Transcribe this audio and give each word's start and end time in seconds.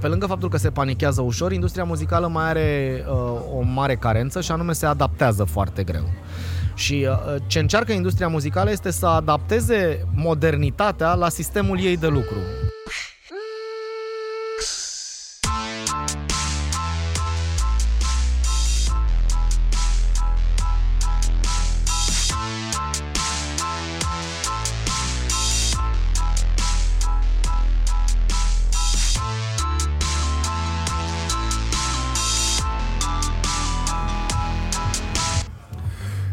pe 0.00 0.06
lângă 0.06 0.26
faptul 0.26 0.48
că 0.48 0.56
se 0.56 0.70
panichează 0.70 1.20
ușor, 1.20 1.52
industria 1.52 1.84
muzicală 1.84 2.28
mai 2.28 2.44
are 2.44 3.04
uh, 3.08 3.14
o 3.58 3.60
mare 3.62 3.96
carență 3.96 4.40
și 4.40 4.52
anume 4.52 4.72
se 4.72 4.86
adaptează 4.86 5.44
foarte 5.44 5.82
greu. 5.82 6.10
Și 6.74 7.06
uh, 7.08 7.42
ce 7.46 7.58
încearcă 7.58 7.92
industria 7.92 8.28
muzicală 8.28 8.70
este 8.70 8.90
să 8.90 9.06
adapteze 9.06 10.06
modernitatea 10.14 11.14
la 11.14 11.28
sistemul 11.28 11.80
ei 11.80 11.96
de 11.96 12.06
lucru. 12.06 12.36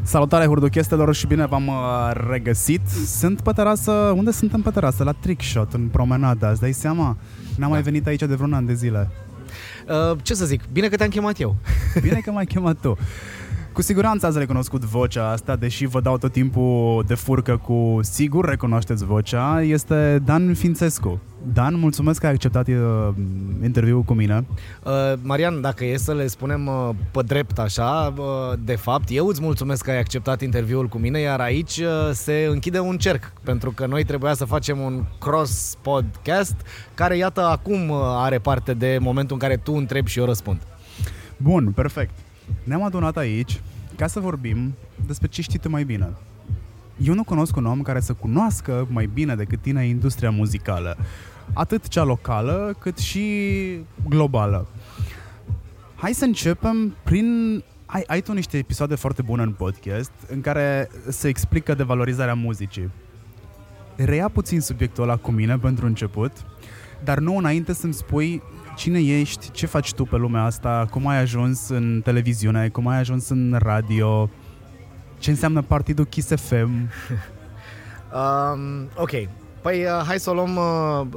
Salutare 0.08 0.46
hurduchestelor 0.46 1.16
și 1.16 1.28
bine 1.28 1.46
v-am 1.46 1.68
uh, 1.68 2.12
regăsit. 2.30 2.82
Sunt 3.06 3.42
pe 3.42 3.52
terasă, 3.52 3.92
unde 3.92 4.32
suntem 4.32 4.62
pe 4.62 4.70
terasă? 4.70 5.04
La 5.04 5.12
Trickshot, 5.12 5.74
în 5.74 5.88
promenada, 5.88 6.50
îți 6.50 6.60
dai 6.60 6.72
seama? 6.72 7.04
N-am 7.04 7.18
da. 7.58 7.68
mai 7.68 7.82
venit 7.82 8.08
aici 8.08 8.20
de 8.20 8.36
vreun 8.36 8.54
an 8.54 8.66
de 8.66 8.74
zile. 8.74 9.10
Uh, 9.88 10.18
ce 10.22 10.34
să 10.34 10.46
zic, 10.46 10.62
bine 10.72 10.88
că 10.88 10.96
te-am 10.96 11.10
chemat 11.10 11.40
eu. 11.40 11.56
Bine 12.02 12.20
că 12.20 12.32
m-ai 12.32 12.46
chemat 12.46 12.78
tu. 12.82 12.98
Cu 13.78 13.84
siguranță 13.84 14.26
ați 14.26 14.38
recunoscut 14.38 14.84
vocea 14.84 15.30
asta, 15.30 15.56
deși 15.56 15.86
vă 15.86 16.02
dau 16.02 16.18
tot 16.18 16.32
timpul 16.32 17.04
de 17.08 17.14
furcă 17.14 17.58
cu 17.58 18.00
sigur 18.02 18.46
recunoașteți 18.46 19.06
vocea, 19.06 19.62
este 19.62 20.22
Dan 20.26 20.54
Fințescu. 20.54 21.22
Dan, 21.54 21.80
mulțumesc 21.80 22.20
că 22.20 22.26
ai 22.26 22.32
acceptat 22.32 22.68
uh, 22.68 22.76
interviul 23.64 24.02
cu 24.02 24.14
mine. 24.14 24.46
Uh, 24.84 25.14
Marian, 25.22 25.62
dacă 25.62 25.86
e 25.86 25.98
să 25.98 26.14
le 26.14 26.28
spunem 26.28 26.68
uh, 26.68 26.90
pe 27.12 27.22
drept 27.22 27.60
așa, 27.60 28.14
uh, 28.18 28.58
de 28.64 28.76
fapt, 28.76 29.08
eu 29.10 29.28
îți 29.28 29.42
mulțumesc 29.42 29.84
că 29.84 29.92
ai 29.92 30.00
acceptat 30.00 30.42
interviul 30.42 30.88
cu 30.88 30.98
mine, 30.98 31.20
iar 31.20 31.40
aici 31.40 31.78
uh, 31.78 32.10
se 32.12 32.48
închide 32.50 32.80
un 32.80 32.98
cerc, 32.98 33.34
pentru 33.44 33.72
că 33.72 33.86
noi 33.86 34.04
trebuia 34.04 34.34
să 34.34 34.46
facem 34.46 34.80
un 34.80 35.04
cross 35.20 35.78
podcast, 35.82 36.56
care 36.94 37.18
iată 37.18 37.42
acum 37.42 37.90
uh, 37.90 37.98
are 38.02 38.40
parte 38.40 38.74
de 38.74 38.98
momentul 39.02 39.36
în 39.36 39.42
care 39.42 39.58
tu 39.58 39.74
întrebi 39.74 40.10
și 40.10 40.20
eu 40.20 40.26
răspund. 40.26 40.62
Bun, 41.38 41.72
perfect. 41.76 42.27
Ne-am 42.64 42.84
adunat 42.84 43.18
aici 43.18 43.62
ca 43.96 44.08
să 44.08 44.20
vorbim 44.20 44.74
despre 45.06 45.28
ce 45.28 45.42
știi 45.42 45.60
tu 45.60 45.70
mai 45.70 45.84
bine. 45.84 46.10
Eu 46.98 47.14
nu 47.14 47.24
cunosc 47.24 47.56
un 47.56 47.66
om 47.66 47.82
care 47.82 48.00
să 48.00 48.14
cunoască 48.14 48.88
mai 48.92 49.10
bine 49.14 49.36
decât 49.36 49.62
tine 49.62 49.88
industria 49.88 50.30
muzicală, 50.30 50.98
atât 51.54 51.88
cea 51.88 52.04
locală 52.04 52.76
cât 52.80 52.98
și 52.98 53.26
globală. 54.10 54.68
Hai 55.96 56.14
să 56.14 56.26
începem 56.26 56.96
prin... 57.04 57.64
Ai, 57.86 58.04
ai 58.08 58.22
tu 58.22 58.34
niște 58.34 58.58
episoade 58.58 58.96
foarte 58.96 59.22
bune 59.22 59.44
în 59.44 59.52
podcast 59.52 60.12
în 60.30 60.42
care 60.42 60.90
se 61.10 61.28
explică 61.28 61.74
de 61.74 61.84
valorizarea 61.84 62.34
muzicii. 62.34 62.90
Reia 63.96 64.28
puțin 64.30 64.62
subiectul 64.62 65.04
ăla 65.04 65.16
cu 65.16 65.32
mine 65.32 65.58
pentru 65.58 65.86
început, 65.86 66.32
dar 67.04 67.20
nu 67.20 67.38
înainte 67.38 67.74
să-mi 67.74 67.94
spui 67.94 68.42
cine 68.78 69.00
ești, 69.00 69.52
ce 69.52 69.66
faci 69.66 69.94
tu 69.94 70.04
pe 70.04 70.16
lumea 70.16 70.44
asta, 70.44 70.88
cum 70.92 71.08
ai 71.08 71.18
ajuns 71.18 71.70
în 71.70 72.02
televiziune, 72.04 72.70
cum 72.70 72.88
ai 72.88 72.98
ajuns 72.98 73.30
în 73.30 73.58
radio, 73.60 74.30
ce 75.20 75.30
înseamnă 75.30 75.62
partidul 75.62 76.06
Kiss 76.06 76.28
FM. 76.36 76.70
um, 78.20 78.90
ok, 78.96 79.12
Păi 79.62 79.84
uh, 79.84 80.04
hai 80.06 80.20
să 80.20 80.30
o 80.30 80.34
luăm 80.34 80.56
uh, 80.56 81.08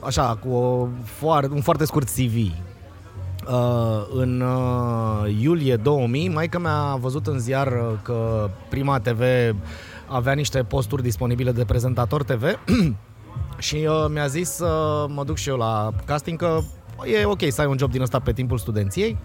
așa, 0.00 0.36
cu 0.36 0.48
o 0.48 0.88
foar- 1.04 1.50
un 1.50 1.60
foarte 1.60 1.84
scurt 1.84 2.08
CV. 2.08 2.34
Uh, 3.48 4.06
în 4.12 4.40
uh, 4.40 5.36
iulie 5.40 5.76
2000, 5.76 6.28
maica 6.28 6.58
mi-a 6.58 6.96
văzut 7.00 7.26
în 7.26 7.38
ziar 7.38 7.66
uh, 7.66 7.98
că 8.02 8.50
Prima 8.68 8.98
TV 8.98 9.22
avea 10.06 10.32
niște 10.32 10.62
posturi 10.62 11.02
disponibile 11.02 11.52
de 11.52 11.64
prezentator 11.64 12.22
TV 12.22 12.42
și 13.58 13.76
uh, 13.88 14.06
mi-a 14.12 14.26
zis 14.26 14.50
să 14.50 15.04
mă 15.08 15.24
duc 15.24 15.36
și 15.36 15.48
eu 15.48 15.56
la 15.56 15.90
casting 16.04 16.38
că 16.38 16.60
e 17.04 17.24
ok 17.24 17.40
să 17.48 17.60
ai 17.60 17.66
un 17.66 17.78
job 17.78 17.90
din 17.90 18.02
ăsta 18.02 18.18
pe 18.18 18.32
timpul 18.32 18.58
studenției. 18.58 19.16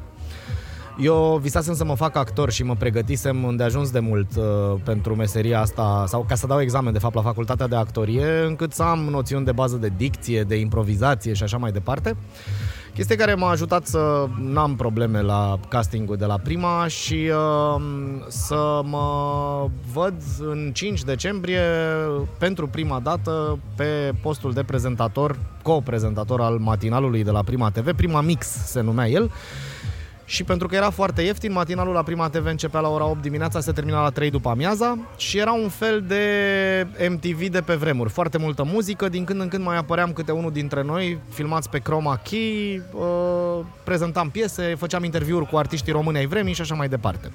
Eu 0.99 1.39
visasem 1.41 1.73
să 1.73 1.85
mă 1.85 1.95
fac 1.95 2.15
actor 2.15 2.51
și 2.51 2.63
mă 2.63 2.75
pregătisem 2.75 3.45
îndeajuns 3.45 3.91
de 3.91 3.99
mult 3.99 4.35
uh, 4.35 4.43
pentru 4.83 5.15
meseria 5.15 5.59
asta, 5.61 6.05
sau 6.07 6.25
ca 6.27 6.35
să 6.35 6.47
dau 6.47 6.61
examen, 6.61 6.93
de 6.93 6.99
fapt, 6.99 7.15
la 7.15 7.21
facultatea 7.21 7.67
de 7.67 7.75
actorie, 7.75 8.43
încât 8.45 8.73
să 8.73 8.83
am 8.83 8.99
noțiuni 8.99 9.45
de 9.45 9.51
bază 9.51 9.75
de 9.75 9.91
dicție, 9.97 10.43
de 10.43 10.55
improvizație 10.55 11.33
și 11.33 11.43
așa 11.43 11.57
mai 11.57 11.71
departe. 11.71 12.15
Chestie 12.95 13.15
care 13.15 13.33
m-a 13.33 13.49
ajutat 13.49 13.85
să 13.85 14.27
n-am 14.39 14.75
probleme 14.75 15.21
la 15.21 15.59
castingul 15.67 16.15
de 16.15 16.25
la 16.25 16.37
prima 16.37 16.87
și 16.87 17.29
uh, 17.29 17.81
să 18.27 18.81
mă 18.83 19.69
văd 19.93 20.13
în 20.39 20.71
5 20.73 21.03
decembrie 21.03 21.61
pentru 22.37 22.67
prima 22.67 22.99
dată 22.99 23.59
pe 23.75 24.13
postul 24.21 24.53
de 24.53 24.63
prezentator, 24.63 25.37
co-prezentator 25.61 26.41
al 26.41 26.57
matinalului 26.57 27.23
de 27.23 27.31
la 27.31 27.43
Prima 27.43 27.69
TV, 27.69 27.95
Prima 27.95 28.21
Mix 28.21 28.47
se 28.47 28.81
numea 28.81 29.07
el, 29.07 29.31
și 30.25 30.43
pentru 30.43 30.67
că 30.67 30.75
era 30.75 30.89
foarte 30.89 31.21
ieftin, 31.21 31.51
matinalul 31.51 31.93
la 31.93 32.03
Prima 32.03 32.29
TV 32.29 32.45
începea 32.45 32.79
la 32.79 32.89
ora 32.89 33.05
8 33.05 33.21
dimineața, 33.21 33.59
se 33.59 33.71
termina 33.71 34.01
la 34.01 34.09
3 34.09 34.29
după 34.29 34.49
amiaza 34.49 34.97
și 35.17 35.37
era 35.37 35.51
un 35.51 35.69
fel 35.69 36.03
de 36.07 36.23
MTV 37.09 37.47
de 37.47 37.61
pe 37.61 37.73
vremuri. 37.73 38.09
Foarte 38.09 38.37
multă 38.37 38.63
muzică, 38.63 39.09
din 39.09 39.23
când 39.23 39.41
în 39.41 39.47
când 39.47 39.63
mai 39.63 39.77
apăream 39.77 40.13
câte 40.13 40.31
unul 40.31 40.51
dintre 40.51 40.83
noi, 40.83 41.19
filmați 41.29 41.69
pe 41.69 41.79
Chroma 41.79 42.19
Key, 42.23 42.81
uh, 42.93 43.65
prezentam 43.83 44.29
piese, 44.29 44.75
făceam 44.77 45.03
interviuri 45.03 45.49
cu 45.49 45.57
artiștii 45.57 45.91
români 45.91 46.17
ai 46.17 46.25
vremii 46.25 46.53
și 46.53 46.61
așa 46.61 46.75
mai 46.75 46.89
departe. 46.89 47.31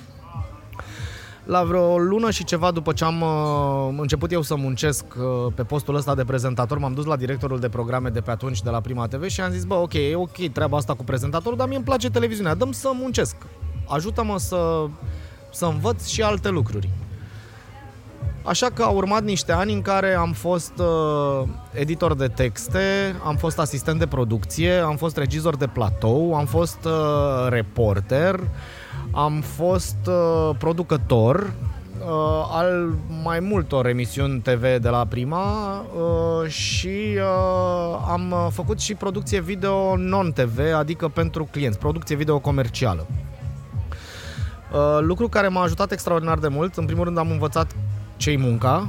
La 1.44 1.62
vreo 1.62 1.98
lună 1.98 2.30
și 2.30 2.44
ceva 2.44 2.70
după 2.70 2.92
ce 2.92 3.04
am 3.04 3.20
uh, 3.20 3.98
început 4.00 4.32
eu 4.32 4.42
să 4.42 4.56
muncesc 4.56 5.04
uh, 5.16 5.52
pe 5.54 5.62
postul 5.62 5.94
ăsta 5.94 6.14
de 6.14 6.24
prezentator, 6.24 6.78
m-am 6.78 6.94
dus 6.94 7.04
la 7.04 7.16
directorul 7.16 7.58
de 7.60 7.68
programe 7.68 8.08
de 8.08 8.20
pe 8.20 8.30
atunci 8.30 8.62
de 8.62 8.70
la 8.70 8.80
Prima 8.80 9.06
TV 9.06 9.26
și 9.26 9.40
am 9.40 9.50
zis, 9.50 9.64
bă, 9.64 9.74
ok, 9.74 9.94
e 9.94 10.14
ok 10.14 10.48
treaba 10.52 10.76
asta 10.76 10.94
cu 10.94 11.04
prezentatorul, 11.04 11.58
dar 11.58 11.66
mie 11.66 11.76
îmi 11.76 11.84
place 11.84 12.10
televiziunea, 12.10 12.54
dăm 12.54 12.72
să 12.72 12.90
muncesc. 12.94 13.36
Ajută-mă 13.88 14.38
să, 14.38 14.86
să 15.52 15.64
învăț 15.64 16.06
și 16.06 16.22
alte 16.22 16.48
lucruri. 16.48 16.90
Așa 18.42 18.66
că 18.66 18.82
au 18.82 18.96
urmat 18.96 19.22
niște 19.22 19.52
ani 19.52 19.72
în 19.72 19.82
care 19.82 20.14
am 20.14 20.32
fost 20.32 20.72
uh, 20.78 21.48
editor 21.72 22.14
de 22.14 22.26
texte, 22.26 22.80
am 23.24 23.36
fost 23.36 23.58
asistent 23.58 23.98
de 23.98 24.06
producție, 24.06 24.72
am 24.72 24.96
fost 24.96 25.16
regizor 25.16 25.56
de 25.56 25.66
platou, 25.66 26.34
am 26.34 26.46
fost 26.46 26.78
uh, 26.84 27.46
reporter, 27.48 28.40
am 29.10 29.40
fost 29.40 29.96
uh, 30.06 30.50
producător 30.58 31.52
uh, 32.00 32.48
al 32.50 32.94
mai 33.22 33.40
multor 33.40 33.86
emisiuni 33.86 34.40
TV 34.40 34.60
de 34.60 34.88
la 34.88 35.04
Prima 35.04 35.78
uh, 35.80 36.48
și 36.50 37.16
uh, 37.16 38.04
am 38.08 38.30
uh, 38.30 38.46
făcut 38.50 38.80
și 38.80 38.94
producție 38.94 39.40
video 39.40 39.96
non-TV, 39.96 40.58
adică 40.74 41.08
pentru 41.08 41.48
clienți, 41.50 41.78
producție 41.78 42.16
video 42.16 42.38
comercială. 42.38 43.06
Uh, 44.72 44.98
lucru 45.00 45.28
care 45.28 45.48
m-a 45.48 45.62
ajutat 45.62 45.92
extraordinar 45.92 46.38
de 46.38 46.48
mult. 46.48 46.76
În 46.76 46.84
primul 46.84 47.04
rând 47.04 47.18
am 47.18 47.30
învățat 47.30 47.76
ce-i 48.16 48.36
munca. 48.36 48.88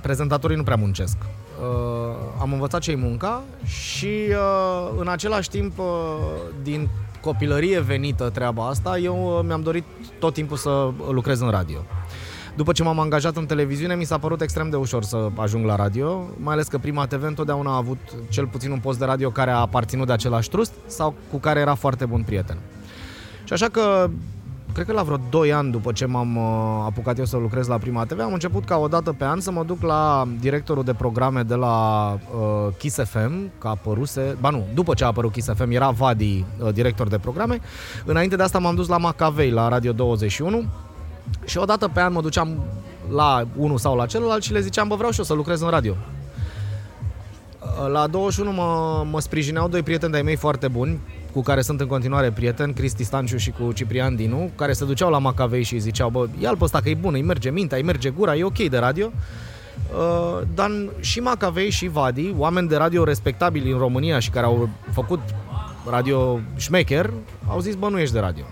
Prezentatorii 0.00 0.56
nu 0.56 0.62
prea 0.62 0.76
muncesc. 0.76 1.16
Uh, 1.60 2.16
am 2.40 2.52
învățat 2.52 2.80
ce-i 2.80 2.96
munca 2.96 3.42
și 3.64 4.06
uh, 4.28 4.90
în 4.98 5.08
același 5.08 5.48
timp, 5.50 5.78
uh, 5.78 5.84
din 6.62 6.88
copilărie 7.22 7.80
venită 7.80 8.30
treaba 8.30 8.68
asta, 8.68 8.98
eu 8.98 9.36
uh, 9.38 9.44
mi-am 9.46 9.62
dorit 9.62 9.84
tot 10.18 10.34
timpul 10.34 10.56
să 10.56 10.90
lucrez 11.10 11.40
în 11.40 11.50
radio. 11.50 11.78
După 12.56 12.72
ce 12.72 12.82
m-am 12.82 13.00
angajat 13.00 13.36
în 13.36 13.46
televiziune, 13.46 13.94
mi 13.94 14.04
s-a 14.04 14.18
părut 14.18 14.40
extrem 14.40 14.70
de 14.70 14.76
ușor 14.76 15.02
să 15.02 15.28
ajung 15.36 15.64
la 15.64 15.76
radio, 15.76 16.28
mai 16.36 16.52
ales 16.52 16.66
că 16.66 16.78
Prima 16.78 17.06
TV 17.06 17.22
întotdeauna 17.22 17.72
a 17.72 17.76
avut 17.76 17.98
cel 18.28 18.46
puțin 18.46 18.70
un 18.70 18.78
post 18.78 18.98
de 18.98 19.04
radio 19.04 19.30
care 19.30 19.50
a 19.50 19.56
aparținut 19.56 20.06
de 20.06 20.12
același 20.12 20.48
trust 20.48 20.72
sau 20.86 21.14
cu 21.30 21.36
care 21.36 21.60
era 21.60 21.74
foarte 21.74 22.04
bun 22.04 22.22
prieten. 22.22 22.56
Și 23.44 23.52
așa 23.52 23.68
că 23.68 24.10
cred 24.72 24.86
că 24.86 24.92
la 24.92 25.02
vreo 25.02 25.18
2 25.30 25.52
ani 25.52 25.70
după 25.70 25.92
ce 25.92 26.06
m-am 26.06 26.36
uh, 26.36 26.84
apucat 26.86 27.18
eu 27.18 27.24
să 27.24 27.36
lucrez 27.36 27.66
la 27.66 27.78
Prima 27.78 28.04
TV, 28.04 28.20
am 28.20 28.32
început 28.32 28.64
ca 28.64 28.76
o 28.76 28.88
dată 28.88 29.12
pe 29.12 29.24
an 29.24 29.40
să 29.40 29.50
mă 29.50 29.64
duc 29.64 29.82
la 29.82 30.28
directorul 30.40 30.84
de 30.84 30.94
programe 30.94 31.42
de 31.42 31.54
la 31.54 32.08
uh, 32.12 32.74
Kiss 32.78 32.98
FM, 33.04 33.50
că 33.58 33.66
a 33.66 33.70
apăruse, 33.70 34.36
ba 34.40 34.50
nu, 34.50 34.66
după 34.74 34.94
ce 34.94 35.04
a 35.04 35.06
apărut 35.06 35.32
Kiss 35.32 35.50
FM, 35.54 35.70
era 35.70 35.90
Vadi 35.90 36.44
uh, 36.58 36.72
director 36.72 37.08
de 37.08 37.18
programe. 37.18 37.60
Înainte 38.04 38.36
de 38.36 38.42
asta 38.42 38.58
m-am 38.58 38.74
dus 38.74 38.88
la 38.88 38.96
Macavei, 38.96 39.50
la 39.50 39.68
Radio 39.68 39.92
21, 39.92 40.64
și 41.44 41.58
o 41.58 41.64
dată 41.64 41.88
pe 41.88 42.00
an 42.00 42.12
mă 42.12 42.20
duceam 42.20 42.64
la 43.14 43.46
unul 43.56 43.78
sau 43.78 43.96
la 43.96 44.06
celălalt 44.06 44.42
și 44.42 44.52
le 44.52 44.60
ziceam, 44.60 44.88
bă, 44.88 44.94
vreau 44.94 45.10
și 45.10 45.18
eu 45.18 45.24
să 45.24 45.34
lucrez 45.34 45.60
în 45.60 45.68
radio. 45.68 45.96
Uh, 47.60 47.90
La 47.92 48.06
21 48.06 48.52
mă, 48.52 49.04
mă 49.10 49.20
sprijineau 49.20 49.68
doi 49.68 49.82
prieteni 49.82 50.10
de-ai 50.10 50.24
mei 50.24 50.36
foarte 50.36 50.68
buni, 50.68 51.00
cu 51.32 51.42
care 51.42 51.60
sunt 51.60 51.80
în 51.80 51.86
continuare 51.86 52.30
prieteni, 52.30 52.74
Cristi 52.74 53.04
Stanciu 53.04 53.36
și 53.36 53.50
cu 53.50 53.72
Ciprian 53.72 54.16
Dinu, 54.16 54.50
care 54.54 54.72
se 54.72 54.84
duceau 54.84 55.10
la 55.10 55.18
Macavei 55.18 55.62
și 55.62 55.78
ziceau, 55.78 56.10
bă, 56.10 56.28
ia-l 56.38 56.56
pe 56.56 56.64
ăsta 56.64 56.80
că 56.80 56.88
e 56.88 56.94
bun, 56.94 57.14
îi 57.14 57.22
merge 57.22 57.50
mintea, 57.50 57.76
îi 57.76 57.84
merge 57.84 58.10
gura, 58.10 58.36
e 58.36 58.44
ok 58.44 58.58
de 58.68 58.78
radio. 58.78 59.12
Uh, 59.92 60.40
dar 60.54 60.70
și 61.00 61.20
Macavei 61.20 61.70
și 61.70 61.88
Vadi, 61.88 62.34
oameni 62.36 62.68
de 62.68 62.76
radio 62.76 63.04
respectabili 63.04 63.72
în 63.72 63.78
România 63.78 64.18
și 64.18 64.30
care 64.30 64.46
au 64.46 64.68
făcut 64.90 65.20
radio 65.90 66.40
șmecher, 66.56 67.12
au 67.48 67.60
zis, 67.60 67.74
bă, 67.74 67.88
nu 67.88 67.98
ești 67.98 68.14
de 68.14 68.20
radio. 68.20 68.44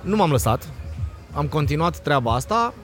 Nu 0.00 0.16
m-am 0.16 0.30
lăsat, 0.30 0.68
am 1.32 1.46
continuat 1.46 1.98
treaba 1.98 2.34
asta 2.34 2.74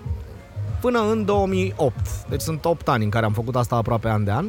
până 0.81 1.11
în 1.11 1.25
2008. 1.25 1.95
Deci 2.29 2.41
sunt 2.41 2.65
8 2.65 2.89
ani 2.89 3.05
în 3.05 3.11
care 3.11 3.25
am 3.25 3.33
făcut 3.33 3.57
asta 3.57 3.77
aproape 3.77 4.09
an 4.09 4.25
de 4.25 4.31
an. 4.31 4.47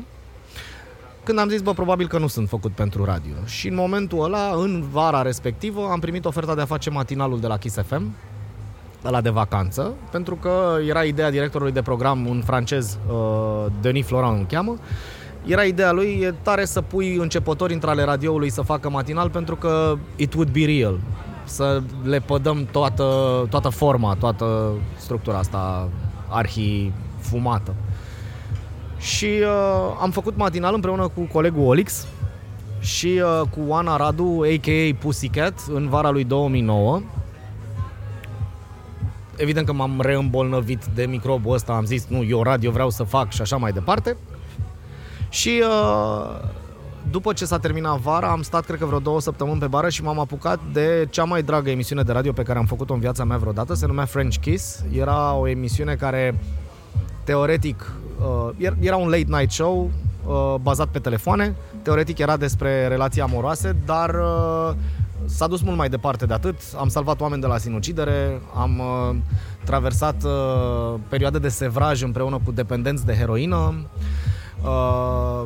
Când 1.24 1.40
am 1.40 1.50
zis, 1.50 1.62
bă, 1.62 1.74
probabil 1.74 2.08
că 2.08 2.18
nu 2.18 2.28
sunt 2.28 2.50
făcut 2.50 2.72
pentru 2.72 3.04
radio. 3.04 3.34
Și 3.46 3.68
în 3.68 3.76
momentul 3.76 4.24
ăla, 4.24 4.52
în 4.56 4.84
vara 4.92 5.22
respectivă, 5.22 5.88
am 5.92 6.00
primit 6.00 6.26
oferta 6.26 6.56
de 6.56 6.62
a 6.62 6.66
face 6.66 6.90
matinalul 6.90 7.40
de 7.40 7.48
la 7.48 7.58
Kiss 7.58 7.78
FM, 7.86 8.16
la 9.02 9.22
de 9.22 9.30
vacanță, 9.30 9.94
pentru 10.12 10.36
că 10.36 10.78
era 10.88 11.04
ideea 11.04 11.32
directorului 11.32 11.74
de 11.74 11.82
program, 11.82 12.28
un 12.28 12.42
francez, 12.46 12.98
uh, 13.08 13.66
Denis 13.82 14.06
Florent 14.06 14.40
îl 14.40 14.46
cheamă, 14.46 14.76
era 15.46 15.64
ideea 15.64 15.92
lui, 15.92 16.20
e 16.22 16.34
tare 16.42 16.66
să 16.66 16.82
pui 16.82 17.16
începători 17.16 17.74
între 17.74 17.90
ale 17.90 18.04
radioului 18.04 18.50
să 18.50 18.62
facă 18.62 18.90
matinal 18.90 19.30
pentru 19.30 19.56
că 19.56 19.98
it 20.16 20.34
would 20.34 20.50
be 20.52 20.66
real. 20.66 21.00
Să 21.44 21.82
le 22.04 22.20
pădăm 22.20 22.68
toată, 22.72 23.06
toată 23.50 23.70
forma, 23.70 24.16
toată 24.16 24.72
structura 24.98 25.38
asta 25.38 25.90
arhi-fumată. 26.28 27.74
Și 29.02 29.26
uh, 29.26 29.98
am 30.02 30.12
făcut 30.12 30.38
matinal 30.38 30.74
împreună 30.74 31.08
cu 31.08 31.22
colegul 31.22 31.66
Olix 31.66 32.08
și 32.80 33.22
uh, 33.24 33.42
cu 33.50 33.74
Ana 33.74 33.98
Radu, 33.98 34.42
a.k.a. 34.44 34.96
Pussycat, 35.00 35.60
în 35.74 35.90
vara 35.90 36.10
lui 36.10 36.24
2009. 36.24 37.02
Evident 39.36 39.66
că 39.66 39.74
m-am 39.74 40.02
reîmbolnăvit 40.02 40.86
de 40.86 41.06
microbul 41.06 41.54
ăsta, 41.54 41.74
am 41.74 41.86
zis, 41.86 42.06
nu, 42.08 42.24
eu 42.24 42.44
radio 42.44 42.72
vreau 42.72 42.90
să 42.90 43.04
fac 43.04 43.32
și 43.32 43.42
așa 43.42 43.58
mai 43.58 43.72
departe. 43.72 44.18
Și 45.30 45.64
uh, 45.64 46.40
după 47.12 47.34
ce 47.34 47.46
s-a 47.46 47.60
terminat 47.60 47.98
vara, 47.98 48.28
am 48.28 48.42
stat, 48.42 48.66
cred 48.66 48.80
că 48.80 48.86
vreo 48.86 49.00
două 49.00 49.22
săptămâni 49.22 49.60
pe 49.60 49.68
bară 49.68 49.90
și 49.90 50.04
m-am 50.04 50.20
apucat 50.20 50.60
de 50.74 51.08
cea 51.10 51.24
mai 51.24 51.44
dragă 51.44 51.70
emisiune 51.70 52.04
de 52.04 52.12
radio 52.12 52.32
pe 52.32 52.44
care 52.44 52.60
am 52.60 52.66
făcut-o 52.66 52.94
în 52.94 53.00
viața 53.00 53.24
mea 53.24 53.38
vreodată. 53.38 53.74
Se 53.74 53.86
numea 53.86 54.06
French 54.06 54.36
Kiss. 54.36 54.84
Era 54.92 55.34
o 55.34 55.48
emisiune 55.48 55.96
care, 55.96 56.40
teoretic, 57.24 57.94
uh, 58.22 58.72
era 58.80 58.96
un 58.96 59.10
late 59.10 59.26
night 59.28 59.52
show 59.52 59.90
uh, 60.26 60.56
bazat 60.62 60.88
pe 60.88 61.00
telefoane. 61.00 61.56
Teoretic 61.82 62.20
era 62.20 62.38
despre 62.38 62.88
relații 62.88 63.22
amoroase, 63.22 63.76
dar 63.86 64.16
uh, 64.16 64.76
s-a 65.26 65.48
dus 65.48 65.62
mult 65.62 65.78
mai 65.78 65.90
departe 65.90 66.26
de 66.26 66.34
atât. 66.34 66.56
Am 66.80 66.88
salvat 66.88 67.22
oameni 67.22 67.42
de 67.42 67.48
la 67.48 67.58
sinucidere, 67.58 68.42
am 68.56 68.80
uh, 68.80 69.16
traversat 69.64 70.24
uh, 70.24 71.00
perioade 71.10 71.40
de 71.40 71.50
sevraj 71.50 72.02
împreună 72.02 72.40
cu 72.46 72.52
dependenți 72.52 73.06
de 73.06 73.14
heroină. 73.14 73.74
Uh, 74.64 75.44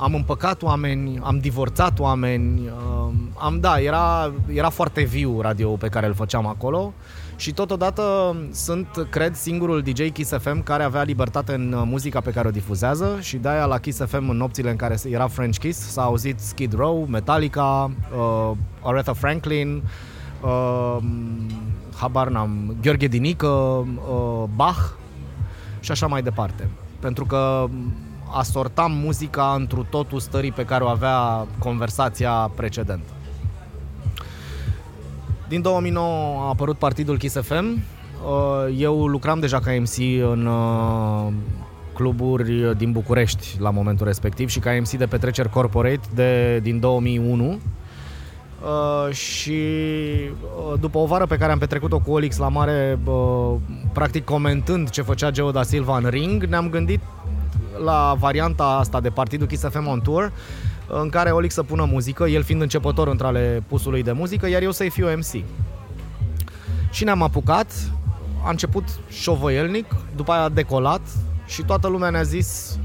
am 0.00 0.14
împăcat 0.14 0.62
oameni, 0.62 1.20
am 1.22 1.38
divorțat 1.38 1.98
oameni, 1.98 2.60
uh, 2.60 2.93
am, 3.38 3.60
da, 3.60 3.80
era, 3.80 4.32
era 4.52 4.68
foarte 4.68 5.02
viu 5.02 5.40
radio 5.40 5.70
pe 5.70 5.88
care 5.88 6.06
îl 6.06 6.14
făceam 6.14 6.46
acolo 6.46 6.92
și 7.36 7.52
totodată 7.52 8.36
sunt, 8.52 9.06
cred, 9.10 9.34
singurul 9.34 9.82
DJ 9.82 10.10
Kiss 10.12 10.32
FM 10.38 10.62
care 10.62 10.82
avea 10.82 11.02
libertate 11.02 11.54
în 11.54 11.72
uh, 11.72 11.82
muzica 11.84 12.20
pe 12.20 12.30
care 12.30 12.48
o 12.48 12.50
difuzează 12.50 13.18
și 13.20 13.36
de-aia 13.36 13.64
la 13.64 13.78
Kiss 13.78 14.04
FM 14.06 14.28
în 14.28 14.36
nopțile 14.36 14.70
în 14.70 14.76
care 14.76 14.96
era 15.10 15.26
French 15.26 15.58
Kiss 15.58 15.90
s-a 15.90 16.02
auzit 16.02 16.40
Skid 16.40 16.72
Row, 16.72 17.06
Metallica, 17.10 17.90
uh, 18.16 18.50
Aretha 18.82 19.12
Franklin, 19.12 19.82
uh, 20.42 20.96
habar 21.96 22.28
n-am, 22.28 22.76
Gheorghe 22.82 23.06
Dinică, 23.06 23.46
uh, 23.46 24.44
Bach 24.54 24.92
și 25.80 25.90
așa 25.90 26.06
mai 26.06 26.22
departe. 26.22 26.68
Pentru 27.00 27.24
că 27.24 27.66
asortam 28.34 28.92
muzica 28.92 29.54
întru 29.58 29.86
totul 29.90 30.20
stării 30.20 30.52
pe 30.52 30.64
care 30.64 30.84
o 30.84 30.88
avea 30.88 31.46
conversația 31.58 32.50
precedentă. 32.54 33.12
Din 35.48 35.62
2009 35.62 36.40
a 36.40 36.48
apărut 36.48 36.78
partidul 36.78 37.18
Kiss 37.18 37.40
FM. 37.40 37.64
Uh, 37.64 38.76
eu 38.78 39.06
lucram 39.06 39.40
deja 39.40 39.58
ca 39.58 39.70
MC 39.70 39.96
în 40.32 40.46
uh, 40.46 41.32
cluburi 41.92 42.76
din 42.76 42.92
București 42.92 43.56
la 43.58 43.70
momentul 43.70 44.06
respectiv 44.06 44.48
și 44.48 44.58
ca 44.58 44.70
MC 44.80 44.90
de 44.90 45.06
petreceri 45.06 45.50
corporate 45.50 46.08
de, 46.14 46.58
din 46.62 46.80
2001. 46.80 47.58
Uh, 48.64 49.14
și 49.14 49.52
uh, 49.52 50.80
după 50.80 50.98
o 50.98 51.06
vară 51.06 51.26
pe 51.26 51.36
care 51.36 51.52
am 51.52 51.58
petrecut-o 51.58 51.98
cu 51.98 52.12
Olix 52.12 52.36
la 52.36 52.48
mare, 52.48 52.98
uh, 53.04 53.54
practic 53.92 54.24
comentând 54.24 54.90
ce 54.90 55.02
făcea 55.02 55.30
Geo 55.30 55.50
da 55.50 55.62
Silva 55.62 55.96
în 55.96 56.08
ring, 56.08 56.44
ne-am 56.44 56.70
gândit 56.70 57.00
la 57.84 58.14
varianta 58.18 58.64
asta 58.64 59.00
de 59.00 59.10
partidul 59.10 59.46
Kiss 59.46 59.68
FM 59.68 59.86
on 59.86 60.00
Tour, 60.00 60.32
în 60.88 61.08
care 61.08 61.30
Olix 61.30 61.54
să 61.54 61.62
pună 61.62 61.84
muzică, 61.84 62.24
el 62.24 62.42
fiind 62.42 62.60
începător 62.60 63.08
între 63.08 63.26
ale 63.26 63.62
pusului 63.68 64.02
de 64.02 64.12
muzică, 64.12 64.48
iar 64.48 64.62
eu 64.62 64.70
să-i 64.70 64.90
fiu 64.90 65.06
MC. 65.16 65.44
Și 66.90 67.04
ne-am 67.04 67.22
apucat, 67.22 67.72
a 68.44 68.50
început 68.50 68.84
șovăielnic, 69.08 69.86
după 70.16 70.32
aia 70.32 70.42
a 70.42 70.48
decolat 70.48 71.00
și 71.46 71.62
toată 71.62 71.88
lumea 71.88 72.10
ne-a 72.10 72.22
zis, 72.22 72.78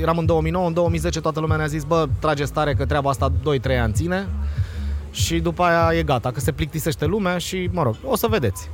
eram 0.00 0.18
în 0.18 0.26
2009, 0.26 0.66
în 0.66 0.72
2010 0.72 1.20
toată 1.20 1.40
lumea 1.40 1.56
ne-a 1.56 1.66
zis, 1.66 1.84
bă, 1.84 2.08
trage 2.18 2.44
stare 2.44 2.74
că 2.74 2.86
treaba 2.86 3.10
asta 3.10 3.32
2-3 3.32 3.80
ani 3.80 3.92
ține 3.92 4.26
și 5.10 5.38
după 5.38 5.62
aia 5.62 5.98
e 5.98 6.02
gata, 6.02 6.30
că 6.30 6.40
se 6.40 6.52
plictisește 6.52 7.04
lumea 7.04 7.38
și, 7.38 7.68
mă 7.72 7.82
rog, 7.82 7.96
o 8.04 8.16
să 8.16 8.26
vedeți. 8.30 8.70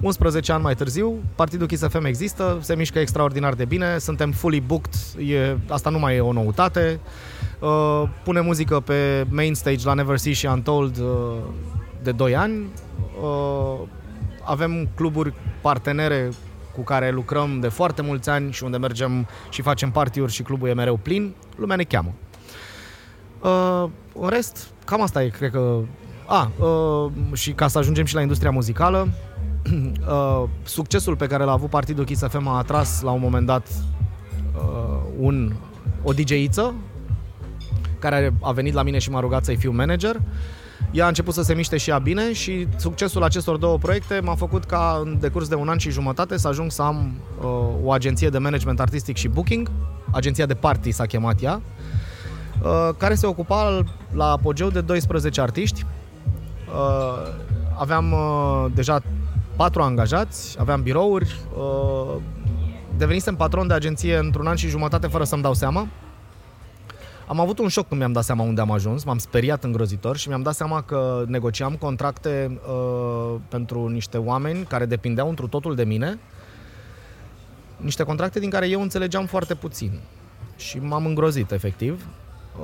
11 0.00 0.52
ani 0.52 0.62
mai 0.62 0.74
târziu, 0.74 1.22
Partidul 1.34 1.66
Kiss 1.66 1.86
FM 1.88 2.04
există, 2.04 2.58
se 2.60 2.74
mișcă 2.74 2.98
extraordinar 2.98 3.54
de 3.54 3.64
bine, 3.64 3.98
suntem 3.98 4.30
fully 4.30 4.60
booked, 4.60 4.94
e, 5.28 5.56
asta 5.68 5.90
nu 5.90 5.98
mai 5.98 6.16
e 6.16 6.20
o 6.20 6.32
noutate. 6.32 7.00
Uh, 7.60 8.02
pune 8.24 8.40
muzică 8.40 8.80
pe 8.80 9.26
main 9.28 9.54
stage 9.54 9.86
la 9.86 9.94
Never 9.94 10.16
See 10.16 10.32
și 10.32 10.46
Untold 10.46 10.98
uh, 10.98 11.36
de 12.02 12.12
2 12.12 12.36
ani. 12.36 12.66
Uh, 13.22 13.80
avem 14.44 14.88
cluburi 14.94 15.34
partenere 15.60 16.30
cu 16.74 16.80
care 16.80 17.10
lucrăm 17.10 17.60
de 17.60 17.68
foarte 17.68 18.02
mulți 18.02 18.28
ani 18.30 18.52
și 18.52 18.64
unde 18.64 18.76
mergem 18.76 19.26
și 19.50 19.62
facem 19.62 19.90
partiuri 19.90 20.32
și 20.32 20.42
clubul 20.42 20.68
e 20.68 20.74
mereu 20.74 20.96
plin, 20.96 21.34
lumea 21.56 21.76
ne 21.76 21.82
cheamă. 21.82 22.12
Uh, 23.40 23.84
în 24.20 24.28
rest, 24.28 24.66
cam 24.84 25.02
asta 25.02 25.22
e, 25.22 25.28
cred 25.28 25.50
că... 25.50 25.78
A, 26.26 26.50
uh, 26.64 27.12
și 27.32 27.52
ca 27.52 27.68
să 27.68 27.78
ajungem 27.78 28.04
și 28.04 28.14
la 28.14 28.20
industria 28.20 28.50
muzicală, 28.50 29.08
uh, 29.72 30.48
succesul 30.62 31.16
pe 31.16 31.26
care 31.26 31.44
l-a 31.44 31.52
avut 31.52 31.70
partidul 31.70 32.04
Kiss 32.04 32.22
FM 32.28 32.46
a 32.46 32.56
atras 32.56 33.00
la 33.02 33.10
un 33.10 33.20
moment 33.20 33.46
dat 33.46 33.68
uh, 34.56 35.00
un, 35.18 35.52
o 36.02 36.12
DJ-iță 36.12 36.74
care 37.98 38.34
a 38.40 38.52
venit 38.52 38.74
la 38.74 38.82
mine 38.82 38.98
și 38.98 39.10
m-a 39.10 39.20
rugat 39.20 39.44
să-i 39.44 39.56
fiu 39.56 39.72
manager. 39.72 40.20
Ea 40.90 41.04
a 41.04 41.08
început 41.08 41.34
să 41.34 41.42
se 41.42 41.54
miște 41.54 41.76
și 41.76 41.90
ea 41.90 41.98
bine 41.98 42.32
și 42.32 42.66
succesul 42.76 43.22
acestor 43.22 43.56
două 43.56 43.78
proiecte 43.78 44.20
m-a 44.20 44.34
făcut 44.34 44.64
ca 44.64 45.00
în 45.04 45.16
decurs 45.20 45.48
de 45.48 45.54
un 45.54 45.68
an 45.68 45.78
și 45.78 45.90
jumătate 45.90 46.36
să 46.36 46.48
ajung 46.48 46.70
să 46.70 46.82
am 46.82 47.14
uh, 47.40 47.46
o 47.82 47.92
agenție 47.92 48.28
de 48.28 48.38
management 48.38 48.80
artistic 48.80 49.16
și 49.16 49.28
booking, 49.28 49.70
agenția 50.10 50.46
de 50.46 50.54
party 50.54 50.90
s-a 50.90 51.06
chemat 51.06 51.42
ea, 51.42 51.60
uh, 52.62 52.94
care 52.96 53.14
se 53.14 53.26
ocupa 53.26 53.84
la 54.12 54.30
apogeu 54.30 54.68
de 54.68 54.80
12 54.80 55.40
artiști. 55.40 55.86
Uh, 56.66 57.32
aveam 57.78 58.12
uh, 58.12 58.66
deja 58.74 59.02
patru 59.56 59.82
angajați, 59.82 60.56
aveam 60.58 60.82
birouri, 60.82 61.36
uh, 61.56 62.16
devenisem 62.96 63.36
patron 63.36 63.66
de 63.66 63.74
agenție 63.74 64.16
într-un 64.16 64.46
an 64.46 64.56
și 64.56 64.68
jumătate 64.68 65.06
fără 65.06 65.24
să-mi 65.24 65.42
dau 65.42 65.54
seama. 65.54 65.86
Am 67.26 67.40
avut 67.40 67.58
un 67.58 67.68
șoc 67.68 67.88
când 67.88 68.00
mi-am 68.00 68.12
dat 68.12 68.24
seama 68.24 68.42
unde 68.42 68.60
am 68.60 68.70
ajuns, 68.70 69.04
m-am 69.04 69.18
speriat 69.18 69.64
îngrozitor 69.64 70.16
și 70.16 70.28
mi-am 70.28 70.42
dat 70.42 70.54
seama 70.54 70.82
că 70.82 71.24
negociam 71.26 71.74
contracte 71.74 72.60
uh, 72.68 73.34
pentru 73.48 73.88
niște 73.88 74.18
oameni 74.18 74.64
care 74.64 74.84
depindeau 74.84 75.28
într 75.28 75.42
totul 75.42 75.74
de 75.74 75.84
mine, 75.84 76.18
niște 77.76 78.02
contracte 78.02 78.40
din 78.40 78.50
care 78.50 78.68
eu 78.68 78.80
înțelegeam 78.80 79.26
foarte 79.26 79.54
puțin. 79.54 80.00
Și 80.56 80.78
m-am 80.78 81.06
îngrozit, 81.06 81.50
efectiv, 81.50 82.06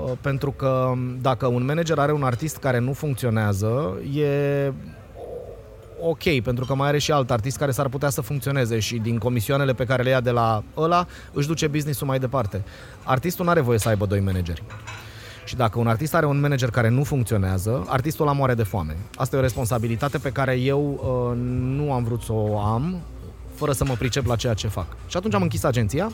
uh, 0.05 0.13
pentru 0.21 0.51
că 0.51 0.93
dacă 1.21 1.47
un 1.47 1.65
manager 1.65 1.99
are 1.99 2.13
un 2.13 2.23
artist 2.23 2.57
care 2.57 2.79
nu 2.79 2.93
funcționează, 2.93 3.99
e 4.15 4.73
ok, 6.01 6.41
pentru 6.43 6.65
că 6.65 6.75
mai 6.75 6.89
are 6.89 6.99
și 6.99 7.13
alt 7.13 7.31
artist 7.31 7.57
care 7.57 7.71
s-ar 7.71 7.89
putea 7.89 8.09
să 8.09 8.21
funcționeze 8.21 8.79
și 8.79 8.97
din 8.97 9.19
comisioanele 9.19 9.73
pe 9.73 9.85
care 9.85 10.03
le 10.03 10.11
ia 10.11 10.21
de 10.21 10.31
la 10.31 10.63
ăla 10.77 11.07
își 11.33 11.47
duce 11.47 11.67
business-ul 11.67 12.07
mai 12.07 12.19
departe. 12.19 12.65
Artistul 13.05 13.45
nu 13.45 13.51
are 13.51 13.61
voie 13.61 13.79
să 13.79 13.89
aibă 13.89 14.07
doi 14.07 14.21
manageri. 14.21 14.63
Și 15.45 15.57
dacă 15.57 15.79
un 15.79 15.87
artist 15.87 16.15
are 16.15 16.27
un 16.27 16.41
manager 16.41 16.71
care 16.71 16.89
nu 16.89 17.05
funcționează, 17.05 17.85
artistul 17.89 18.27
ăla 18.27 18.37
moare 18.37 18.55
de 18.55 18.63
foame. 18.63 18.97
Asta 19.15 19.37
e 19.37 19.39
o 19.39 19.43
responsabilitate 19.43 20.19
pe 20.19 20.31
care 20.31 20.55
eu 20.55 20.81
uh, 20.91 21.39
nu 21.77 21.93
am 21.93 22.05
vrut 22.05 22.23
să 22.23 22.33
o 22.33 22.59
am 22.59 23.01
fără 23.55 23.73
să 23.73 23.85
mă 23.85 23.95
pricep 23.99 24.27
la 24.27 24.37
ceea 24.37 24.55
ce 24.55 24.69
fac. 24.69 24.87
Și 25.07 25.17
atunci 25.17 25.35
am 25.35 25.43
închis 25.43 25.63
agenția 25.63 26.13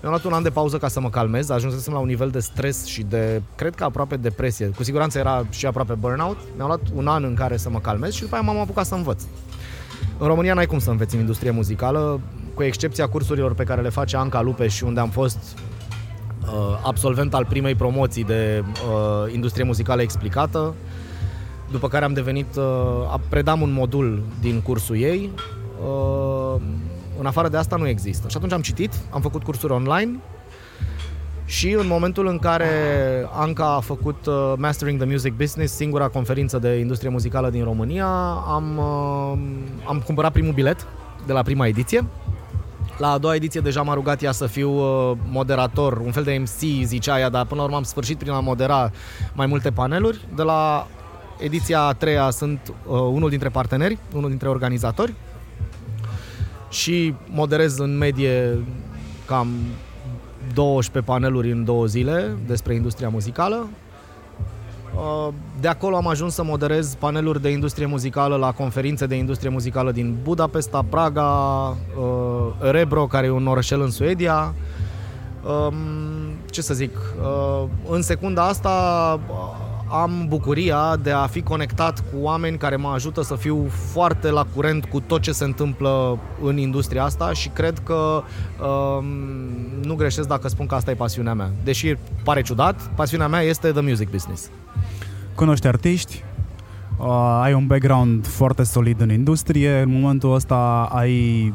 mi-am 0.00 0.12
luat 0.12 0.24
un 0.24 0.32
an 0.32 0.42
de 0.42 0.50
pauză 0.50 0.78
ca 0.78 0.88
să 0.88 1.00
mă 1.00 1.10
calmez, 1.10 1.50
ajunsesem 1.50 1.92
la 1.92 1.98
un 1.98 2.06
nivel 2.06 2.30
de 2.30 2.40
stres 2.40 2.84
și 2.84 3.02
de, 3.02 3.42
cred 3.54 3.74
că 3.74 3.84
aproape 3.84 4.16
depresie. 4.16 4.66
Cu 4.66 4.82
siguranță 4.82 5.18
era 5.18 5.46
și 5.50 5.66
aproape 5.66 5.92
burnout. 5.92 6.38
Mi-am 6.56 6.66
luat 6.66 6.80
un 6.94 7.06
an 7.06 7.24
în 7.24 7.34
care 7.34 7.56
să 7.56 7.70
mă 7.70 7.78
calmez 7.78 8.12
și 8.12 8.22
după 8.22 8.34
aia 8.34 8.44
m-am 8.44 8.58
apucat 8.58 8.86
să 8.86 8.94
învăț. 8.94 9.22
În 10.18 10.26
România 10.26 10.54
n-ai 10.54 10.66
cum 10.66 10.78
să 10.78 10.90
înveți 10.90 11.14
în 11.14 11.20
industrie 11.20 11.50
muzicală, 11.50 12.20
cu 12.54 12.62
excepția 12.62 13.08
cursurilor 13.08 13.54
pe 13.54 13.64
care 13.64 13.80
le 13.80 13.88
face 13.88 14.16
Anca 14.16 14.40
Lupe 14.40 14.68
și 14.68 14.84
unde 14.84 15.00
am 15.00 15.08
fost 15.08 15.38
absolvent 16.82 17.34
al 17.34 17.44
primei 17.44 17.74
promoții 17.74 18.24
de 18.24 18.64
uh, 18.64 19.32
industrie 19.32 19.64
muzicală 19.64 20.02
explicată, 20.02 20.74
după 21.70 21.88
care 21.88 22.04
am 22.04 22.12
devenit, 22.12 22.56
uh, 22.56 23.14
predam 23.28 23.60
un 23.60 23.72
modul 23.72 24.22
din 24.40 24.60
cursul 24.60 24.96
ei. 24.96 25.30
Uh, 25.84 26.60
în 27.20 27.26
afară 27.26 27.48
de 27.48 27.56
asta 27.56 27.76
nu 27.76 27.88
există. 27.88 28.28
Și 28.28 28.36
atunci 28.36 28.52
am 28.52 28.60
citit, 28.60 28.92
am 29.10 29.20
făcut 29.20 29.42
cursuri 29.42 29.72
online 29.72 30.18
și 31.44 31.70
în 31.70 31.86
momentul 31.86 32.26
în 32.26 32.38
care 32.38 32.68
Anca 33.32 33.74
a 33.74 33.80
făcut 33.80 34.26
uh, 34.26 34.52
Mastering 34.56 35.00
the 35.00 35.10
Music 35.10 35.32
Business, 35.36 35.74
singura 35.74 36.08
conferință 36.08 36.58
de 36.58 36.78
industrie 36.78 37.10
muzicală 37.10 37.50
din 37.50 37.64
România, 37.64 38.06
am, 38.46 38.78
uh, 38.78 39.38
am 39.88 40.02
cumpărat 40.06 40.32
primul 40.32 40.52
bilet 40.52 40.86
de 41.26 41.32
la 41.32 41.42
prima 41.42 41.66
ediție. 41.66 42.06
La 42.98 43.10
a 43.10 43.18
doua 43.18 43.34
ediție 43.34 43.60
deja 43.60 43.82
m-a 43.82 43.94
rugat 43.94 44.22
ea 44.22 44.32
să 44.32 44.46
fiu 44.46 44.70
uh, 44.70 45.16
moderator, 45.30 45.96
un 45.96 46.10
fel 46.10 46.22
de 46.22 46.38
MC, 46.40 46.84
zicea 46.84 47.18
ea, 47.18 47.28
dar 47.28 47.44
până 47.44 47.60
la 47.60 47.66
urmă 47.66 47.76
am 47.76 47.82
sfârșit 47.82 48.18
prin 48.18 48.32
a 48.32 48.40
modera 48.40 48.90
mai 49.32 49.46
multe 49.46 49.70
paneluri. 49.70 50.20
De 50.34 50.42
la 50.42 50.86
ediția 51.38 51.80
a 51.80 51.92
treia 51.92 52.30
sunt 52.30 52.60
uh, 52.68 52.92
unul 52.92 53.28
dintre 53.28 53.48
parteneri, 53.48 53.98
unul 54.14 54.28
dintre 54.28 54.48
organizatori 54.48 55.14
și 56.70 57.14
moderez 57.30 57.78
în 57.78 57.98
medie 57.98 58.58
cam 59.26 59.48
12 60.54 61.12
paneluri 61.12 61.50
în 61.50 61.64
două 61.64 61.86
zile 61.86 62.36
despre 62.46 62.74
industria 62.74 63.08
muzicală. 63.08 63.68
Uh, 64.94 65.28
de 65.60 65.68
acolo 65.68 65.96
am 65.96 66.06
ajuns 66.06 66.34
să 66.34 66.44
moderez 66.44 66.94
paneluri 66.94 67.42
de 67.42 67.50
industrie 67.50 67.86
muzicală 67.86 68.36
la 68.36 68.52
conferințe 68.52 69.06
de 69.06 69.14
industrie 69.14 69.50
muzicală 69.50 69.92
din 69.92 70.16
Budapesta, 70.22 70.84
Praga, 70.88 71.30
uh, 71.68 72.70
Rebro, 72.70 73.06
care 73.06 73.26
e 73.26 73.30
un 73.30 73.46
orășel 73.46 73.80
în 73.80 73.90
Suedia. 73.90 74.54
Um, 75.44 75.74
ce 76.50 76.62
să 76.62 76.74
zic, 76.74 76.96
uh, 77.22 77.68
în 77.88 78.02
secunda 78.02 78.46
asta 78.46 79.20
am 79.90 80.26
bucuria 80.28 80.96
de 81.02 81.10
a 81.10 81.26
fi 81.26 81.42
conectat 81.42 81.98
cu 81.98 82.16
oameni 82.20 82.58
care 82.58 82.76
mă 82.76 82.88
ajută 82.88 83.22
să 83.22 83.34
fiu 83.34 83.66
foarte 83.92 84.30
la 84.30 84.46
curent 84.54 84.84
cu 84.84 85.00
tot 85.00 85.20
ce 85.20 85.32
se 85.32 85.44
întâmplă 85.44 86.18
în 86.42 86.56
industria 86.56 87.04
asta 87.04 87.32
și 87.32 87.48
cred 87.48 87.78
că 87.78 88.22
um, 88.64 89.04
nu 89.82 89.94
greșesc 89.94 90.28
dacă 90.28 90.48
spun 90.48 90.66
că 90.66 90.74
asta 90.74 90.90
e 90.90 90.94
pasiunea 90.94 91.34
mea. 91.34 91.50
Deși 91.64 91.94
pare 92.24 92.42
ciudat, 92.42 92.90
pasiunea 92.94 93.28
mea 93.28 93.40
este 93.40 93.70
the 93.70 93.80
music 93.80 94.10
business. 94.10 94.50
Cunoști 95.34 95.66
artiști, 95.66 96.24
uh, 96.98 97.38
ai 97.42 97.52
un 97.52 97.66
background 97.66 98.26
foarte 98.26 98.62
solid 98.62 99.00
în 99.00 99.10
industrie, 99.10 99.80
în 99.80 99.90
momentul 99.90 100.34
ăsta 100.34 100.88
ai 100.92 101.54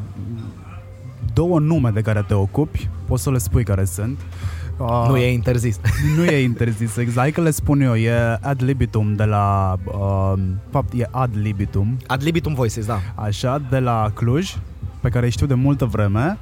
două 1.34 1.60
nume 1.60 1.90
de 1.90 2.02
care 2.02 2.24
te 2.28 2.34
ocupi, 2.34 2.90
poți 3.08 3.24
să 3.24 3.32
le 3.32 3.38
spui 3.38 3.64
care 3.64 3.86
sunt. 3.86 4.18
Uh, 4.18 4.65
nu 4.78 5.18
e 5.18 5.32
interzis. 5.32 5.80
Nu 6.16 6.24
e 6.24 6.44
interzis, 6.52 6.98
exact 6.98 7.34
că 7.34 7.42
le 7.42 7.52
spun 7.52 7.82
eu, 7.82 7.96
e 7.96 8.38
ad 8.42 8.62
libitum 8.64 9.14
de 9.16 9.24
la, 9.24 9.76
uh, 9.86 10.34
fapt 10.70 10.94
e 10.94 11.08
ad 11.12 11.30
libitum. 11.34 11.98
Ad 12.08 12.24
libitum 12.24 12.54
voices, 12.54 12.86
da. 12.86 13.00
Așa, 13.16 13.62
de 13.70 13.80
la 13.80 14.12
Cluj, 14.14 14.58
pe 15.02 15.10
care 15.10 15.30
știu 15.30 15.46
de 15.46 15.54
multă 15.54 15.86
vreme. 15.86 16.38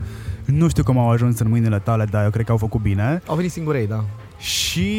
Nu 0.46 0.68
știu 0.68 0.84
cum 0.84 0.98
au 0.98 1.10
ajuns 1.10 1.40
în 1.40 1.50
mâinile 1.50 1.80
tale, 1.80 2.06
dar 2.12 2.24
eu 2.24 2.30
cred 2.30 2.46
că 2.46 2.52
au 2.52 2.58
făcut 2.58 2.82
bine. 2.82 3.22
Au 3.28 3.36
venit 3.36 3.52
singurei, 3.52 3.88
da. 3.88 4.04
Și 4.38 4.90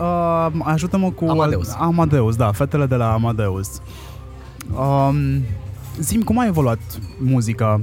uh, 0.00 0.46
ajută-mă 0.62 1.10
cu... 1.10 1.24
Amadeus. 1.24 1.74
Amadeus, 1.78 2.36
da, 2.36 2.52
fetele 2.52 2.86
de 2.86 2.94
la 2.94 3.12
Amadeus. 3.12 3.80
Um, 4.78 5.42
zim, 6.00 6.22
cum 6.22 6.38
a 6.38 6.46
evoluat 6.46 6.80
muzica 7.18 7.80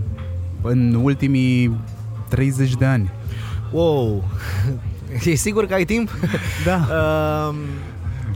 în 0.61 0.99
ultimii 1.03 1.79
30 2.27 2.75
de 2.75 2.85
ani? 2.85 3.11
Wow! 3.71 4.23
E 5.25 5.35
sigur 5.35 5.65
că 5.65 5.73
ai 5.73 5.85
timp? 5.85 6.09
Da. 6.65 6.87
uh, 7.49 7.55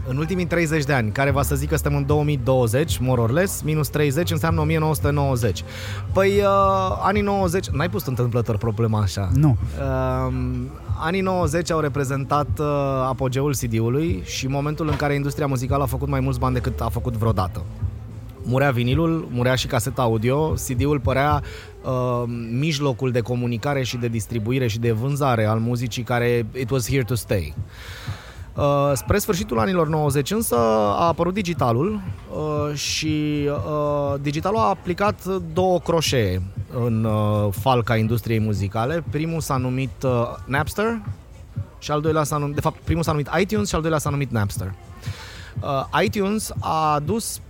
în 0.07 0.17
ultimii 0.17 0.45
30 0.45 0.83
de 0.83 0.93
ani, 0.93 1.11
care 1.11 1.31
va 1.31 1.41
să 1.41 1.55
zic 1.55 1.69
că 1.69 1.75
suntem 1.75 1.95
în 1.95 2.05
2020, 2.05 2.97
more 2.97 3.21
or 3.21 3.31
less, 3.31 3.61
minus 3.61 3.87
30 3.87 4.31
înseamnă 4.31 4.61
1990. 4.61 5.63
Păi, 6.13 6.29
uh, 6.29 6.97
anii 7.01 7.21
90, 7.21 7.67
n-ai 7.67 7.89
pus 7.89 8.05
întâmplător 8.05 8.57
problema 8.57 8.99
așa. 8.99 9.29
Nu. 9.33 9.57
Uh, 9.79 10.33
anii 10.99 11.21
90 11.21 11.71
au 11.71 11.79
reprezentat 11.79 12.47
uh, 12.59 12.65
apogeul 13.07 13.55
CD-ului 13.55 14.21
și 14.25 14.47
momentul 14.47 14.87
în 14.87 14.95
care 14.95 15.13
industria 15.13 15.47
muzicală 15.47 15.83
a 15.83 15.85
făcut 15.85 16.07
mai 16.07 16.19
mulți 16.19 16.39
bani 16.39 16.53
decât 16.53 16.81
a 16.81 16.89
făcut 16.89 17.13
vreodată 17.13 17.61
murea 18.43 18.71
vinilul, 18.71 19.27
murea 19.31 19.55
și 19.55 19.67
caseta 19.67 20.01
audio, 20.01 20.53
CD-ul 20.53 21.00
părea 21.00 21.41
uh, 21.83 22.23
mijlocul 22.51 23.12
de 23.12 23.19
comunicare 23.19 23.83
și 23.83 23.97
de 23.97 24.07
distribuire 24.07 24.67
și 24.67 24.79
de 24.79 24.91
vânzare 24.91 25.45
al 25.45 25.59
muzicii 25.59 26.03
care 26.03 26.45
it 26.59 26.69
was 26.69 26.89
here 26.89 27.03
to 27.03 27.15
stay. 27.15 27.53
Uh, 28.55 28.91
spre 28.93 29.17
sfârșitul 29.17 29.59
anilor 29.59 29.88
90 29.88 30.31
însă 30.31 30.55
a 30.57 31.07
apărut 31.07 31.33
digitalul 31.33 32.01
uh, 32.31 32.75
și 32.75 33.50
uh, 33.50 34.19
digitalul 34.21 34.57
a 34.57 34.69
aplicat 34.69 35.25
două 35.53 35.79
croșee 35.79 36.41
în 36.85 37.03
uh, 37.03 37.47
falca 37.51 37.95
industriei 37.95 38.39
muzicale. 38.39 39.03
Primul 39.12 39.39
s-a 39.39 39.57
numit 39.57 40.03
uh, 40.03 40.12
Napster 40.45 41.01
și 41.79 41.91
al 41.91 42.01
doilea 42.01 42.23
s-a 42.23 42.38
numit, 42.38 42.55
de 42.55 42.62
fapt 42.62 42.79
primul 42.83 43.03
s-a 43.03 43.12
numit 43.12 43.29
iTunes 43.39 43.67
și 43.67 43.75
al 43.75 43.81
doilea 43.81 44.00
s-a 44.00 44.09
numit 44.09 44.31
Napster. 44.31 44.73
Uh, 45.62 46.01
iTunes 46.03 46.51
a 46.59 46.93
adus 46.93 47.41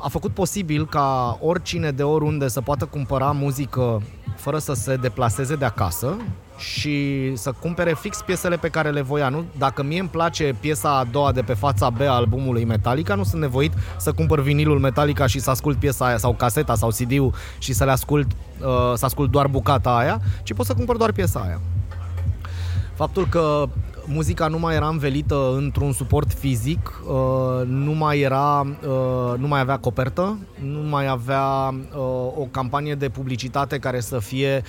a 0.00 0.08
făcut 0.08 0.34
posibil 0.34 0.86
ca 0.86 1.38
oricine 1.40 1.90
de 1.90 2.02
oriunde 2.02 2.48
să 2.48 2.60
poată 2.60 2.84
cumpăra 2.84 3.30
muzică 3.30 4.02
fără 4.36 4.58
să 4.58 4.72
se 4.72 4.96
deplaseze 4.96 5.56
de 5.56 5.64
acasă 5.64 6.16
și 6.58 7.30
să 7.36 7.52
cumpere 7.60 7.94
fix 8.00 8.22
piesele 8.22 8.56
pe 8.56 8.68
care 8.68 8.90
le 8.90 9.00
voia. 9.00 9.28
Nu? 9.28 9.44
Dacă 9.58 9.82
mie 9.82 10.00
îmi 10.00 10.08
place 10.08 10.56
piesa 10.60 10.98
a 10.98 11.04
doua 11.04 11.32
de 11.32 11.42
pe 11.42 11.54
fața 11.54 11.90
B 11.90 12.00
a 12.00 12.14
albumului 12.14 12.64
Metallica, 12.64 13.14
nu 13.14 13.24
sunt 13.24 13.40
nevoit 13.40 13.72
să 13.96 14.12
cumpăr 14.12 14.40
vinilul 14.40 14.78
Metallica 14.78 15.26
și 15.26 15.38
să 15.38 15.50
ascult 15.50 15.78
piesa 15.78 16.06
aia 16.06 16.16
sau 16.16 16.34
caseta 16.34 16.74
sau 16.74 16.88
CD-ul 16.88 17.34
și 17.58 17.72
să 17.72 17.84
le 17.84 17.90
ascult, 17.90 18.30
uh, 18.60 18.92
să 18.94 19.04
ascult 19.04 19.30
doar 19.30 19.46
bucata 19.46 19.96
aia, 19.96 20.20
ci 20.42 20.52
pot 20.52 20.66
să 20.66 20.74
cumpăr 20.74 20.96
doar 20.96 21.12
piesa 21.12 21.40
aia. 21.40 21.60
Faptul 22.94 23.26
că 23.26 23.68
muzica 24.06 24.46
nu 24.46 24.58
mai 24.58 24.74
era 24.74 24.88
învelită 24.88 25.54
într-un 25.56 25.92
suport 25.92 26.32
fizic, 26.32 27.00
uh, 27.06 27.66
nu 27.66 27.92
mai 27.92 28.20
era, 28.20 28.60
uh, 28.60 29.38
nu 29.38 29.46
mai 29.46 29.60
avea 29.60 29.78
copertă, 29.78 30.38
nu 30.62 30.88
mai 30.88 31.08
avea 31.08 31.68
uh, 31.68 32.00
o 32.36 32.46
campanie 32.50 32.94
de 32.94 33.08
publicitate 33.08 33.78
care 33.78 34.00
să 34.00 34.18
fie 34.18 34.62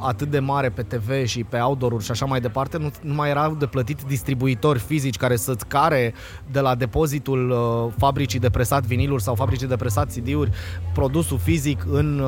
atât 0.00 0.30
de 0.30 0.38
mare 0.38 0.68
pe 0.68 0.82
TV 0.82 1.24
și 1.24 1.44
pe 1.44 1.58
outdoor-uri 1.58 2.04
și 2.04 2.10
așa 2.10 2.26
mai 2.26 2.40
departe, 2.40 2.78
nu, 2.78 2.90
nu 3.00 3.14
mai 3.14 3.30
erau 3.30 3.54
de 3.54 3.66
plătit 3.66 4.02
distribuitori 4.02 4.78
fizici 4.78 5.16
care 5.16 5.36
să-ți 5.36 5.66
care 5.66 6.14
de 6.50 6.60
la 6.60 6.74
depozitul 6.74 7.54
fabricii 7.98 8.38
de 8.38 8.50
presat 8.50 8.84
viniluri 8.84 9.22
sau 9.22 9.34
fabricii 9.34 9.66
de 9.66 9.76
presat 9.76 10.12
CD-uri 10.12 10.50
produsul 10.94 11.38
fizic 11.38 11.84
în, 11.90 12.22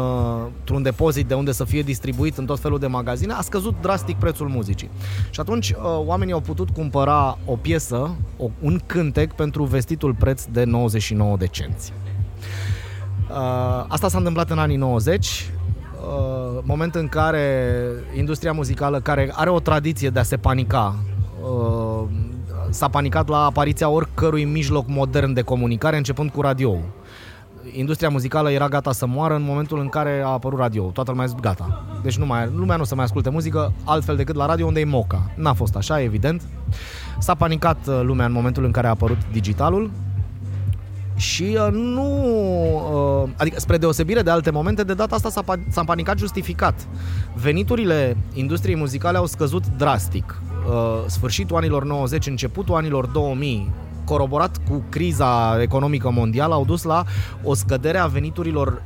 într-un 0.59 0.83
depozit 0.83 1.27
de 1.27 1.35
unde 1.35 1.53
să 1.53 1.65
fie 1.65 1.83
distribuit 1.83 2.37
în 2.37 2.47
tot 2.47 2.59
felul 2.59 2.79
de 2.79 2.87
magazine, 2.87 3.33
a 3.33 3.41
scăzut 3.41 3.75
drastic 3.81 4.17
prețul 4.17 4.49
muzicii. 4.49 4.91
Și 5.31 5.41
atunci 5.41 5.75
oamenii 6.07 6.35
au 6.39 6.45
putut 6.45 6.71
cumpăra 6.71 7.39
o 7.45 7.57
piesă, 7.57 8.17
o, 8.37 8.51
un 8.61 8.81
cântec 8.87 9.33
pentru 9.33 9.65
vestitul 9.65 10.15
preț 10.15 10.45
de 10.45 10.65
99 10.65 11.37
de 11.37 11.47
cenți. 11.47 11.93
Uh, 13.31 13.85
asta 13.89 14.09
s-a 14.09 14.19
întâmplat 14.19 14.51
în 14.51 14.59
anii 14.59 14.77
90, 14.77 15.27
uh, 15.27 16.63
moment 16.63 16.95
în 16.95 17.09
care 17.09 17.75
industria 18.17 18.53
muzicală, 18.53 19.01
care 19.01 19.33
are 19.35 19.51
o 19.51 19.61
tradiție 19.61 20.11
de 20.11 20.19
a 20.19 20.23
se 20.23 20.37
panica, 20.37 20.95
uh, 21.43 22.09
s-a 22.71 22.89
panicat 22.89 23.29
la 23.29 23.45
apariția 23.45 23.89
oricărui 23.89 24.45
mijloc 24.45 24.87
modern 24.87 25.33
de 25.33 25.43
comunicare, 25.43 25.97
începând 25.97 26.31
cu 26.31 26.41
radio 26.41 26.79
industria 27.73 28.09
muzicală 28.09 28.51
era 28.51 28.69
gata 28.69 28.93
să 28.93 29.07
moară 29.07 29.35
în 29.35 29.43
momentul 29.43 29.79
în 29.81 29.89
care 29.89 30.23
a 30.25 30.29
apărut 30.29 30.59
radio. 30.59 30.85
Toată 30.85 31.11
lumea 31.11 31.25
a 31.25 31.29
zis 31.29 31.39
gata. 31.41 31.85
Deci 32.03 32.19
nu 32.19 32.27
mai, 32.27 32.51
lumea 32.55 32.77
nu 32.77 32.83
o 32.83 32.85
să 32.85 32.95
mai 32.95 33.05
asculte 33.05 33.31
muzică 33.31 33.73
altfel 33.85 34.17
decât 34.17 34.35
la 34.35 34.47
radio 34.47 34.67
unde 34.67 34.81
e 34.81 34.85
moca. 34.85 35.31
N-a 35.35 35.53
fost 35.53 35.77
așa, 35.77 36.03
evident. 36.03 36.43
S-a 37.19 37.35
panicat 37.35 37.87
uh, 37.87 38.01
lumea 38.03 38.27
în 38.27 38.33
momentul 38.33 38.65
în 38.65 38.71
care 38.71 38.87
a 38.87 38.91
apărut 38.91 39.19
digitalul 39.33 39.91
și 41.17 41.59
uh, 41.67 41.73
nu, 41.73 42.25
uh, 43.23 43.31
adică 43.37 43.61
spre 43.61 43.77
deosebire 43.77 44.23
de 44.23 44.31
alte 44.31 44.51
momente, 44.51 44.83
de 44.83 44.95
data 44.95 45.15
asta 45.15 45.31
s-a, 45.31 45.43
s-a 45.69 45.85
panicat 45.85 46.19
justificat. 46.19 46.89
Veniturile 47.35 48.17
industriei 48.33 48.77
muzicale 48.77 49.17
au 49.17 49.27
scăzut 49.27 49.63
drastic. 49.77 50.43
Sfârșitul 51.07 51.57
anilor 51.57 51.85
90, 51.85 52.27
începutul 52.27 52.75
anilor 52.75 53.07
2000, 53.07 53.71
coroborat 54.09 54.57
cu 54.69 54.83
criza 54.89 55.63
economică 55.63 56.11
mondială, 56.11 56.55
au 56.55 56.65
dus 56.65 56.83
la 56.83 57.05
o 57.43 57.55
scădere 57.55 57.99
a 57.99 58.07
veniturilor 58.07 58.83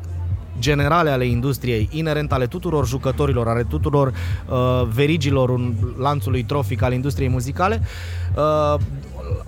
generale 0.58 1.10
ale 1.10 1.24
industriei, 1.26 1.88
inerent 1.92 2.32
ale 2.32 2.46
tuturor 2.46 2.86
jucătorilor, 2.86 3.48
ale 3.48 3.62
tuturor 3.62 4.08
uh, 4.08 4.88
verigilor 4.94 5.48
un 5.48 5.74
lanțului 5.98 6.44
trofic 6.44 6.82
al 6.82 6.92
industriei 6.92 7.28
muzicale, 7.28 7.82
uh, 8.36 8.80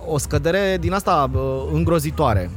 o 0.07 0.17
scădere 0.17 0.77
din 0.79 0.93
asta 0.93 1.29
uh, 1.33 1.41
îngrozitoare. 1.73 2.49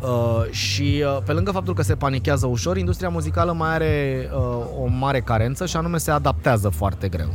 Uh, 0.00 0.50
și 0.50 1.04
uh, 1.04 1.22
pe 1.24 1.32
lângă 1.32 1.50
faptul 1.50 1.74
că 1.74 1.82
se 1.82 1.94
panichează 1.94 2.46
ușor, 2.46 2.76
industria 2.76 3.08
muzicală 3.08 3.52
mai 3.52 3.74
are 3.74 4.28
uh, 4.32 4.40
o 4.82 4.86
mare 4.98 5.20
carență 5.20 5.66
și 5.66 5.76
anume 5.76 5.98
se 5.98 6.10
adaptează 6.10 6.68
foarte 6.68 7.08
greu. 7.08 7.28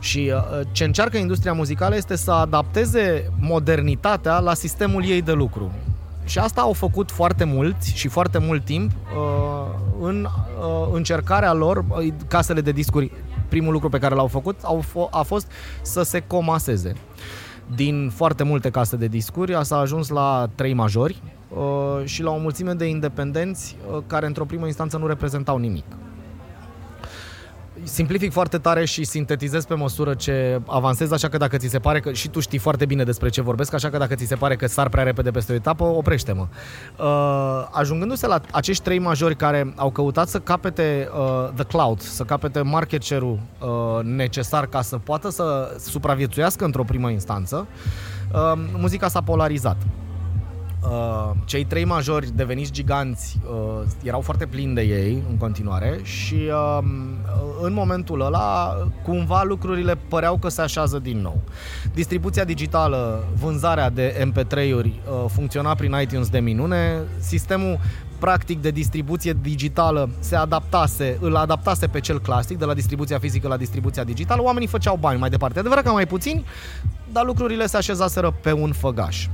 Și 0.00 0.32
uh, 0.34 0.66
ce 0.72 0.84
încearcă 0.84 1.16
industria 1.16 1.52
muzicală 1.52 1.96
este 1.96 2.16
să 2.16 2.30
adapteze 2.30 3.30
modernitatea 3.40 4.38
la 4.38 4.54
sistemul 4.54 5.04
ei 5.04 5.22
de 5.22 5.32
lucru. 5.32 5.72
Și 6.24 6.38
asta 6.38 6.60
au 6.60 6.72
făcut 6.72 7.10
foarte 7.10 7.44
mulți 7.44 7.92
și 7.96 8.08
foarte 8.08 8.38
mult 8.38 8.64
timp 8.64 8.90
uh, 8.90 9.66
în 10.00 10.24
uh, 10.24 10.88
încercarea 10.92 11.52
lor, 11.52 11.76
uh, 11.88 12.06
casele 12.28 12.60
de 12.60 12.72
discuri, 12.72 13.10
primul 13.48 13.72
lucru 13.72 13.88
pe 13.88 13.98
care 13.98 14.14
l-au 14.14 14.26
făcut 14.26 14.58
au 14.62 14.84
f- 14.84 15.10
a 15.10 15.22
fost 15.22 15.50
să 15.82 16.02
se 16.02 16.22
comaseze. 16.26 16.92
Din 17.74 18.10
foarte 18.14 18.42
multe 18.42 18.70
case 18.70 18.96
de 18.96 19.06
discuri 19.06 19.58
s-a 19.62 19.78
ajuns 19.78 20.08
la 20.08 20.48
trei 20.54 20.72
majori 20.72 21.22
uh, 21.48 22.04
și 22.04 22.22
la 22.22 22.30
o 22.30 22.38
mulțime 22.38 22.72
de 22.72 22.84
independenți 22.84 23.76
uh, 23.90 24.02
care 24.06 24.26
într-o 24.26 24.44
primă 24.44 24.66
instanță 24.66 24.96
nu 24.96 25.06
reprezentau 25.06 25.56
nimic 25.58 25.84
simplific 27.82 28.32
foarte 28.32 28.58
tare 28.58 28.84
și 28.84 29.04
sintetizez 29.04 29.64
pe 29.64 29.74
măsură 29.74 30.14
ce 30.14 30.60
avansez, 30.66 31.10
așa 31.10 31.28
că 31.28 31.36
dacă 31.36 31.56
ți 31.56 31.68
se 31.68 31.78
pare 31.78 32.00
că 32.00 32.12
și 32.12 32.28
tu 32.28 32.40
știi 32.40 32.58
foarte 32.58 32.86
bine 32.86 33.04
despre 33.04 33.28
ce 33.28 33.40
vorbesc, 33.40 33.74
așa 33.74 33.90
că 33.90 33.98
dacă 33.98 34.14
ți 34.14 34.26
se 34.26 34.34
pare 34.34 34.56
că 34.56 34.66
sar 34.66 34.88
prea 34.88 35.02
repede 35.02 35.30
peste 35.30 35.52
o 35.52 35.54
etapă, 35.54 35.84
oprește-mă. 35.84 36.46
Uh, 36.96 37.68
ajungându-se 37.70 38.26
la 38.26 38.40
acești 38.50 38.82
trei 38.82 38.98
majori 38.98 39.36
care 39.36 39.72
au 39.76 39.90
căutat 39.90 40.28
să 40.28 40.38
capete 40.38 41.08
uh, 41.18 41.48
the 41.54 41.64
cloud, 41.64 42.00
să 42.00 42.24
capete 42.24 42.60
market 42.60 43.02
share-ul 43.02 43.38
uh, 43.60 43.68
necesar 44.02 44.66
ca 44.66 44.82
să 44.82 44.98
poată 44.98 45.30
să 45.30 45.76
supraviețuiască 45.78 46.64
într-o 46.64 46.84
primă 46.84 47.10
instanță, 47.10 47.66
uh, 48.32 48.52
muzica 48.76 49.08
s-a 49.08 49.20
polarizat. 49.20 49.76
Uh, 50.82 51.30
cei 51.44 51.64
trei 51.64 51.84
majori 51.84 52.30
deveniți 52.34 52.72
giganți 52.72 53.38
uh, 53.50 53.82
erau 54.02 54.20
foarte 54.20 54.46
plini 54.46 54.74
de 54.74 54.80
ei 54.80 55.22
în 55.30 55.36
continuare 55.36 56.00
și 56.02 56.34
uh, 56.34 56.78
în 57.62 57.72
momentul 57.72 58.20
ăla 58.20 58.76
cumva 59.02 59.42
lucrurile 59.42 59.98
păreau 60.08 60.36
că 60.36 60.48
se 60.48 60.60
așează 60.60 60.98
din 60.98 61.20
nou. 61.20 61.40
Distribuția 61.94 62.44
digitală, 62.44 63.24
vânzarea 63.40 63.90
de 63.90 64.30
MP3-uri 64.32 64.86
uh, 64.86 65.24
funcționa 65.28 65.74
prin 65.74 65.96
iTunes 66.02 66.28
de 66.28 66.38
minune, 66.38 66.98
sistemul 67.18 67.78
practic 68.18 68.60
de 68.60 68.70
distribuție 68.70 69.36
digitală 69.42 70.10
se 70.18 70.36
adaptase, 70.36 71.18
îl 71.20 71.36
adaptase 71.36 71.86
pe 71.86 72.00
cel 72.00 72.20
clasic, 72.20 72.58
de 72.58 72.64
la 72.64 72.74
distribuția 72.74 73.18
fizică 73.18 73.48
la 73.48 73.56
distribuția 73.56 74.04
digitală, 74.04 74.42
oamenii 74.42 74.68
făceau 74.68 74.96
bani 74.96 75.18
mai 75.18 75.30
departe. 75.30 75.58
Adevărat 75.58 75.84
că 75.84 75.90
mai 75.90 76.06
puțini, 76.06 76.44
dar 77.12 77.24
lucrurile 77.24 77.66
se 77.66 77.76
așezaseră 77.76 78.34
pe 78.42 78.52
un 78.52 78.72
făgaș 78.72 79.26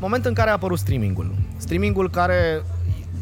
moment 0.00 0.24
în 0.24 0.32
care 0.32 0.50
a 0.50 0.52
apărut 0.52 0.78
streamingul. 0.78 1.34
Streamingul 1.56 2.10
care 2.10 2.62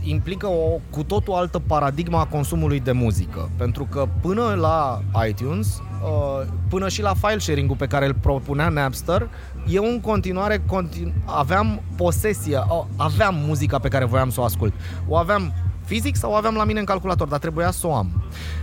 implică 0.02 0.47
o 0.47 0.81
cu 0.91 1.02
totul 1.02 1.35
altă 1.35 1.59
paradigma 1.59 2.21
a 2.21 2.25
consumului 2.25 2.81
de 2.81 2.93
muzică. 2.93 3.50
Pentru 3.57 3.85
că 3.85 4.09
până 4.21 4.55
la 4.61 5.02
iTunes, 5.29 5.83
uh, 6.02 6.47
până 6.69 6.88
și 6.88 7.02
la 7.02 7.14
file 7.14 7.38
sharing-ul 7.38 7.76
pe 7.76 7.87
care 7.87 8.07
îl 8.07 8.14
propunea 8.14 8.69
Napster, 8.69 9.29
eu 9.69 9.85
în 9.85 10.00
continuare 10.00 10.62
continu- 10.67 11.12
aveam 11.25 11.83
posesia, 11.97 12.67
aveam 12.97 13.35
muzica 13.47 13.79
pe 13.79 13.88
care 13.88 14.05
voiam 14.05 14.31
să 14.31 14.41
o 14.41 14.45
ascult. 14.45 14.73
O 15.09 15.17
aveam 15.17 15.52
fizic 15.85 16.17
sau 16.17 16.31
o 16.31 16.35
aveam 16.35 16.55
la 16.55 16.64
mine 16.64 16.79
în 16.79 16.85
calculator, 16.85 17.29
dar 17.29 17.38
trebuia 17.38 17.71
să 17.71 17.87
o 17.87 17.95
am. 17.95 18.23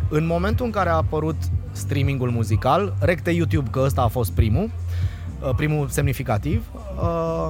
În 0.09 0.25
momentul 0.25 0.65
în 0.65 0.71
care 0.71 0.89
a 0.89 0.95
apărut 0.95 1.35
streamingul 1.71 2.29
muzical, 2.29 2.93
recte 2.99 3.31
YouTube, 3.31 3.69
că 3.69 3.81
ăsta 3.83 4.01
a 4.01 4.07
fost 4.07 4.31
primul, 4.31 4.69
uh, 5.41 5.49
primul 5.55 5.87
semnificativ, 5.87 6.63
uh, 7.01 7.47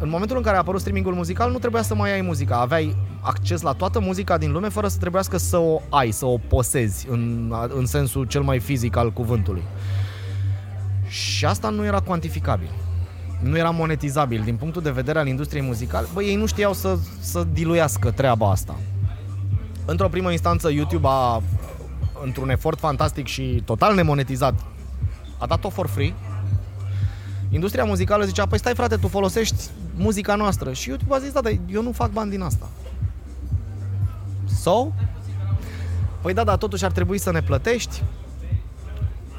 în 0.00 0.08
momentul 0.08 0.36
în 0.36 0.42
care 0.42 0.56
a 0.56 0.58
apărut 0.58 0.80
streamingul 0.80 1.14
muzical, 1.14 1.50
nu 1.50 1.58
trebuia 1.58 1.82
să 1.82 1.94
mai 1.94 2.12
ai 2.12 2.20
muzica. 2.20 2.60
Aveai 2.60 2.96
acces 3.20 3.60
la 3.60 3.72
toată 3.72 4.00
muzica 4.00 4.38
din 4.38 4.52
lume 4.52 4.68
fără 4.68 4.88
să 4.88 4.98
trebuiască 4.98 5.36
să 5.36 5.56
o 5.58 5.80
ai, 5.88 6.10
să 6.10 6.26
o 6.26 6.38
posezi 6.38 7.06
în, 7.10 7.54
în 7.76 7.86
sensul 7.86 8.24
cel 8.24 8.42
mai 8.42 8.58
fizic 8.58 8.96
al 8.96 9.12
cuvântului. 9.12 9.62
Și 11.08 11.44
asta 11.44 11.68
nu 11.68 11.84
era 11.84 12.00
cuantificabil. 12.00 12.70
Nu 13.40 13.56
era 13.56 13.70
monetizabil 13.70 14.42
din 14.44 14.56
punctul 14.56 14.82
de 14.82 14.90
vedere 14.90 15.18
al 15.18 15.26
industriei 15.26 15.64
muzicale. 15.64 16.06
Băi, 16.12 16.24
ei 16.24 16.36
nu 16.36 16.46
știau 16.46 16.72
să, 16.72 16.98
să 17.20 17.46
diluiască 17.52 18.10
treaba 18.10 18.50
asta. 18.50 18.76
Într-o 19.84 20.08
primă 20.08 20.30
instanță, 20.30 20.70
YouTube 20.70 21.06
a, 21.08 21.42
într-un 22.24 22.50
efort 22.50 22.78
fantastic 22.78 23.26
și 23.26 23.62
total 23.64 23.94
nemonetizat, 23.94 24.54
a 25.38 25.46
dat-o 25.46 25.68
for 25.68 25.86
free. 25.86 26.14
Industria 27.50 27.84
muzicală 27.84 28.24
zicea, 28.24 28.46
păi 28.46 28.58
stai 28.58 28.74
frate, 28.74 28.96
tu 28.96 29.08
folosești 29.08 29.68
muzica 29.96 30.34
noastră. 30.34 30.72
Și 30.72 30.88
YouTube 30.88 31.14
a 31.14 31.18
zis, 31.18 31.32
da, 31.32 31.40
dar 31.40 31.52
eu 31.72 31.82
nu 31.82 31.92
fac 31.92 32.10
bani 32.10 32.30
din 32.30 32.40
asta. 32.40 32.68
So? 34.60 34.86
Păi 36.20 36.34
da, 36.34 36.44
dar 36.44 36.56
totuși 36.56 36.84
ar 36.84 36.90
trebui 36.92 37.18
să 37.18 37.32
ne 37.32 37.42
plătești. 37.42 38.02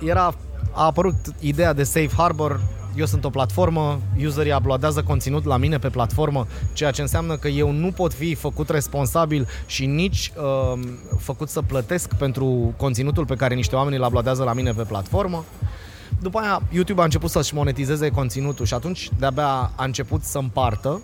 Era, 0.06 0.34
a 0.72 0.86
apărut 0.86 1.16
ideea 1.40 1.74
de 1.74 1.84
Safe 1.84 2.16
Harbor, 2.18 2.60
eu 2.96 3.06
sunt 3.06 3.24
o 3.24 3.30
platformă, 3.30 4.00
userii 4.26 4.54
uploadează 4.54 5.04
conținut 5.04 5.46
la 5.46 5.58
mine 5.58 5.78
pe 5.80 5.90
platformă, 5.90 6.48
ceea 6.74 6.92
ce 6.92 7.02
înseamnă 7.02 7.36
că 7.36 7.48
eu 7.48 7.72
nu 7.72 7.92
pot 7.92 8.14
fi 8.14 8.36
făcut 8.36 8.70
responsabil 8.70 9.48
și 9.66 9.86
nici 9.86 10.32
uh, 10.38 10.80
făcut 11.18 11.50
să 11.50 11.62
plătesc 11.62 12.14
pentru 12.14 12.74
conținutul 12.78 13.26
pe 13.26 13.36
care 13.36 13.56
niște 13.56 13.76
oameni 13.76 13.96
îl 13.96 14.04
uploadează 14.04 14.44
la 14.44 14.54
mine 14.54 14.72
pe 14.72 14.84
platformă. 14.84 15.46
După 16.22 16.40
aia, 16.40 16.62
YouTube 16.72 17.02
a 17.02 17.04
început 17.04 17.30
să-și 17.30 17.54
monetizeze 17.54 18.10
conținutul 18.10 18.66
și 18.66 18.74
atunci 18.74 19.10
de-abia 19.20 19.72
a 19.76 19.84
început 19.84 20.24
să 20.24 20.38
împartă, 20.38 21.02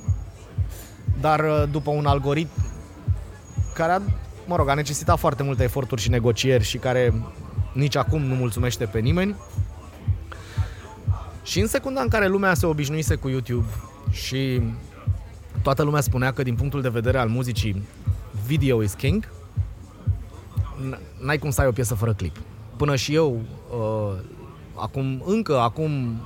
dar 1.21 1.39
uh, 1.39 1.63
după 1.71 1.89
un 1.89 2.06
algoritm 2.06 2.51
care 3.73 3.91
a, 3.91 4.01
mă 4.45 4.56
rog, 4.56 4.69
a 4.69 4.73
necesitat 4.73 5.19
foarte 5.19 5.43
multe 5.43 5.63
eforturi 5.63 6.01
și 6.01 6.10
negocieri 6.10 6.63
și 6.63 6.77
care 6.77 7.13
nici 7.73 7.95
acum 7.95 8.21
nu 8.21 8.36
mulțumește 8.36 8.86
pe 8.86 8.99
nimeni. 8.99 9.36
Și 11.43 11.60
în 11.60 11.67
secunda 11.67 12.01
în 12.01 12.08
care 12.08 12.27
lumea 12.27 12.53
se 12.53 12.65
obișnuise 12.65 13.15
cu 13.15 13.30
YouTube 13.30 13.67
și 14.12 14.62
toată 15.62 15.84
lumea 15.84 16.01
spunea 16.01 16.34
că 16.34 16.43
din 16.43 16.56
punctul 16.56 16.82
de 16.82 16.89
vedere 16.89 17.17
al 17.17 17.27
muzicii 17.27 17.84
video 18.45 18.84
is 18.84 18.93
king, 18.93 19.30
n-ai 21.19 21.38
cum 21.38 21.49
să 21.49 21.62
ai 21.62 21.67
o 21.67 21.71
piesă 21.71 21.95
fără 21.95 22.13
clip. 22.13 22.36
Până 22.75 22.95
și 22.95 23.13
eu 23.13 23.41
uh, 23.71 24.19
acum, 24.79 25.23
încă 25.25 25.59
acum, 25.59 26.21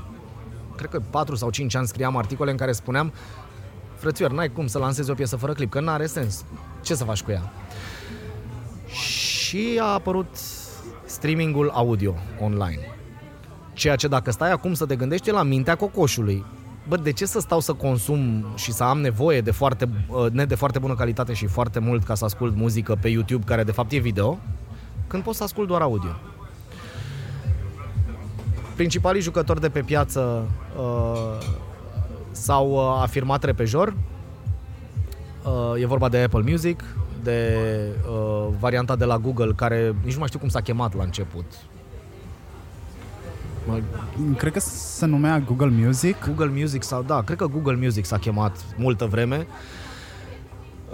cred 0.75 0.89
că 0.89 1.01
4 1.09 1.35
sau 1.35 1.49
5 1.49 1.75
ani 1.75 1.87
scriam 1.87 2.17
articole 2.17 2.51
în 2.51 2.57
care 2.57 2.71
spuneam 2.71 3.13
frățioar, 3.95 4.31
n-ai 4.31 4.49
cum 4.49 4.67
să 4.67 4.77
lansezi 4.77 5.09
o 5.09 5.13
piesă 5.13 5.35
fără 5.35 5.53
clip, 5.53 5.69
că 5.71 5.79
n-are 5.79 6.05
sens. 6.05 6.45
Ce 6.81 6.95
să 6.95 7.03
faci 7.03 7.23
cu 7.23 7.31
ea? 7.31 7.51
Și 8.87 9.79
a 9.81 9.85
apărut 9.85 10.37
streamingul 11.05 11.69
audio 11.69 12.15
online. 12.39 12.81
Ceea 13.73 13.95
ce 13.95 14.07
dacă 14.07 14.31
stai 14.31 14.51
acum 14.51 14.73
să 14.73 14.85
te 14.85 14.95
gândești 14.95 15.29
e 15.29 15.31
la 15.31 15.43
mintea 15.43 15.75
cocoșului. 15.75 16.45
Bă, 16.87 16.97
de 16.97 17.11
ce 17.11 17.25
să 17.25 17.39
stau 17.39 17.59
să 17.59 17.73
consum 17.73 18.45
și 18.55 18.71
să 18.71 18.83
am 18.83 19.01
nevoie 19.01 19.41
de 19.41 19.51
foarte, 19.51 19.89
uh, 20.07 20.31
net 20.31 20.47
de 20.47 20.55
foarte 20.55 20.79
bună 20.79 20.95
calitate 20.95 21.33
și 21.33 21.47
foarte 21.47 21.79
mult 21.79 22.03
ca 22.03 22.15
să 22.15 22.25
ascult 22.25 22.55
muzică 22.55 22.97
pe 23.01 23.07
YouTube, 23.07 23.43
care 23.45 23.63
de 23.63 23.71
fapt 23.71 23.91
e 23.91 23.97
video, 23.97 24.39
când 25.07 25.23
pot 25.23 25.35
să 25.35 25.43
ascult 25.43 25.67
doar 25.67 25.81
audio? 25.81 26.15
Principalii 28.81 29.21
jucători 29.21 29.61
de 29.61 29.69
pe 29.69 29.81
piață 29.81 30.49
uh, 30.77 31.37
s-au 32.31 32.71
uh, 32.71 33.01
afirmat 33.01 33.43
repejor. 33.43 33.93
Uh, 35.43 35.81
e 35.81 35.85
vorba 35.85 36.09
de 36.09 36.17
Apple 36.17 36.43
Music, 36.49 36.83
de 37.23 37.57
uh, 38.09 38.47
varianta 38.59 38.95
de 38.95 39.05
la 39.05 39.17
Google, 39.17 39.51
care 39.55 39.95
nici 40.03 40.13
nu 40.13 40.19
mai 40.19 40.27
știu 40.27 40.39
cum 40.39 40.49
s-a 40.49 40.61
chemat 40.61 40.95
la 40.95 41.03
început. 41.03 41.45
Cred 44.37 44.53
că 44.53 44.59
se 44.59 45.05
numea 45.05 45.39
Google 45.39 45.71
Music. 45.85 46.25
Google 46.25 46.59
Music 46.59 46.83
sau 46.83 47.03
da, 47.03 47.21
cred 47.21 47.37
că 47.37 47.45
Google 47.45 47.75
Music 47.75 48.05
s-a 48.05 48.17
chemat 48.17 48.65
multă 48.77 49.05
vreme. 49.05 49.37
Uh, 49.37 49.80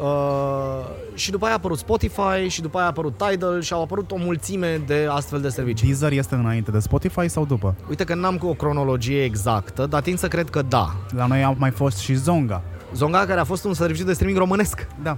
Uh, 0.01 0.85
și 1.13 1.31
după 1.31 1.45
aia 1.45 1.53
a 1.53 1.57
apărut 1.57 1.77
Spotify 1.77 2.47
și 2.47 2.61
după 2.61 2.77
aia 2.77 2.85
a 2.85 2.89
apărut 2.89 3.13
Tidal 3.17 3.61
și 3.61 3.73
au 3.73 3.81
apărut 3.81 4.11
o 4.11 4.17
mulțime 4.17 4.81
de 4.85 5.07
astfel 5.09 5.41
de 5.41 5.49
servicii. 5.49 5.87
Deezer 5.87 6.11
este 6.11 6.35
înainte 6.35 6.71
de 6.71 6.79
Spotify 6.79 7.27
sau 7.27 7.45
după? 7.45 7.75
Uite 7.89 8.03
că 8.03 8.15
n-am 8.15 8.37
cu 8.37 8.47
o 8.47 8.53
cronologie 8.53 9.23
exactă, 9.23 9.85
dar 9.85 10.01
tind 10.01 10.17
să 10.17 10.27
cred 10.27 10.49
că 10.49 10.61
da. 10.61 10.95
La 11.15 11.25
noi 11.25 11.43
a 11.43 11.55
mai 11.57 11.71
fost 11.71 11.97
și 11.97 12.13
Zonga. 12.13 12.61
Zonga 12.93 13.25
care 13.25 13.39
a 13.39 13.43
fost 13.43 13.65
un 13.65 13.73
serviciu 13.73 14.03
de 14.03 14.13
streaming 14.13 14.39
românesc. 14.39 14.87
Da. 15.03 15.17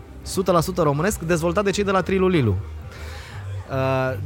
100% 0.73 0.75
românesc, 0.75 1.19
dezvoltat 1.19 1.63
de 1.63 1.71
cei 1.71 1.83
de 1.83 1.91
la 1.91 2.01
Trilu 2.01 2.27
Lilu. 2.27 2.51
Uh, 2.51 2.78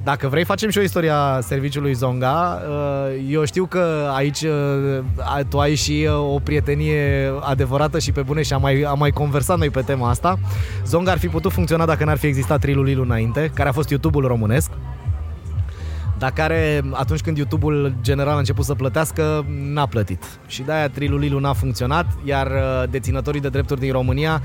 dacă 0.03 0.27
vrei, 0.27 0.43
facem 0.43 0.69
și 0.69 0.77
o 0.77 0.81
istoria 0.81 1.39
serviciului 1.41 1.93
Zonga. 1.93 2.61
Uh, 2.67 3.25
eu 3.29 3.45
știu 3.45 3.65
că 3.65 4.11
aici 4.15 4.41
uh, 4.41 5.45
tu 5.49 5.59
ai 5.59 5.75
și 5.75 6.07
o 6.11 6.39
prietenie 6.39 7.31
adevărată 7.39 7.99
și 7.99 8.11
pe 8.11 8.21
bune 8.21 8.41
și 8.41 8.53
am 8.53 8.61
mai, 8.61 8.81
am 8.81 8.99
mai 8.99 9.11
conversat 9.11 9.57
noi 9.57 9.69
pe 9.69 9.81
tema 9.81 10.09
asta. 10.09 10.39
Zonga 10.85 11.11
ar 11.11 11.17
fi 11.17 11.27
putut 11.27 11.51
funcționa 11.51 11.85
dacă 11.85 12.05
n-ar 12.05 12.17
fi 12.17 12.27
existat 12.27 12.59
Trilul 12.59 13.01
înainte, 13.03 13.51
care 13.53 13.69
a 13.69 13.71
fost 13.71 13.89
YouTube-ul 13.89 14.27
românesc 14.27 14.71
dar 16.17 16.31
care 16.31 16.81
atunci 16.91 17.21
când 17.21 17.37
YouTube-ul 17.37 17.95
general 18.01 18.35
a 18.35 18.37
început 18.37 18.65
să 18.65 18.73
plătească, 18.73 19.45
n-a 19.73 19.85
plătit. 19.85 20.23
Și 20.47 20.61
de-aia 20.61 20.89
Trilulilu 20.89 21.39
n-a 21.39 21.53
funcționat, 21.53 22.05
iar 22.23 22.51
deținătorii 22.89 23.41
de 23.41 23.49
drepturi 23.49 23.79
din 23.79 23.91
România 23.91 24.41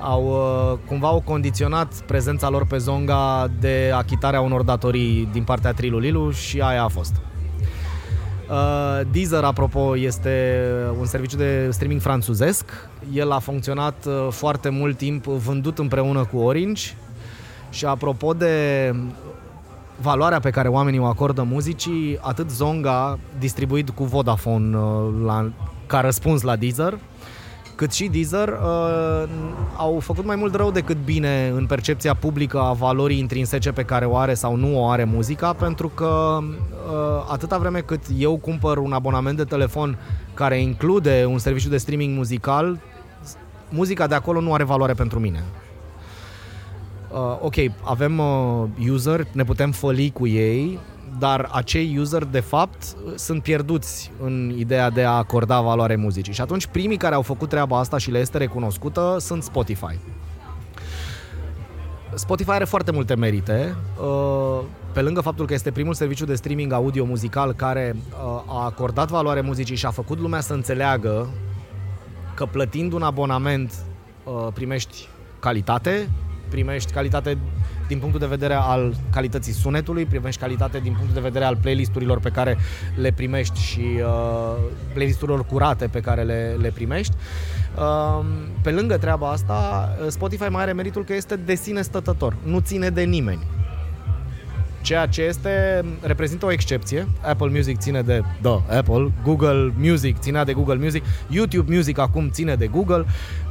au 0.00 0.24
uh, 0.26 0.78
cumva 0.86 1.08
au 1.08 1.22
condiționat 1.24 1.94
prezența 2.06 2.48
lor 2.48 2.66
pe 2.66 2.76
Zonga 2.76 3.50
de 3.60 3.92
achitarea 3.94 4.40
unor 4.40 4.62
datorii 4.62 5.28
din 5.32 5.44
partea 5.44 5.72
Trilulilu 5.72 6.30
și 6.30 6.60
aia 6.60 6.82
a 6.82 6.88
fost. 6.88 7.14
Uh, 8.50 9.00
Deezer, 9.10 9.44
apropo, 9.44 9.96
este 9.96 10.64
un 10.98 11.04
serviciu 11.04 11.36
de 11.36 11.68
streaming 11.70 12.00
franțuzesc. 12.00 12.64
El 13.12 13.30
a 13.30 13.38
funcționat 13.38 14.06
uh, 14.06 14.26
foarte 14.30 14.68
mult 14.68 14.96
timp 14.96 15.24
vândut 15.24 15.78
împreună 15.78 16.24
cu 16.24 16.38
Orange. 16.38 16.82
Și 17.70 17.84
apropo 17.84 18.32
de 18.32 18.94
valoarea 20.00 20.40
pe 20.40 20.50
care 20.50 20.68
oamenii 20.68 20.98
o 20.98 21.04
acordă 21.04 21.42
muzicii, 21.42 22.18
atât 22.20 22.50
Zonga, 22.50 23.18
distribuit 23.38 23.90
cu 23.90 24.04
Vodafone 24.04 24.76
uh, 24.76 24.82
la, 25.24 25.50
ca 25.86 26.00
răspuns 26.00 26.42
la 26.42 26.56
Deezer, 26.56 26.98
cât 27.78 27.92
și 27.92 28.08
Deezer 28.08 28.48
uh, 28.48 29.28
au 29.76 29.98
făcut 30.00 30.24
mai 30.24 30.36
mult 30.36 30.54
rău 30.54 30.70
decât 30.70 30.96
bine 31.04 31.52
în 31.54 31.66
percepția 31.66 32.14
publică 32.14 32.60
a 32.60 32.72
valorii 32.72 33.18
intrinsece 33.18 33.72
pe 33.72 33.82
care 33.82 34.04
o 34.04 34.16
are 34.16 34.34
sau 34.34 34.56
nu 34.56 34.80
o 34.80 34.88
are 34.88 35.04
muzica, 35.04 35.52
pentru 35.52 35.88
că 35.88 36.38
uh, 36.42 37.26
atâta 37.30 37.58
vreme 37.58 37.80
cât 37.80 38.00
eu 38.18 38.36
cumpăr 38.36 38.76
un 38.76 38.92
abonament 38.92 39.36
de 39.36 39.44
telefon 39.44 39.98
care 40.34 40.60
include 40.60 41.24
un 41.28 41.38
serviciu 41.38 41.68
de 41.68 41.76
streaming 41.76 42.16
muzical, 42.16 42.80
muzica 43.68 44.06
de 44.06 44.14
acolo 44.14 44.40
nu 44.40 44.54
are 44.54 44.64
valoare 44.64 44.92
pentru 44.92 45.18
mine. 45.18 45.44
Uh, 47.10 47.38
ok, 47.40 47.54
avem 47.82 48.18
uh, 48.18 48.90
user, 48.90 49.26
ne 49.32 49.44
putem 49.44 49.70
făli 49.70 50.10
cu 50.10 50.26
ei, 50.26 50.78
dar 51.18 51.48
acei 51.52 51.98
user 51.98 52.24
de 52.24 52.40
fapt 52.40 52.96
sunt 53.14 53.42
pierduți 53.42 54.12
în 54.22 54.54
ideea 54.56 54.90
de 54.90 55.04
a 55.04 55.10
acorda 55.10 55.60
valoare 55.60 55.96
muzicii. 55.96 56.32
Și 56.32 56.40
atunci 56.40 56.66
primii 56.66 56.96
care 56.96 57.14
au 57.14 57.22
făcut 57.22 57.48
treaba 57.48 57.78
asta 57.78 57.98
și 57.98 58.10
le 58.10 58.18
este 58.18 58.38
recunoscută 58.38 59.16
sunt 59.20 59.42
Spotify. 59.42 59.98
Spotify 62.14 62.50
are 62.50 62.64
foarte 62.64 62.90
multe 62.90 63.14
merite, 63.14 63.76
uh, 64.00 64.60
pe 64.92 65.00
lângă 65.00 65.20
faptul 65.20 65.46
că 65.46 65.54
este 65.54 65.70
primul 65.70 65.94
serviciu 65.94 66.24
de 66.24 66.34
streaming 66.34 66.72
audio-muzical 66.72 67.52
care 67.52 67.96
uh, 67.96 68.42
a 68.46 68.64
acordat 68.64 69.08
valoare 69.08 69.40
muzicii 69.40 69.76
și 69.76 69.86
a 69.86 69.90
făcut 69.90 70.18
lumea 70.18 70.40
să 70.40 70.52
înțeleagă 70.52 71.28
că 72.34 72.46
plătind 72.46 72.92
un 72.92 73.02
abonament 73.02 73.72
uh, 74.24 74.46
primești 74.54 75.08
calitate, 75.38 76.08
primești 76.48 76.92
calitate 76.92 77.38
din 77.88 77.98
punctul 77.98 78.20
de 78.20 78.26
vedere 78.26 78.54
al 78.54 78.94
calității 79.10 79.52
sunetului, 79.52 80.04
primești 80.04 80.40
calitate 80.40 80.78
din 80.78 80.92
punctul 80.92 81.14
de 81.14 81.20
vedere 81.20 81.44
al 81.44 81.56
playlisturilor 81.56 82.20
pe 82.20 82.30
care 82.30 82.56
le 82.96 83.12
primești 83.12 83.60
și 83.60 83.80
uh, 83.80 84.56
playlisturilor 84.92 85.44
curate 85.44 85.86
pe 85.86 86.00
care 86.00 86.22
le, 86.22 86.56
le 86.60 86.70
primești. 86.70 87.14
Uh, 87.76 88.24
pe 88.62 88.70
lângă 88.70 88.96
treaba 88.96 89.30
asta, 89.30 89.88
Spotify 90.08 90.48
mai 90.48 90.62
are 90.62 90.72
meritul 90.72 91.04
că 91.04 91.14
este 91.14 91.36
de 91.36 91.54
sine 91.54 91.82
stătător, 91.82 92.36
nu 92.42 92.60
ține 92.60 92.90
de 92.90 93.02
nimeni 93.02 93.46
ceea 94.88 95.06
ce 95.06 95.22
este, 95.22 95.84
reprezintă 96.00 96.46
o 96.46 96.52
excepție. 96.52 97.08
Apple 97.20 97.48
Music 97.48 97.78
ține 97.78 98.02
de 98.02 98.22
da, 98.42 98.62
Apple, 98.76 99.12
Google 99.24 99.72
Music 99.78 100.18
ținea 100.18 100.44
de 100.44 100.52
Google 100.52 100.74
Music, 100.74 101.04
YouTube 101.28 101.74
Music 101.74 101.98
acum 101.98 102.30
ține 102.30 102.54
de 102.54 102.66
Google. 102.66 103.04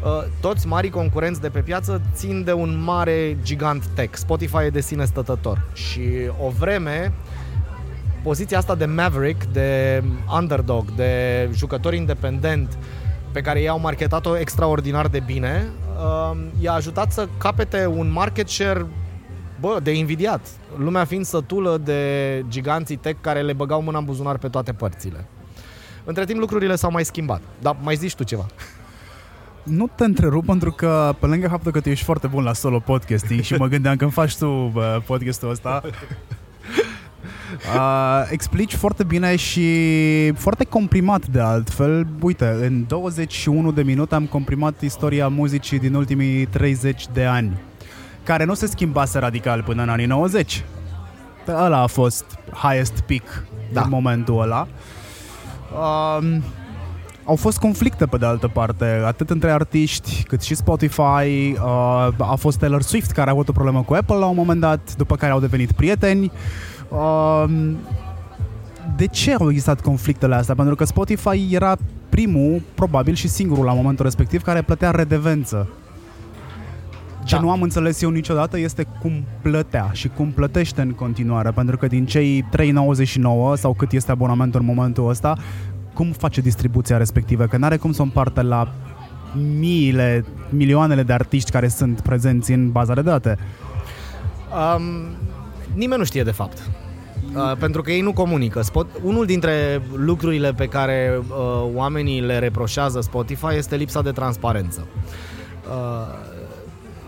Uh, 0.04 0.24
toți 0.42 0.68
mari 0.68 0.90
concurenți 0.90 1.42
de 1.42 1.50
pe 1.50 1.60
piață 1.60 2.02
țin 2.14 2.44
de 2.44 2.54
un 2.54 2.82
mare 2.84 3.38
gigant 3.44 3.86
tech. 3.86 4.16
Spotify 4.16 4.64
e 4.66 4.70
de 4.70 4.82
sine 4.82 5.06
stătător. 5.06 5.68
Și 5.74 6.02
o 6.46 6.50
vreme 6.50 7.14
poziția 8.24 8.58
asta 8.58 8.76
de 8.76 8.86
maverick, 8.86 9.44
de 9.46 10.04
underdog, 10.40 10.92
de 10.96 11.12
jucător 11.54 11.94
independent 11.94 12.78
pe 13.32 13.42
care 13.42 13.62
i-au 13.62 13.80
marketat-o 13.80 14.38
extraordinar 14.38 15.08
de 15.08 15.20
bine, 15.26 15.68
uh, 15.98 16.38
i-a 16.60 16.74
ajutat 16.74 17.12
să 17.12 17.28
capete 17.38 17.86
un 17.86 18.12
market 18.12 18.48
share 18.48 18.86
bă, 19.60 19.80
de 19.84 19.92
invidiat. 19.92 20.48
Lumea 20.78 21.06
fiind 21.06 21.26
sătulă 21.26 21.78
de 21.84 22.44
giganții 22.48 22.96
tech 22.96 23.18
care 23.22 23.42
le 23.42 23.54
băgau 23.54 23.82
mâna 23.82 23.98
în 23.98 24.06
buzunar 24.06 24.38
pe 24.38 24.48
toate 24.48 24.74
părțile. 24.74 25.28
Între 26.04 26.26
timp 26.26 26.40
lucrurile 26.40 26.76
s-au 26.76 26.92
mai 26.92 27.06
schimbat. 27.06 27.42
Dar 27.62 27.76
mai 27.82 27.96
zici 27.96 28.16
tu 28.16 28.24
ceva. 28.24 28.46
Nu 29.64 29.90
te 29.96 30.04
întrerup 30.04 30.46
pentru 30.46 30.72
că 30.72 31.16
pe 31.20 31.26
lângă 31.26 31.48
faptul 31.48 31.72
că 31.72 31.80
tu 31.80 31.90
ești 31.90 32.06
foarte 32.06 32.28
bun 32.28 32.44
la 32.44 32.54
solo 32.54 32.80
podcasting 32.80 33.42
și 33.42 33.54
mă 33.54 33.68
gândeam 33.68 33.96
când 33.96 34.12
faci 34.12 34.38
tu 34.38 34.70
bă, 34.74 35.02
podcastul 35.06 35.50
ăsta 35.50 35.82
Uh, 37.76 38.28
explici 38.30 38.76
foarte 38.76 39.04
bine 39.04 39.36
și 39.36 39.70
foarte 40.32 40.64
comprimat 40.64 41.28
de 41.28 41.40
altfel. 41.40 42.08
Uite, 42.22 42.58
în 42.62 42.86
21 42.88 43.72
de 43.72 43.84
minute 43.84 44.16
am 44.16 44.26
comprimat 44.26 44.82
istoria 44.82 45.28
muzicii 45.28 45.80
din 45.80 45.94
ultimii 45.94 46.46
30 46.46 47.06
de 47.14 47.24
ani 47.24 47.58
care 48.28 48.44
nu 48.44 48.54
se 48.54 48.66
schimbase 48.66 49.20
radical 49.20 49.64
până 49.64 49.82
în 49.82 49.90
anii 49.90 50.06
90. 50.06 50.64
Ăla 51.48 51.82
a 51.82 51.88
fost 51.88 52.26
highest 52.54 53.00
peak 53.00 53.44
da. 53.74 53.82
în 53.82 53.90
momentul 53.90 54.42
ăla. 54.42 54.68
Um, 55.72 56.44
au 57.24 57.36
fost 57.36 57.58
conflicte 57.58 58.06
pe 58.06 58.18
de 58.18 58.26
altă 58.26 58.48
parte, 58.48 59.02
atât 59.06 59.30
între 59.30 59.52
artiști 59.52 60.24
cât 60.24 60.42
și 60.42 60.56
Spotify. 60.56 61.52
Uh, 61.52 62.08
a 62.18 62.36
fost 62.38 62.60
Taylor 62.60 62.82
Swift 62.82 63.12
care 63.12 63.30
a 63.30 63.32
avut 63.32 63.48
o 63.48 63.52
problemă 63.52 63.84
cu 63.84 63.94
Apple 63.94 64.16
la 64.16 64.26
un 64.26 64.36
moment 64.36 64.60
dat, 64.60 64.96
după 64.98 65.16
care 65.16 65.32
au 65.32 65.40
devenit 65.40 65.72
prieteni. 65.72 66.32
Uh, 66.90 67.46
de 68.96 69.08
ce 69.08 69.34
au 69.34 69.50
existat 69.50 69.82
conflictele 69.82 70.36
astea? 70.36 70.56
Pentru 70.56 70.76
că 70.76 70.84
Spotify 70.84 71.48
era 71.52 71.76
primul, 72.10 72.62
probabil 72.76 73.14
și 73.14 73.28
singurul 73.28 73.66
la 73.66 73.74
momentul 73.74 74.06
respectiv, 74.06 74.42
care 74.42 74.62
plătea 74.62 74.92
redevență 74.92 75.68
ce 77.28 77.36
da. 77.36 77.42
nu 77.42 77.52
am 77.52 77.62
înțeles 77.62 78.02
eu 78.02 78.10
niciodată 78.10 78.60
este 78.60 78.88
cum 79.02 79.24
plătea 79.42 79.90
și 79.94 80.08
cum 80.08 80.32
plătește 80.32 80.82
în 80.82 80.92
continuare, 80.92 81.52
pentru 81.52 81.78
că 81.78 81.88
din 81.88 82.06
cei 82.06 82.46
3,99 82.58 83.56
sau 83.56 83.74
cât 83.74 83.92
este 83.92 84.12
abonamentul 84.12 84.60
în 84.60 84.66
momentul 84.66 85.10
ăsta, 85.10 85.38
cum 85.94 86.12
face 86.12 86.42
distribuția 86.42 86.98
respectivă? 86.98 87.46
Că 87.46 87.58
n-are 87.58 87.78
cum 87.78 87.92
să 87.92 88.02
o 88.02 88.04
împartă 88.04 88.42
la 88.42 88.74
miile, 89.60 90.26
milioanele 90.50 91.04
de 91.04 91.14
artiști 91.14 91.52
care 91.52 91.68
sunt 91.68 92.02
prezenți 92.02 92.52
în 92.52 92.72
baza 92.72 92.94
de 92.94 93.02
date. 93.02 93.38
Um, 94.76 94.84
nimeni 95.74 96.00
nu 96.00 96.06
știe 96.06 96.24
de 96.24 96.32
fapt. 96.32 96.70
Uh, 97.36 97.58
pentru 97.60 97.82
că 97.82 97.92
ei 97.92 98.02
nu 98.02 98.14
comunică. 98.14 98.62
Spot, 98.62 98.88
unul 99.04 99.26
dintre 99.26 99.82
lucrurile 99.96 100.54
pe 100.54 100.66
care 100.66 101.20
uh, 101.20 101.70
oamenii 101.74 102.22
le 102.22 102.40
reproșează 102.40 103.02
Spotify 103.02 103.56
este 103.56 103.76
lipsa 103.76 104.02
de 104.02 104.12
transparență. 104.12 104.88
Uh, 105.70 106.36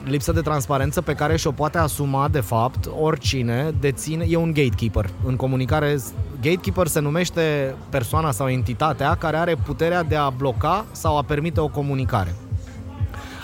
lipsă 0.03 0.31
de 0.31 0.41
transparență 0.41 1.01
pe 1.01 1.13
care 1.13 1.37
și-o 1.37 1.51
poate 1.51 1.77
asuma, 1.77 2.27
de 2.27 2.39
fapt, 2.39 2.89
oricine 2.99 3.73
deține, 3.79 4.25
e 4.29 4.35
un 4.35 4.53
gatekeeper. 4.53 5.09
În 5.25 5.35
comunicare, 5.35 5.97
gatekeeper 6.41 6.87
se 6.87 6.99
numește 6.99 7.75
persoana 7.89 8.31
sau 8.31 8.49
entitatea 8.49 9.15
care 9.15 9.37
are 9.37 9.55
puterea 9.55 10.03
de 10.03 10.15
a 10.15 10.29
bloca 10.29 10.85
sau 10.91 11.17
a 11.17 11.23
permite 11.23 11.59
o 11.59 11.67
comunicare. 11.67 12.35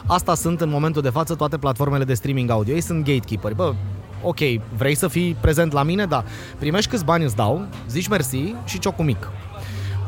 Asta 0.06 0.36
sunt 0.36 0.62
în 0.62 0.70
momentul 0.70 1.02
de 1.02 1.10
față 1.10 1.36
toate 1.36 1.58
platformele 1.58 2.04
de 2.04 2.13
streaming 2.13 2.50
audio. 2.50 2.74
Ei 2.74 2.82
sunt 2.82 3.06
gatekeeper. 3.06 3.54
Bă, 3.54 3.74
ok, 4.22 4.39
vrei 4.78 4.96
să 4.96 5.08
fii 5.08 5.38
prezent 5.41 5.72
la 5.72 5.84
mine? 5.84 6.06
Da. 6.06 6.24
Primești 6.60 6.89
câți 6.89 7.06
bani 7.06 7.24
îți 7.24 7.36
dau, 7.36 7.65
zici 7.89 8.08
mersi 8.08 8.56
și 8.65 8.80
ciocu 8.80 9.04
mic. 9.04 9.30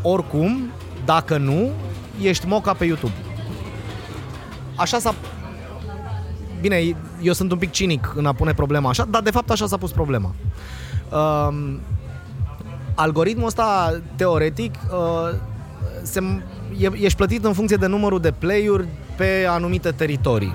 Oricum, 0.02 0.70
dacă 1.06 1.38
nu, 1.38 1.70
ești 2.22 2.48
moca 2.48 2.74
pe 2.74 2.86
YouTube. 2.86 3.14
Așa 4.76 5.00
s-a 5.00 5.14
bine, 6.62 6.96
eu 7.22 7.34
sunt 7.34 7.52
un 7.52 7.58
pic 7.58 7.72
cinic 7.72 8.14
în 8.16 8.26
a 8.26 8.34
pune 8.34 8.54
problema 8.54 8.90
așa, 8.90 9.06
dar 9.10 9.22
de 9.22 9.32
fapt 9.32 9.50
așa 9.50 9.68
s-a 9.68 9.78
pus 9.78 9.92
problema. 9.92 10.36
Uh, 11.12 11.76
algoritmul 12.96 13.46
ăsta, 13.46 14.00
teoretic, 14.16 14.74
uh, 14.92 15.36
se, 16.02 16.20
e, 16.78 16.90
ești 16.94 17.18
plătit 17.18 17.46
în 17.46 17.54
funcție 17.54 17.78
de 17.78 17.88
numărul 17.88 18.20
de 18.20 18.32
play-uri 18.32 18.88
pe 19.16 19.46
anumite 19.50 19.92
teritorii 19.92 20.54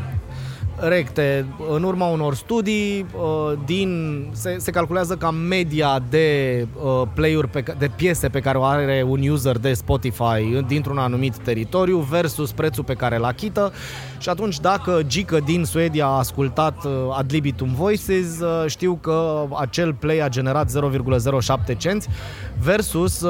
recte 0.77 1.47
în 1.71 1.83
urma 1.83 2.07
unor 2.07 2.35
studii 2.35 3.07
uh, 3.17 3.59
din 3.65 4.23
se, 4.33 4.57
se 4.59 4.71
calculează 4.71 5.17
ca 5.17 5.31
media 5.31 6.03
de 6.11 6.67
uh, 6.83 7.03
play-uri 7.15 7.49
pe, 7.49 7.65
de 7.79 7.91
piese 7.97 8.29
pe 8.29 8.41
care 8.41 8.59
o 8.59 8.65
are 8.65 9.05
un 9.09 9.29
user 9.29 9.59
de 9.59 9.73
Spotify 9.73 10.63
dintr-un 10.67 10.99
anumit 10.99 11.37
teritoriu 11.37 11.99
versus 11.99 12.53
prețul 12.53 12.85
pe 12.85 12.95
care 12.95 13.17
îl 13.17 13.25
achită. 13.25 13.73
Și 14.19 14.29
atunci 14.29 14.61
dacă 14.61 15.01
Gică 15.07 15.39
din 15.45 15.65
Suedia 15.65 16.07
a 16.07 16.19
ascultat 16.19 16.85
uh, 16.85 16.93
Ad 17.17 17.33
libitum 17.33 17.75
Voices 17.75 18.39
știu 18.67 18.95
că 18.95 19.45
acel 19.61 19.95
play 19.95 20.19
a 20.19 20.29
generat 20.29 20.73
0,07 21.71 21.77
cenți 21.77 22.09
versus 22.59 23.25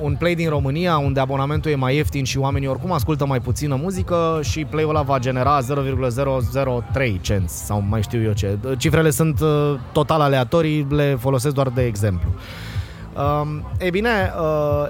un 0.00 0.16
play 0.18 0.34
din 0.34 0.48
România 0.48 0.98
unde 0.98 1.20
abonamentul 1.20 1.70
e 1.70 1.74
mai 1.74 1.96
ieftin 1.96 2.24
și 2.24 2.38
oamenii 2.38 2.68
oricum 2.68 2.92
ascultă 2.92 3.26
mai 3.26 3.40
puțină 3.40 3.74
muzică 3.74 4.40
și 4.42 4.64
play-ul 4.64 4.90
ăla 4.90 5.02
va 5.02 5.18
genera 5.18 5.60
0,003 5.60 7.20
cenți 7.22 7.64
sau 7.64 7.84
mai 7.88 8.02
știu 8.02 8.22
eu 8.22 8.32
ce. 8.32 8.58
Cifrele 8.78 9.10
sunt 9.10 9.40
uh, 9.40 9.74
total 9.92 10.20
aleatorii, 10.20 10.86
le 10.90 11.16
folosesc 11.20 11.54
doar 11.54 11.68
de 11.68 11.84
exemplu. 11.84 12.28
Um, 13.42 13.64
e 13.78 13.90
bine, 13.90 14.32
uh, 14.40 14.86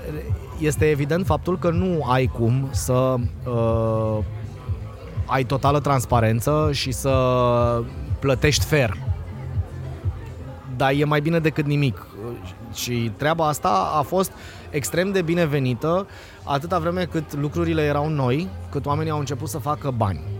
este 0.61 0.85
evident 0.85 1.27
faptul 1.27 1.59
că 1.59 1.71
nu 1.71 2.05
ai 2.09 2.27
cum 2.27 2.69
să 2.71 3.15
uh, 3.45 4.19
ai 5.27 5.45
totală 5.45 5.81
transparență 5.81 6.69
și 6.73 6.93
să 6.93 7.13
plătești 8.19 8.65
fair. 8.65 8.97
Dar 10.77 10.93
e 10.97 11.05
mai 11.05 11.21
bine 11.21 11.39
decât 11.39 11.65
nimic 11.65 12.07
Și 12.75 13.13
treaba 13.17 13.49
asta 13.49 13.93
a 13.99 14.03
fost 14.03 14.33
extrem 14.71 15.11
de 15.13 15.23
binevenită 15.23 16.07
atâta 16.45 16.79
vreme 16.79 17.05
cât 17.05 17.35
lucrurile 17.35 17.83
erau 17.83 18.09
noi, 18.09 18.49
cât 18.71 18.87
oamenii 18.87 19.13
au 19.13 19.19
început 19.19 19.49
să 19.49 19.59
facă 19.59 19.91
bani. 19.91 20.38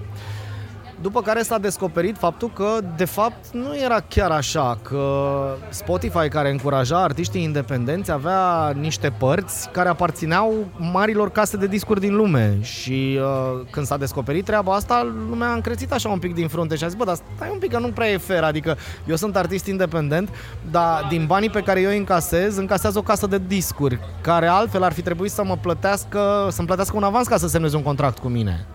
După 1.03 1.23
care 1.23 1.43
s-a 1.43 1.59
descoperit 1.59 2.17
faptul 2.17 2.51
că, 2.55 2.79
de 2.97 3.05
fapt, 3.05 3.53
nu 3.53 3.77
era 3.85 4.01
chiar 4.09 4.31
așa, 4.31 4.79
că 4.83 5.29
Spotify, 5.69 6.29
care 6.29 6.51
încuraja 6.51 7.03
artiștii 7.03 7.43
independenți, 7.43 8.11
avea 8.11 8.73
niște 8.81 9.13
părți 9.19 9.71
care 9.71 9.89
aparțineau 9.89 10.67
marilor 10.77 11.31
case 11.31 11.57
de 11.57 11.67
discuri 11.67 12.01
din 12.01 12.17
lume. 12.17 12.59
Și 12.63 13.19
uh, 13.21 13.67
când 13.71 13.87
s-a 13.87 13.97
descoperit 13.97 14.45
treaba 14.45 14.75
asta, 14.75 15.13
lumea 15.29 15.49
a 15.49 15.55
încrețit 15.55 15.93
așa 15.93 16.09
un 16.09 16.19
pic 16.19 16.35
din 16.35 16.49
frunte 16.49 16.77
și 16.77 16.85
a 16.85 16.87
zis, 16.87 16.97
bă, 16.97 17.05
dar 17.05 17.19
stai 17.37 17.49
un 17.53 17.59
pic 17.59 17.71
că 17.71 17.79
nu 17.79 17.89
prea 17.89 18.09
e 18.09 18.17
fair, 18.17 18.43
adică 18.43 18.77
eu 19.07 19.17
sunt 19.17 19.37
artist 19.37 19.67
independent, 19.67 20.29
dar 20.71 21.07
din 21.09 21.27
banii 21.27 21.51
pe 21.51 21.63
care 21.63 21.81
eu 21.81 21.91
îi 21.91 21.99
încasez, 21.99 22.57
încasează 22.57 22.99
o 22.99 23.03
casă 23.03 23.27
de 23.27 23.41
discuri, 23.47 24.01
care 24.21 24.47
altfel 24.47 24.83
ar 24.83 24.93
fi 24.93 25.03
trebuit 25.03 25.31
să 25.31 25.45
mă 25.45 25.57
plătească, 25.57 26.49
să-mi 26.51 26.67
plătească 26.67 26.97
un 26.97 27.03
avans 27.03 27.27
ca 27.27 27.37
să 27.37 27.49
semneze 27.49 27.77
un 27.77 27.83
contract 27.83 28.19
cu 28.19 28.29
mine. 28.29 28.67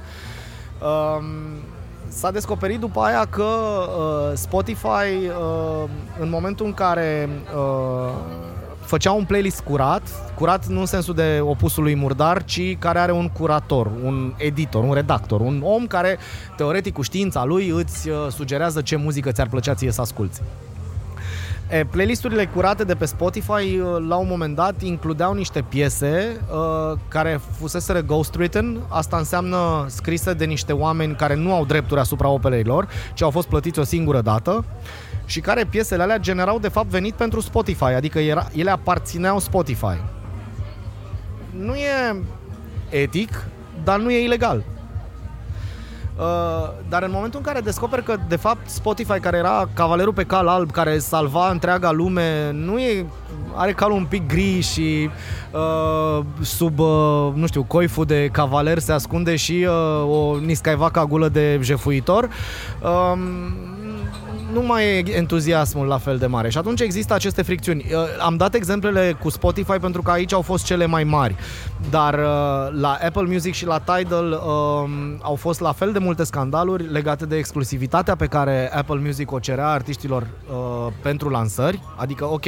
Um, 0.81 1.25
S-a 2.15 2.31
descoperit 2.31 2.79
după 2.79 2.99
aia 2.99 3.25
că 3.25 3.43
uh, 3.43 4.31
Spotify, 4.33 5.27
uh, 5.27 5.89
în 6.19 6.29
momentul 6.29 6.65
în 6.65 6.73
care 6.73 7.29
uh, 7.55 8.13
făcea 8.79 9.11
un 9.11 9.23
playlist 9.23 9.59
curat, 9.59 10.33
curat 10.35 10.67
nu 10.67 10.79
în 10.79 10.85
sensul 10.85 11.13
de 11.13 11.39
opusul 11.41 11.83
lui 11.83 11.95
murdar, 11.95 12.43
ci 12.43 12.77
care 12.77 12.99
are 12.99 13.11
un 13.11 13.29
curator, 13.29 13.91
un 14.03 14.33
editor, 14.37 14.83
un 14.83 14.93
redactor, 14.93 15.41
un 15.41 15.61
om 15.63 15.87
care, 15.87 16.17
teoretic, 16.57 16.93
cu 16.93 17.01
știința 17.01 17.43
lui, 17.43 17.69
îți 17.69 18.09
uh, 18.09 18.15
sugerează 18.29 18.81
ce 18.81 18.95
muzică 18.95 19.31
ți-ar 19.31 19.47
plăcea 19.47 19.73
ție 19.73 19.91
să 19.91 20.01
asculti. 20.01 20.41
E, 21.69 21.85
playlisturile 21.85 22.45
curate 22.45 22.83
de 22.83 22.95
pe 22.95 23.05
Spotify 23.05 23.51
uh, 23.79 24.05
la 24.07 24.15
un 24.15 24.27
moment 24.29 24.55
dat 24.55 24.81
includeau 24.81 25.33
niște 25.33 25.61
piese 25.69 26.39
uh, 26.51 26.97
care 27.07 27.39
fuseseră 27.57 28.01
ghostwritten, 28.01 28.79
asta 28.87 29.17
înseamnă 29.17 29.85
scrise 29.87 30.33
de 30.33 30.45
niște 30.45 30.73
oameni 30.73 31.15
care 31.15 31.35
nu 31.35 31.53
au 31.53 31.65
drepturi 31.65 31.99
asupra 31.99 32.27
operei 32.27 32.63
lor, 32.63 32.87
ci 33.13 33.21
au 33.21 33.29
fost 33.29 33.47
plătiți 33.47 33.79
o 33.79 33.83
singură 33.83 34.21
dată 34.21 34.65
și 35.25 35.39
care 35.39 35.65
piesele 35.65 36.01
alea 36.01 36.17
generau 36.17 36.59
de 36.59 36.67
fapt 36.67 36.87
venit 36.87 37.13
pentru 37.13 37.39
Spotify, 37.39 37.83
adică 37.83 38.19
era, 38.19 38.47
ele 38.55 38.71
aparțineau 38.71 39.39
Spotify. 39.39 40.01
Nu 41.49 41.73
e 41.75 42.23
etic, 42.89 43.45
dar 43.83 43.99
nu 43.99 44.11
e 44.11 44.23
ilegal. 44.23 44.63
Uh, 46.17 46.69
dar 46.89 47.03
în 47.03 47.11
momentul 47.13 47.39
în 47.39 47.45
care 47.45 47.59
descoperi 47.59 48.03
că, 48.03 48.15
de 48.27 48.35
fapt, 48.35 48.69
Spotify, 48.69 49.19
care 49.19 49.37
era 49.37 49.69
cavalerul 49.73 50.13
pe 50.13 50.23
cal 50.23 50.47
alb, 50.47 50.71
care 50.71 50.97
salva 50.97 51.49
întreaga 51.49 51.91
lume, 51.91 52.51
nu 52.51 52.79
e 52.79 53.05
are 53.55 53.71
calul 53.71 53.97
un 53.97 54.05
pic 54.05 54.27
gri 54.27 54.59
și 54.59 55.09
uh, 55.51 56.25
sub, 56.41 56.79
uh, 56.79 57.31
nu 57.33 57.47
știu, 57.47 57.63
coiful 57.63 58.05
de 58.05 58.29
cavaler 58.31 58.79
se 58.79 58.91
ascunde 58.91 59.35
și 59.35 59.67
uh, 59.67 60.09
o 60.09 60.37
niscaivaca 60.39 61.05
gulă 61.05 61.29
de 61.29 61.59
jefuitor. 61.61 62.29
Uh, 62.81 63.17
nu 64.53 64.61
mai 64.61 64.83
e 64.83 65.17
entuziasmul 65.17 65.87
la 65.87 65.97
fel 65.97 66.17
de 66.17 66.25
mare 66.25 66.49
și 66.49 66.57
atunci 66.57 66.79
există 66.79 67.13
aceste 67.13 67.41
fricțiuni. 67.41 67.85
Uh, 67.91 67.97
am 68.19 68.37
dat 68.37 68.53
exemplele 68.53 69.17
cu 69.19 69.29
Spotify 69.29 69.77
pentru 69.79 70.01
că 70.01 70.11
aici 70.11 70.33
au 70.33 70.41
fost 70.41 70.65
cele 70.65 70.85
mai 70.85 71.03
mari, 71.03 71.35
dar 71.89 72.13
uh, 72.13 72.79
la 72.79 72.97
Apple 73.05 73.21
Music 73.21 73.53
și 73.53 73.65
la 73.65 73.79
Tidal 73.79 74.31
um, 74.31 75.19
au 75.21 75.35
fost 75.35 75.59
la 75.59 75.71
fel 75.71 75.91
de 75.91 75.99
multe 75.99 76.23
scandaluri 76.23 76.91
legate 76.91 77.25
de 77.25 77.37
exclusivitatea 77.37 78.15
pe 78.15 78.25
care 78.25 78.73
Apple 78.73 78.99
Music 79.03 79.31
o 79.31 79.39
cerea 79.39 79.67
artiștilor 79.67 80.21
uh, 80.21 80.93
pentru 81.01 81.29
lansări, 81.29 81.81
adică 81.95 82.25
ok, 82.25 82.45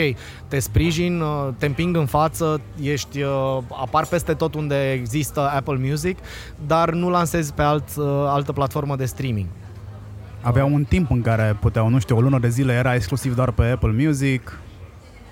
te 0.47 0.59
sprijin, 0.59 1.23
te 1.57 1.65
împing 1.65 1.95
în 1.95 2.05
față, 2.05 2.61
ești, 2.81 3.19
apar 3.81 4.05
peste 4.05 4.33
tot 4.33 4.55
unde 4.55 4.91
există 4.91 5.51
Apple 5.55 5.77
Music, 5.89 6.17
dar 6.67 6.91
nu 6.91 7.09
lansezi 7.09 7.53
pe 7.53 7.61
alt, 7.61 7.87
altă 8.27 8.51
platformă 8.51 8.95
de 8.95 9.05
streaming. 9.05 9.47
Aveau 10.45 10.73
un 10.73 10.83
timp 10.83 11.11
în 11.11 11.21
care 11.21 11.57
puteau, 11.59 11.89
nu 11.89 11.99
știu, 11.99 12.17
o 12.17 12.21
lună 12.21 12.39
de 12.39 12.49
zile 12.49 12.73
era 12.73 12.95
exclusiv 12.95 13.35
doar 13.35 13.51
pe 13.51 13.63
Apple 13.63 13.91
Music. 14.05 14.59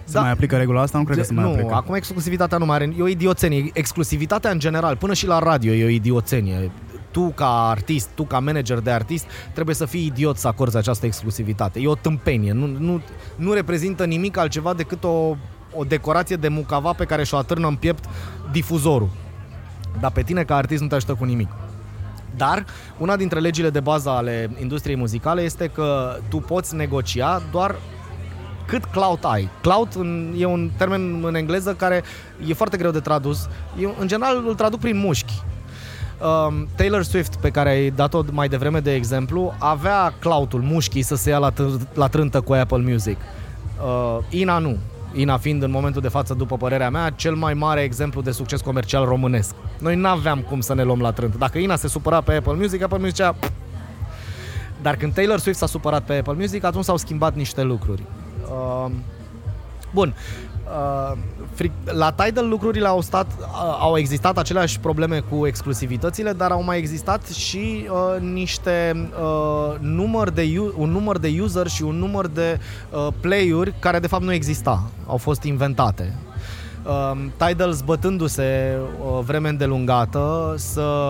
Se 0.04 0.14
da. 0.14 0.22
mai 0.22 0.32
aplică 0.32 0.58
regula 0.58 0.82
asta? 0.82 0.98
Nu 0.98 1.04
cred 1.04 1.18
că 1.18 1.24
se 1.24 1.34
mai 1.34 1.44
nu, 1.44 1.50
aplică. 1.50 1.74
acum 1.74 1.96
exclusivitatea 1.96 2.58
nu 2.58 2.66
mai 2.66 2.76
are. 2.76 2.94
E 2.98 3.02
o 3.02 3.08
idioțenie. 3.08 3.70
Exclusivitatea 3.74 4.52
în 4.52 4.60
general, 4.60 4.96
până 4.96 5.14
și 5.14 5.28
la 5.28 5.40
radio, 5.40 5.74
e 5.74 5.86
o 5.86 5.88
idioțenie. 5.88 6.72
Tu 7.12 7.32
ca 7.36 7.70
artist, 7.70 8.10
tu 8.16 8.24
ca 8.24 8.40
manager 8.40 8.80
de 8.80 8.92
artist, 8.92 9.26
trebuie 9.54 9.76
să 9.76 9.86
fii 9.86 10.06
idiot 10.06 10.38
să 10.38 10.48
acorzi 10.48 10.78
această 10.78 11.06
exclusivitate. 11.06 11.80
E 11.80 11.88
o 11.88 11.96
tâmpenie. 11.96 12.52
Nu, 12.52 12.66
nu, 12.66 13.02
nu 13.36 13.54
reprezintă 13.54 14.06
nimic 14.06 14.38
altceva 14.38 14.74
decât 14.74 15.04
o, 15.04 15.36
o 15.76 15.84
decorație 15.88 16.36
de 16.36 16.48
mucava 16.48 16.94
pe 16.94 17.06
care 17.06 17.24
și-o 17.24 17.38
atârnă 17.38 17.68
în 17.68 17.76
piept 17.76 18.04
difuzorul. 18.52 19.10
Dar 20.00 20.12
pe 20.12 20.22
tine 20.22 20.44
ca 20.44 20.56
artist 20.56 20.82
nu 20.82 20.88
te 20.88 20.96
ajută 20.96 21.14
cu 21.14 21.24
nimic. 21.24 21.48
Dar 22.38 22.66
una 22.98 23.16
dintre 23.16 23.40
legile 23.40 23.70
de 23.70 23.80
bază 23.80 24.10
ale 24.10 24.50
industriei 24.62 24.98
muzicale 24.98 25.42
este 25.42 25.68
că 25.68 26.16
tu 26.30 26.38
poți 26.38 26.76
negocia 26.76 27.42
doar 27.52 27.76
cât 28.68 28.86
cloud 28.86 29.20
ai. 29.22 29.50
Cloud 29.62 29.88
e 30.38 30.46
un 30.46 30.70
termen 30.78 31.24
în 31.24 31.36
engleză 31.36 31.74
care 31.74 32.04
e 32.48 32.54
foarte 32.54 32.78
greu 32.78 32.92
de 32.92 33.00
tradus. 33.00 33.48
Eu, 33.80 33.96
în 34.00 34.08
general 34.08 34.44
îl 34.48 34.56
traduc 34.56 34.80
prin 34.80 34.98
mușchi. 34.98 35.34
Um, 36.48 36.68
Taylor 36.76 37.04
Swift, 37.04 37.36
pe 37.36 37.50
care 37.50 37.70
ai 37.70 37.90
dat-o 37.90 38.22
mai 38.32 38.48
devreme 38.48 38.80
de 38.80 38.94
exemplu, 38.94 39.56
avea 39.60 40.14
cloud-ul, 40.20 40.62
mușchii 40.62 41.02
să 41.02 41.16
se 41.16 41.30
ia 41.30 41.38
la, 41.38 41.52
t- 41.52 41.94
la 41.94 42.08
trântă 42.08 42.42
cu 42.42 42.54
Apple 42.54 42.78
Music. 42.92 43.18
Uh, 43.84 44.18
Ina 44.30 44.58
nu. 44.58 44.78
Ina 45.14 45.38
fiind 45.38 45.64
în 45.64 45.72
momentul 45.72 46.02
de 46.02 46.08
față, 46.08 46.34
după 46.34 46.58
părerea 46.58 46.90
mea, 46.90 47.10
cel 47.10 47.36
mai 47.36 47.54
mare 47.54 47.82
exemplu 47.82 48.22
de 48.22 48.32
succes 48.32 48.62
comercial 48.62 49.06
românesc. 49.06 49.56
Noi 49.80 49.96
n-aveam 49.96 50.40
cum 50.40 50.60
să 50.60 50.74
ne 50.74 50.84
luăm 50.84 51.02
la 51.02 51.12
trânt. 51.12 51.36
Dacă 51.36 51.58
Ina 51.58 51.76
se 51.76 51.88
supăra 51.88 52.22
pe 52.22 52.34
Apple 52.34 52.54
Music, 52.54 52.82
Apple 52.82 52.98
Music 52.98 53.16
zicea... 53.16 53.36
Dar 54.82 54.96
când 54.96 55.14
Taylor 55.14 55.40
Swift 55.40 55.58
s-a 55.58 55.66
supărat 55.66 56.04
pe 56.04 56.14
Apple 56.14 56.34
Music, 56.34 56.64
atunci 56.64 56.84
s-au 56.84 56.98
schimbat 56.98 57.36
niște 57.36 57.62
lucruri. 57.62 58.04
Uh, 58.50 58.92
bun. 59.94 60.16
Uh, 60.64 61.18
la 61.84 62.12
Tidal 62.12 62.48
lucrurile 62.48 62.88
au 62.88 63.02
stat, 63.02 63.28
uh, 63.40 63.78
au 63.80 63.98
existat 63.98 64.38
aceleași 64.38 64.80
probleme 64.80 65.20
cu 65.20 65.48
exclusivitățile, 65.48 66.32
dar 66.32 66.52
au 66.52 66.64
mai 66.64 66.78
existat 66.78 67.28
și 67.28 67.88
uh, 67.90 68.22
niște 68.22 69.10
uh, 69.22 69.80
număr 69.80 70.30
de 70.30 70.72
un 70.76 70.90
număr 70.90 71.18
de 71.18 71.38
user 71.42 71.68
și 71.68 71.84
un 71.84 71.96
număr 71.96 72.28
de 72.28 72.60
uh, 72.90 73.08
play-uri 73.20 73.74
care 73.80 74.00
de 74.00 74.08
fapt 74.08 74.24
nu 74.24 74.34
exista, 74.34 74.84
au 75.08 75.18
fost 75.18 75.44
inventate. 75.44 76.14
Uh, 76.84 77.12
Tidal 77.38 77.72
zbătându-se 77.72 78.78
uh, 78.78 79.20
vreme 79.26 79.50
îndelungată 79.50 80.54
să 80.58 81.08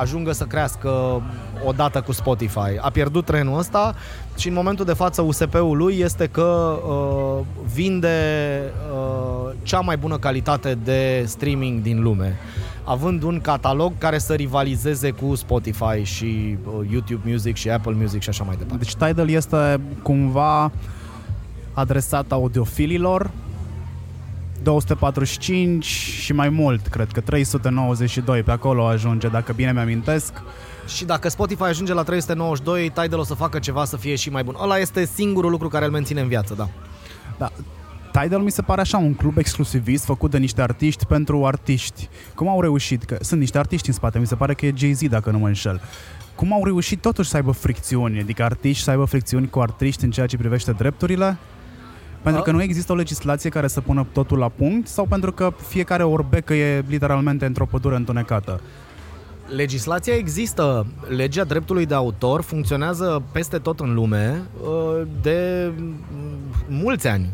ajungă 0.00 0.32
să 0.32 0.44
crească 0.44 1.22
odată 1.64 2.00
cu 2.00 2.12
Spotify. 2.12 2.78
A 2.80 2.90
pierdut 2.90 3.24
trenul 3.24 3.58
ăsta 3.58 3.94
și 4.36 4.48
în 4.48 4.54
momentul 4.54 4.84
de 4.84 4.92
față 4.92 5.22
USP-ul 5.22 5.76
lui 5.76 5.98
este 5.98 6.26
că 6.26 6.78
uh, 6.88 7.44
vinde 7.74 8.60
uh, 8.92 9.52
cea 9.62 9.80
mai 9.80 9.96
bună 9.96 10.18
calitate 10.18 10.78
de 10.84 11.24
streaming 11.26 11.82
din 11.82 12.02
lume 12.02 12.38
având 12.84 13.22
un 13.22 13.40
catalog 13.40 13.92
care 13.98 14.18
să 14.18 14.34
rivalizeze 14.34 15.10
cu 15.10 15.34
Spotify 15.34 16.02
și 16.02 16.58
uh, 16.64 16.90
YouTube 16.90 17.30
Music 17.30 17.56
și 17.56 17.70
Apple 17.70 17.92
Music 17.92 18.22
și 18.22 18.28
așa 18.28 18.44
mai 18.44 18.56
departe. 18.56 18.84
Deci 18.84 18.94
Tidal 18.94 19.28
este 19.30 19.80
cumva 20.02 20.72
adresat 21.72 22.32
audiofililor 22.32 23.30
245 24.62 25.84
și 25.84 26.32
mai 26.32 26.48
mult, 26.48 26.86
cred 26.86 27.08
că 27.12 27.20
392 27.20 28.42
pe 28.42 28.50
acolo 28.50 28.86
ajunge, 28.86 29.28
dacă 29.28 29.52
bine 29.52 29.72
mi-amintesc. 29.72 30.32
Și 30.86 31.04
dacă 31.04 31.28
Spotify 31.28 31.62
ajunge 31.62 31.92
la 31.92 32.02
392, 32.02 32.90
Tidal 32.90 33.18
o 33.18 33.24
să 33.24 33.34
facă 33.34 33.58
ceva 33.58 33.84
să 33.84 33.96
fie 33.96 34.14
și 34.14 34.30
mai 34.30 34.44
bun. 34.44 34.56
Ăla 34.62 34.78
este 34.78 35.04
singurul 35.04 35.50
lucru 35.50 35.68
care 35.68 35.84
îl 35.84 35.90
menține 35.90 36.20
în 36.20 36.28
viață, 36.28 36.54
da. 36.54 36.68
Da. 37.38 37.50
Tidal 38.20 38.40
mi 38.40 38.50
se 38.50 38.62
pare 38.62 38.80
așa 38.80 38.98
un 38.98 39.14
club 39.14 39.38
exclusivist 39.38 40.04
făcut 40.04 40.30
de 40.30 40.38
niște 40.38 40.62
artiști 40.62 41.06
pentru 41.06 41.46
artiști. 41.46 42.08
Cum 42.34 42.48
au 42.48 42.60
reușit? 42.60 43.04
Că 43.04 43.16
sunt 43.20 43.40
niște 43.40 43.58
artiști 43.58 43.88
în 43.88 43.94
spate, 43.94 44.18
mi 44.18 44.26
se 44.26 44.34
pare 44.34 44.54
că 44.54 44.66
e 44.66 44.72
Jay-Z 44.76 45.08
dacă 45.08 45.30
nu 45.30 45.38
mă 45.38 45.46
înșel. 45.46 45.80
Cum 46.34 46.52
au 46.52 46.64
reușit 46.64 47.00
totuși 47.00 47.28
să 47.28 47.36
aibă 47.36 47.50
fricțiuni, 47.50 48.20
adică 48.20 48.42
artiști 48.42 48.82
să 48.82 48.90
aibă 48.90 49.04
fricțiuni 49.04 49.48
cu 49.50 49.60
artiști 49.60 50.04
în 50.04 50.10
ceea 50.10 50.26
ce 50.26 50.36
privește 50.36 50.72
drepturile? 50.72 51.36
Pentru 52.22 52.42
că 52.42 52.50
nu 52.50 52.62
există 52.62 52.92
o 52.92 52.94
legislație 52.94 53.50
care 53.50 53.68
să 53.68 53.80
pună 53.80 54.06
totul 54.12 54.38
la 54.38 54.48
punct 54.48 54.88
sau 54.88 55.06
pentru 55.06 55.32
că 55.32 55.52
fiecare 55.68 56.02
orbecă 56.02 56.54
e 56.54 56.84
literalmente 56.88 57.46
într-o 57.46 57.66
pădure 57.66 57.96
întunecată? 57.96 58.60
Legislația 59.48 60.14
există. 60.14 60.86
Legea 61.08 61.44
dreptului 61.44 61.86
de 61.86 61.94
autor 61.94 62.42
funcționează 62.42 63.22
peste 63.32 63.58
tot 63.58 63.80
în 63.80 63.94
lume 63.94 64.42
uh, 64.62 65.06
de 65.22 65.72
mulți 66.68 67.08
ani. 67.08 67.28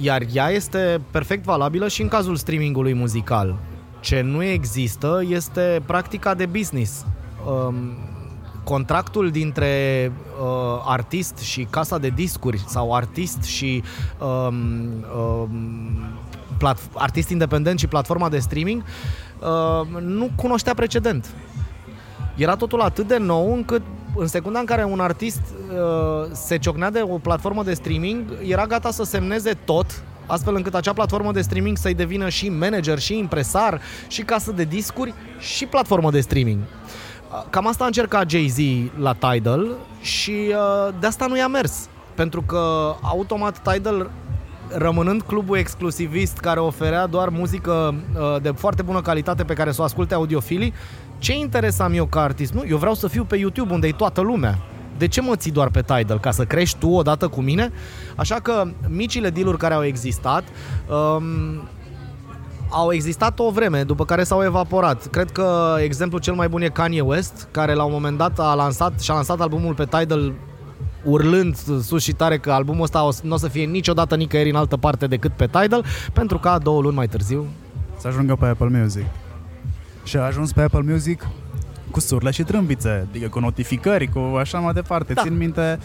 Iar 0.00 0.22
ea 0.32 0.50
este 0.50 1.00
perfect 1.10 1.44
valabilă 1.44 1.88
și 1.88 2.02
în 2.02 2.08
cazul 2.08 2.36
streamingului 2.36 2.94
muzical. 2.94 3.56
Ce 4.00 4.20
nu 4.20 4.42
există 4.42 5.22
este 5.28 5.82
practica 5.86 6.34
de 6.34 6.46
business. 6.46 7.06
Um, 7.46 7.74
contractul 8.64 9.30
dintre 9.30 10.12
uh, 10.40 10.82
artist 10.84 11.38
și 11.38 11.66
casa 11.70 11.98
de 11.98 12.08
discuri 12.08 12.64
sau 12.66 12.94
artist 12.94 13.42
și 13.42 13.82
um, 14.20 14.54
um, 15.18 15.50
plat- 16.56 16.90
artist 16.94 17.28
independent 17.28 17.78
și 17.78 17.86
platforma 17.86 18.28
de 18.28 18.38
streaming 18.38 18.82
uh, 18.82 19.33
nu 20.00 20.30
cunoștea 20.36 20.74
precedent. 20.74 21.26
Era 22.36 22.56
totul 22.56 22.80
atât 22.80 23.06
de 23.06 23.16
nou 23.16 23.54
încât 23.54 23.82
în 24.16 24.26
secunda 24.26 24.58
în 24.58 24.64
care 24.64 24.84
un 24.84 25.00
artist 25.00 25.40
uh, 25.40 26.30
se 26.32 26.58
ciocnea 26.58 26.90
de 26.90 27.02
o 27.08 27.18
platformă 27.18 27.62
de 27.62 27.74
streaming, 27.74 28.24
era 28.46 28.66
gata 28.66 28.90
să 28.90 29.04
semneze 29.04 29.52
tot 29.64 30.02
astfel 30.26 30.54
încât 30.54 30.74
acea 30.74 30.92
platformă 30.92 31.32
de 31.32 31.40
streaming 31.40 31.76
să-i 31.76 31.94
devină 31.94 32.28
și 32.28 32.48
manager, 32.48 32.98
și 32.98 33.18
impresar, 33.18 33.80
și 34.08 34.22
casă 34.22 34.52
de 34.52 34.64
discuri, 34.64 35.14
și 35.38 35.66
platformă 35.66 36.10
de 36.10 36.20
streaming. 36.20 36.58
Cam 37.50 37.66
asta 37.66 37.84
a 37.84 37.86
încercat 37.86 38.30
Jay-Z 38.30 38.56
la 38.98 39.12
Tidal 39.12 39.66
și 40.00 40.30
uh, 40.30 40.94
de 41.00 41.06
asta 41.06 41.26
nu 41.26 41.36
i-a 41.36 41.48
mers. 41.48 41.88
Pentru 42.14 42.42
că 42.42 42.94
automat 43.02 43.58
Tidal 43.58 44.10
rămânând 44.68 45.22
clubul 45.22 45.56
exclusivist 45.56 46.36
care 46.36 46.60
oferea 46.60 47.06
doar 47.06 47.28
muzică 47.28 47.94
uh, 48.14 48.42
de 48.42 48.50
foarte 48.50 48.82
bună 48.82 49.00
calitate 49.00 49.44
pe 49.44 49.54
care 49.54 49.72
să 49.72 49.80
o 49.80 49.84
asculte 49.84 50.14
audiofilii, 50.14 50.72
ce 51.18 51.34
interes 51.34 51.78
am 51.78 51.92
eu 51.92 52.06
ca 52.06 52.20
artist? 52.20 52.52
Nu, 52.52 52.62
eu 52.68 52.76
vreau 52.76 52.94
să 52.94 53.08
fiu 53.08 53.24
pe 53.24 53.36
YouTube 53.36 53.72
unde 53.72 53.86
e 53.86 53.92
toată 53.92 54.20
lumea. 54.20 54.58
De 54.98 55.08
ce 55.08 55.20
mă 55.20 55.36
ții 55.36 55.50
doar 55.50 55.70
pe 55.70 55.82
Tidal? 55.82 56.20
Ca 56.20 56.30
să 56.30 56.44
crești 56.44 56.78
tu 56.78 56.88
odată 56.88 57.28
cu 57.28 57.40
mine? 57.40 57.72
Așa 58.16 58.34
că 58.34 58.68
micile 58.88 59.30
dealuri 59.30 59.58
care 59.58 59.74
au 59.74 59.84
existat 59.84 60.44
um, 60.88 61.68
au 62.70 62.92
existat 62.92 63.38
o 63.38 63.50
vreme, 63.50 63.82
după 63.82 64.04
care 64.04 64.24
s-au 64.24 64.44
evaporat. 64.44 65.06
Cred 65.06 65.30
că 65.30 65.76
exemplul 65.82 66.20
cel 66.20 66.34
mai 66.34 66.48
bun 66.48 66.62
e 66.62 66.68
Kanye 66.68 67.00
West, 67.00 67.48
care 67.50 67.74
la 67.74 67.84
un 67.84 67.92
moment 67.92 68.16
dat 68.18 68.38
a 68.38 68.54
lansat 68.54 69.00
și-a 69.00 69.14
lansat 69.14 69.40
albumul 69.40 69.74
pe 69.74 69.84
Tidal 69.84 70.32
urlând 71.04 71.56
sus 71.82 72.02
și 72.02 72.12
tare 72.12 72.38
că 72.38 72.52
albumul 72.52 72.82
ăsta 72.82 73.08
nu 73.22 73.34
o 73.34 73.36
să 73.36 73.48
fie 73.48 73.64
niciodată 73.64 74.16
nicăieri 74.16 74.50
în 74.50 74.56
altă 74.56 74.76
parte 74.76 75.06
decât 75.06 75.32
pe 75.32 75.46
Tidal, 75.46 75.84
pentru 76.12 76.38
ca 76.38 76.58
două 76.58 76.80
luni 76.80 76.94
mai 76.94 77.08
târziu 77.08 77.46
să 78.04 78.10
ajungă 78.10 78.36
pe 78.36 78.46
Apple 78.46 78.80
Music. 78.80 79.04
Și 80.04 80.16
a 80.16 80.22
ajuns 80.22 80.52
pe 80.52 80.62
Apple 80.62 80.82
Music 80.86 81.28
cu 81.90 82.00
surle 82.00 82.30
și 82.30 82.42
trâmbițe, 82.42 83.06
adică 83.10 83.28
cu 83.28 83.38
notificări, 83.38 84.08
cu 84.08 84.18
așa 84.18 84.58
mai 84.58 84.72
departe. 84.72 85.12
Da. 85.12 85.22
Țin 85.22 85.36
minte 85.36 85.78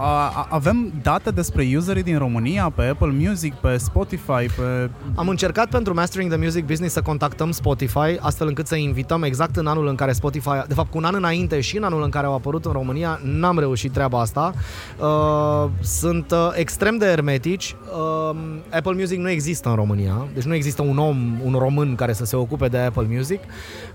a, 0.00 0.46
avem 0.50 0.92
date 1.02 1.30
despre 1.30 1.72
userii 1.76 2.02
din 2.02 2.18
România 2.18 2.72
pe 2.74 2.82
Apple 2.82 3.14
Music, 3.18 3.54
pe 3.54 3.76
Spotify, 3.76 4.46
pe... 4.56 4.90
Am 5.14 5.28
încercat 5.28 5.68
pentru 5.68 5.94
Mastering 5.94 6.30
the 6.30 6.40
Music 6.40 6.66
Business 6.66 6.94
să 6.94 7.02
contactăm 7.02 7.50
Spotify, 7.50 8.16
astfel 8.20 8.46
încât 8.46 8.66
să 8.66 8.76
invităm 8.76 9.22
exact 9.22 9.56
în 9.56 9.66
anul 9.66 9.86
în 9.86 9.94
care 9.94 10.12
Spotify, 10.12 10.62
de 10.68 10.74
fapt 10.74 10.90
cu 10.90 10.96
un 10.96 11.04
an 11.04 11.14
înainte 11.14 11.60
și 11.60 11.76
în 11.76 11.82
anul 11.82 12.02
în 12.02 12.10
care 12.10 12.26
au 12.26 12.34
apărut 12.34 12.64
în 12.64 12.72
România, 12.72 13.20
n-am 13.22 13.58
reușit 13.58 13.92
treaba 13.92 14.20
asta. 14.20 14.54
Uh, 14.98 15.70
sunt 15.80 16.30
uh, 16.30 16.50
extrem 16.54 16.96
de 16.96 17.06
hermetici. 17.06 17.76
Uh, 18.30 18.36
Apple 18.70 18.92
Music 18.92 19.18
nu 19.18 19.30
există 19.30 19.68
în 19.68 19.74
România, 19.74 20.26
deci 20.34 20.44
nu 20.44 20.54
există 20.54 20.82
un 20.82 20.98
om, 20.98 21.40
un 21.44 21.54
român 21.58 21.94
care 21.94 22.12
să 22.12 22.24
se 22.24 22.36
ocupe 22.36 22.68
de 22.68 22.78
Apple 22.78 23.06
Music. 23.10 23.40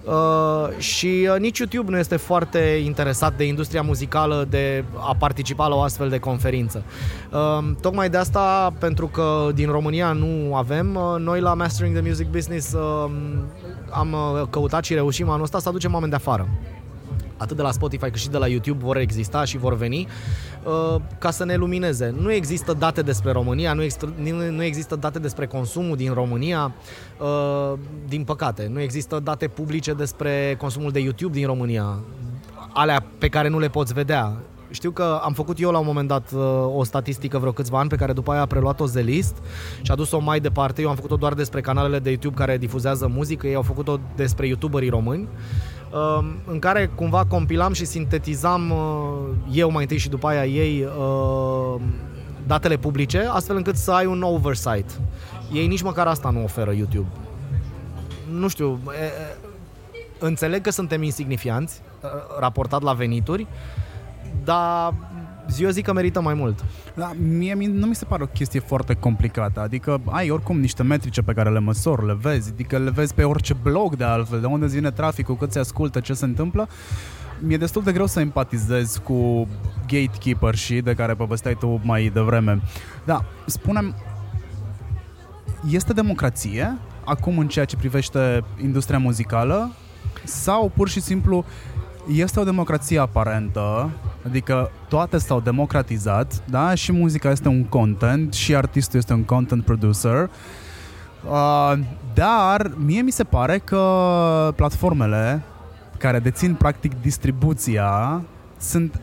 Uh, 0.04 0.78
și 0.78 1.30
uh, 1.34 1.40
nici 1.40 1.58
YouTube 1.58 1.92
nu 1.92 1.98
este 1.98 2.16
foarte 2.16 2.60
interesat 2.86 3.38
de 3.38 3.44
industria 3.44 3.82
muzicală, 3.82 4.48
de 4.50 4.84
a 4.94 5.16
participa 5.20 5.68
la 5.68 5.76
o 5.76 5.82
astfel 5.94 6.10
de 6.10 6.20
conferință. 6.20 6.84
Uh, 7.32 7.72
tocmai 7.82 8.10
de 8.10 8.18
asta, 8.18 8.74
pentru 8.80 9.08
că 9.08 9.50
din 9.54 9.70
România 9.70 10.12
nu 10.12 10.56
avem, 10.56 10.96
uh, 10.96 11.20
noi 11.20 11.40
la 11.40 11.54
Mastering 11.54 11.96
the 11.96 12.08
Music 12.08 12.28
Business 12.28 12.74
uh, 12.74 13.12
am 13.90 14.14
uh, 14.14 14.48
căutat 14.50 14.84
și 14.84 14.94
reușim 14.94 15.30
anul 15.30 15.44
ăsta 15.44 15.60
să 15.60 15.70
aducem 15.70 15.94
oameni 15.94 16.12
de 16.12 16.18
afară 16.18 16.48
atât 17.38 17.56
de 17.56 17.62
la 17.62 17.72
Spotify 17.72 18.10
cât 18.10 18.16
și 18.16 18.30
de 18.30 18.38
la 18.38 18.48
YouTube 18.48 18.84
vor 18.84 18.98
exista 18.98 19.44
și 19.44 19.58
vor 19.58 19.76
veni 19.76 20.08
uh, 20.64 21.02
ca 21.18 21.32
să 21.32 21.46
ne 21.46 21.56
lumineze. 21.56 22.16
Nu 22.20 22.32
există 22.32 22.74
date 22.74 23.02
despre 23.02 23.32
România, 23.32 23.74
nu 23.74 23.82
există, 23.82 24.14
nu 24.52 24.64
există 24.64 24.96
date 24.96 25.20
despre 25.20 25.46
consumul 25.46 25.96
din 25.96 26.14
România, 26.14 26.74
uh, 27.20 27.80
din 28.08 28.24
păcate. 28.24 28.70
Nu 28.72 28.80
există 28.82 29.20
date 29.20 29.48
publice 29.48 29.94
despre 29.94 30.56
consumul 30.60 30.92
de 30.92 31.00
YouTube 31.00 31.34
din 31.34 31.46
România, 31.46 32.00
alea 32.74 33.06
pe 33.18 33.28
care 33.28 33.48
nu 33.48 33.60
le 33.60 33.70
poți 33.70 33.94
vedea. 33.94 34.34
Știu 34.74 34.92
că 34.92 35.20
am 35.24 35.34
făcut 35.34 35.60
eu 35.60 35.72
la 35.72 35.78
un 35.78 35.86
moment 35.86 36.08
dat 36.08 36.32
uh, 36.32 36.42
o 36.76 36.84
statistică 36.84 37.38
vreo 37.38 37.52
câțiva 37.52 37.80
ani 37.80 37.90
pe 37.90 37.96
care 37.96 38.14
după 38.14 38.32
aia 38.32 38.42
a 38.42 38.46
preluat-o 38.46 38.86
Zelist 38.86 39.36
și 39.82 39.92
a 39.92 39.96
dus-o 39.96 40.20
mai 40.20 40.40
departe. 40.40 40.82
Eu 40.82 40.90
am 40.90 40.96
făcut-o 40.96 41.16
doar 41.16 41.34
despre 41.34 41.62
canalele 41.62 42.00
de 42.00 42.10
YouTube 42.10 42.36
care 42.36 42.58
difuzează 42.58 43.08
muzică, 43.08 43.48
ei 43.48 43.56
au 43.56 43.62
făcut-o 43.62 44.00
despre 44.16 44.48
youtuberii 44.48 44.90
români 44.90 45.28
Um, 45.94 46.36
în 46.48 46.60
care 46.60 46.92
cumva 46.96 47.26
compilam 47.26 47.74
și 47.74 47.86
sintetizam 47.86 48.72
uh, 48.72 49.58
eu 49.58 49.72
mai 49.72 49.82
întâi 49.82 49.98
și 49.98 50.10
după 50.10 50.28
aia 50.28 50.46
ei 50.46 50.84
uh, 50.84 51.82
datele 52.48 52.78
publice, 52.78 53.30
astfel 53.32 53.56
încât 53.56 53.76
să 53.76 53.92
ai 53.92 54.06
un 54.06 54.22
oversight. 54.22 55.00
Ei 55.52 55.68
nici 55.68 55.82
măcar 55.82 56.08
asta 56.08 56.30
nu 56.30 56.44
oferă 56.44 56.74
YouTube. 56.74 57.08
Nu 58.32 58.48
știu, 58.48 58.80
înțeleg 60.20 60.62
că 60.62 60.70
suntem 60.70 61.04
insignifianți 61.04 61.82
uh, 62.02 62.10
raportat 62.40 62.82
la 62.82 62.94
venituri, 62.94 63.48
dar 64.44 64.94
eu 65.58 65.70
zic 65.70 65.86
că 65.86 65.94
merită 65.94 66.22
mai 66.22 66.34
mult. 66.34 66.66
Da, 66.96 67.12
mie 67.38 67.54
nu 67.54 67.86
mi 67.86 67.96
se 67.96 68.06
pare 68.06 68.24
o 68.24 68.26
chestie 68.26 68.60
foarte 68.60 68.94
complicată, 68.94 69.60
adică 69.60 70.02
ai 70.06 70.30
oricum 70.30 70.60
niște 70.60 70.84
metrice 70.84 71.22
pe 71.22 71.34
care 71.34 71.50
le 71.50 71.60
măsori, 71.60 72.06
le 72.06 72.18
vezi, 72.22 72.50
adică 72.54 72.78
le 72.78 72.90
vezi 72.90 73.14
pe 73.14 73.24
orice 73.24 73.56
blog 73.64 73.96
de 73.96 74.04
altfel, 74.04 74.40
de 74.40 74.46
unde 74.46 74.66
vine 74.66 74.92
traficul, 74.92 75.36
cât 75.36 75.52
se 75.52 75.60
ascultă, 75.60 76.00
ce 76.00 76.14
se 76.14 76.26
întâmplă. 76.26 76.68
Mi-e 77.40 77.58
destul 77.58 77.84
de 77.84 77.92
greu 77.92 78.06
să 78.06 78.20
empatizez 78.20 79.02
cu 79.04 79.48
gatekeeper 79.88 80.56
și 80.56 80.82
de 80.82 80.94
care 80.94 81.14
povesteai 81.14 81.56
tu 81.60 81.82
mai 81.84 82.12
devreme. 82.14 82.62
Da, 83.06 83.26
spunem, 83.46 83.96
este 85.70 85.94
democrație 85.94 86.78
acum 87.06 87.38
în 87.38 87.48
ceea 87.48 87.66
ce 87.66 87.76
privește 87.76 88.44
industria 88.62 88.98
muzicală 89.00 89.72
sau 90.24 90.72
pur 90.76 90.90
și 90.90 91.02
simplu 91.02 91.46
este 92.08 92.40
o 92.40 92.44
democrație 92.44 93.00
aparentă, 93.00 93.90
adică 94.26 94.72
toate 94.88 95.18
s-au 95.18 95.40
democratizat, 95.40 96.44
da? 96.46 96.74
Și 96.74 96.92
muzica 96.92 97.30
este 97.30 97.48
un 97.48 97.64
content 97.64 98.34
și 98.34 98.56
artistul 98.56 99.00
este 99.00 99.14
un 99.14 99.24
content 99.24 99.66
producer. 99.66 100.30
Uh, 101.30 101.74
dar 102.14 102.72
mie 102.78 103.02
mi 103.02 103.12
se 103.12 103.24
pare 103.24 103.58
că 103.58 104.54
platformele 104.56 105.44
care 105.98 106.20
dețin 106.20 106.54
practic 106.54 107.02
distribuția 107.02 108.22
sunt 108.58 109.02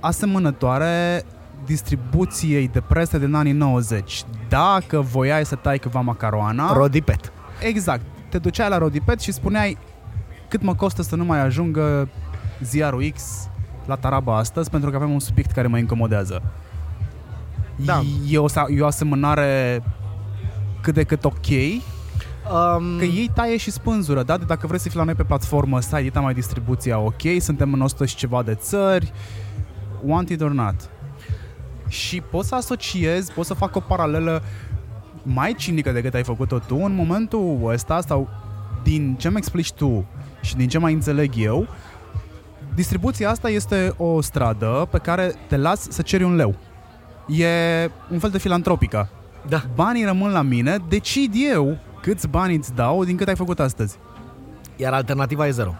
asemănătoare 0.00 1.22
distribuției 1.64 2.68
de 2.68 2.80
prese 2.80 3.18
din 3.18 3.34
anii 3.34 3.52
90. 3.52 4.24
Dacă 4.48 5.00
voiai 5.00 5.44
să 5.44 5.54
tai 5.54 5.78
câva 5.78 6.00
macaroana... 6.00 6.72
Rodipet. 6.72 7.32
Exact. 7.60 8.02
Te 8.28 8.38
duceai 8.38 8.68
la 8.68 8.78
Rodipet 8.78 9.20
și 9.20 9.32
spuneai 9.32 9.78
cât 10.48 10.62
mă 10.62 10.74
costă 10.74 11.02
să 11.02 11.16
nu 11.16 11.24
mai 11.24 11.40
ajungă 11.40 12.08
ziarul 12.62 13.10
X 13.14 13.48
la 13.86 13.94
Taraba 13.94 14.36
astăzi 14.36 14.70
pentru 14.70 14.90
că 14.90 14.96
avem 14.96 15.10
un 15.10 15.20
subiect 15.20 15.50
care 15.50 15.66
mă 15.66 15.78
incomodează. 15.78 16.42
Da. 17.76 18.02
E 18.28 18.38
o, 18.38 18.46
e 18.68 18.80
o 18.80 18.86
asemănare 18.86 19.82
cât 20.80 20.94
de 20.94 21.02
cât 21.02 21.24
ok, 21.24 21.46
Um, 22.52 22.98
că 22.98 23.04
ei 23.04 23.30
taie 23.34 23.56
și 23.56 23.70
spânzură, 23.70 24.22
da? 24.22 24.36
De 24.36 24.44
dacă 24.44 24.66
vrei 24.66 24.78
să 24.78 24.88
fii 24.88 24.98
la 24.98 25.04
noi 25.04 25.14
pe 25.14 25.22
platformă, 25.22 25.80
să 25.80 25.94
ai 25.94 26.10
mai 26.14 26.34
distribuția 26.34 26.98
ok, 26.98 27.20
suntem 27.38 27.72
în 27.72 27.80
100 27.80 28.04
și 28.04 28.16
ceva 28.16 28.42
de 28.42 28.54
țări, 28.54 29.12
wanted 30.02 30.40
or 30.40 30.50
not. 30.50 30.74
Și 31.88 32.20
poți 32.20 32.48
să 32.48 32.54
asociezi, 32.54 33.32
poți 33.32 33.48
să 33.48 33.54
fac 33.54 33.76
o 33.76 33.80
paralelă 33.80 34.42
mai 35.22 35.54
cinică 35.54 35.92
decât 35.92 36.14
ai 36.14 36.22
făcut-o 36.22 36.58
tu 36.58 36.76
în 36.76 36.94
momentul 36.94 37.60
ăsta 37.64 38.00
sau 38.00 38.28
din 38.82 39.16
ce 39.18 39.30
mi 39.30 39.36
explici 39.36 39.72
tu 39.72 40.04
și 40.40 40.56
din 40.56 40.68
ce 40.68 40.78
mai 40.78 40.92
înțeleg 40.92 41.32
eu, 41.36 41.66
Distribuția 42.74 43.30
asta 43.30 43.48
este 43.48 43.94
o 43.96 44.20
stradă 44.20 44.88
pe 44.90 44.98
care 44.98 45.34
te 45.48 45.56
las 45.56 45.86
să 45.90 46.02
ceri 46.02 46.22
un 46.22 46.34
leu. 46.34 46.54
E 47.26 47.90
un 48.10 48.18
fel 48.18 48.30
de 48.30 48.38
filantropică. 48.38 49.08
Da. 49.48 49.62
Banii 49.74 50.04
rămân 50.04 50.30
la 50.30 50.42
mine, 50.42 50.76
decid 50.88 51.34
eu 51.52 51.78
câți 52.00 52.28
bani 52.28 52.54
îți 52.54 52.74
dau 52.74 53.04
din 53.04 53.16
cât 53.16 53.28
ai 53.28 53.36
făcut 53.36 53.60
astăzi. 53.60 53.98
Iar 54.76 54.92
alternativa 54.92 55.46
e 55.46 55.50
zero. 55.50 55.74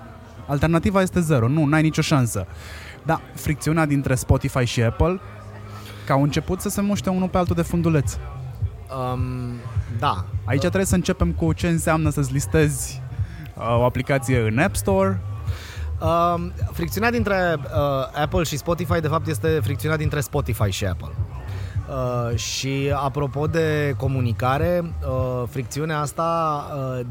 Alternativa 0.46 1.02
este 1.02 1.20
zero, 1.20 1.48
nu, 1.48 1.64
n-ai 1.64 1.82
nicio 1.82 2.02
șansă. 2.02 2.46
Da, 3.02 3.20
fricțiunea 3.34 3.86
dintre 3.86 4.14
Spotify 4.14 4.64
și 4.64 4.82
Apple, 4.82 5.20
că 6.06 6.12
au 6.12 6.22
început 6.22 6.60
să 6.60 6.68
se 6.68 6.80
muște 6.80 7.10
unul 7.10 7.28
pe 7.28 7.38
altul 7.38 7.54
de 7.54 7.62
funduleț. 7.62 8.12
Um, 8.14 9.20
da. 9.98 10.24
Aici 10.44 10.60
trebuie 10.60 10.84
să 10.84 10.94
începem 10.94 11.32
cu 11.32 11.52
ce 11.52 11.68
înseamnă 11.68 12.10
să-ți 12.10 12.32
listezi 12.32 13.02
uh, 13.54 13.78
o 13.78 13.84
aplicație 13.84 14.38
în 14.38 14.58
App 14.58 14.76
Store, 14.76 15.20
Uh, 16.04 16.34
fricțiunea 16.72 17.10
dintre 17.10 17.56
uh, 17.58 18.20
Apple 18.22 18.42
și 18.42 18.56
Spotify, 18.56 19.00
de 19.00 19.08
fapt, 19.08 19.26
este 19.26 19.60
fricțiunea 19.62 19.96
dintre 19.96 20.20
Spotify 20.20 20.70
și 20.70 20.84
Apple. 20.84 21.10
Uh, 21.88 22.36
și 22.36 22.92
apropo 22.94 23.46
de 23.46 23.94
comunicare, 23.96 24.94
uh, 25.08 25.42
fricțiunea 25.48 26.00
asta 26.00 26.64
uh, 26.98 27.06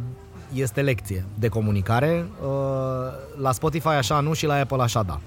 este 0.54 0.82
lecție 0.82 1.26
de 1.40 1.48
comunicare. 1.48 2.26
Uh, 2.42 2.50
la 3.42 3.52
Spotify 3.52 3.88
așa 3.88 4.20
nu 4.20 4.34
și 4.34 4.46
la 4.46 4.54
Apple 4.54 4.82
așa 4.82 5.04
da. 5.04 5.20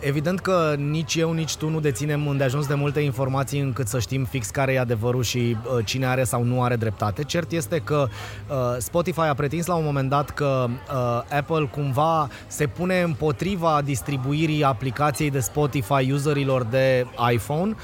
Evident 0.00 0.40
că 0.40 0.74
nici 0.78 1.14
eu, 1.14 1.32
nici 1.32 1.56
tu 1.56 1.68
nu 1.68 1.80
deținem 1.80 2.28
îndeajuns 2.28 2.66
de 2.66 2.74
multe 2.74 3.00
informații 3.00 3.60
încât 3.60 3.86
să 3.86 3.98
știm 3.98 4.24
fix 4.24 4.48
care 4.50 4.72
e 4.72 4.78
adevărul 4.78 5.22
și 5.22 5.56
uh, 5.76 5.84
cine 5.84 6.06
are 6.06 6.24
sau 6.24 6.42
nu 6.42 6.62
are 6.62 6.76
dreptate. 6.76 7.22
Cert 7.22 7.52
este 7.52 7.78
că 7.78 8.06
uh, 8.48 8.56
Spotify 8.78 9.20
a 9.20 9.34
pretins 9.34 9.66
la 9.66 9.74
un 9.74 9.84
moment 9.84 10.08
dat 10.08 10.30
că 10.30 10.66
Apple 11.38 11.70
cumva 11.72 12.28
se 12.46 12.66
pune 12.66 13.00
împotriva 13.00 13.80
distribuirii 13.84 14.64
aplicației 14.64 15.30
de 15.30 15.40
Spotify 15.40 16.12
userilor 16.12 16.62
de 16.62 17.06
iPhone 17.32 17.74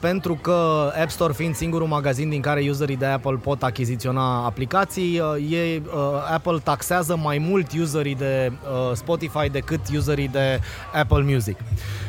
pentru 0.00 0.34
că 0.34 0.90
App 1.00 1.10
Store 1.10 1.32
fiind 1.32 1.54
singurul 1.54 1.86
magazin 1.86 2.28
din 2.28 2.40
care 2.40 2.66
userii 2.70 2.96
de 2.96 3.06
Apple 3.06 3.36
pot 3.42 3.62
achiziționa 3.62 4.44
aplicații, 4.44 5.20
ei, 5.50 5.82
Apple 6.32 6.58
taxează 6.62 7.16
mai 7.16 7.38
mult 7.38 7.72
userii 7.80 8.14
de 8.14 8.52
Spotify 8.94 9.48
decât 9.50 9.80
userii 9.96 10.28
de 10.28 10.60
Apple 10.92 11.05
Music. 11.08 11.58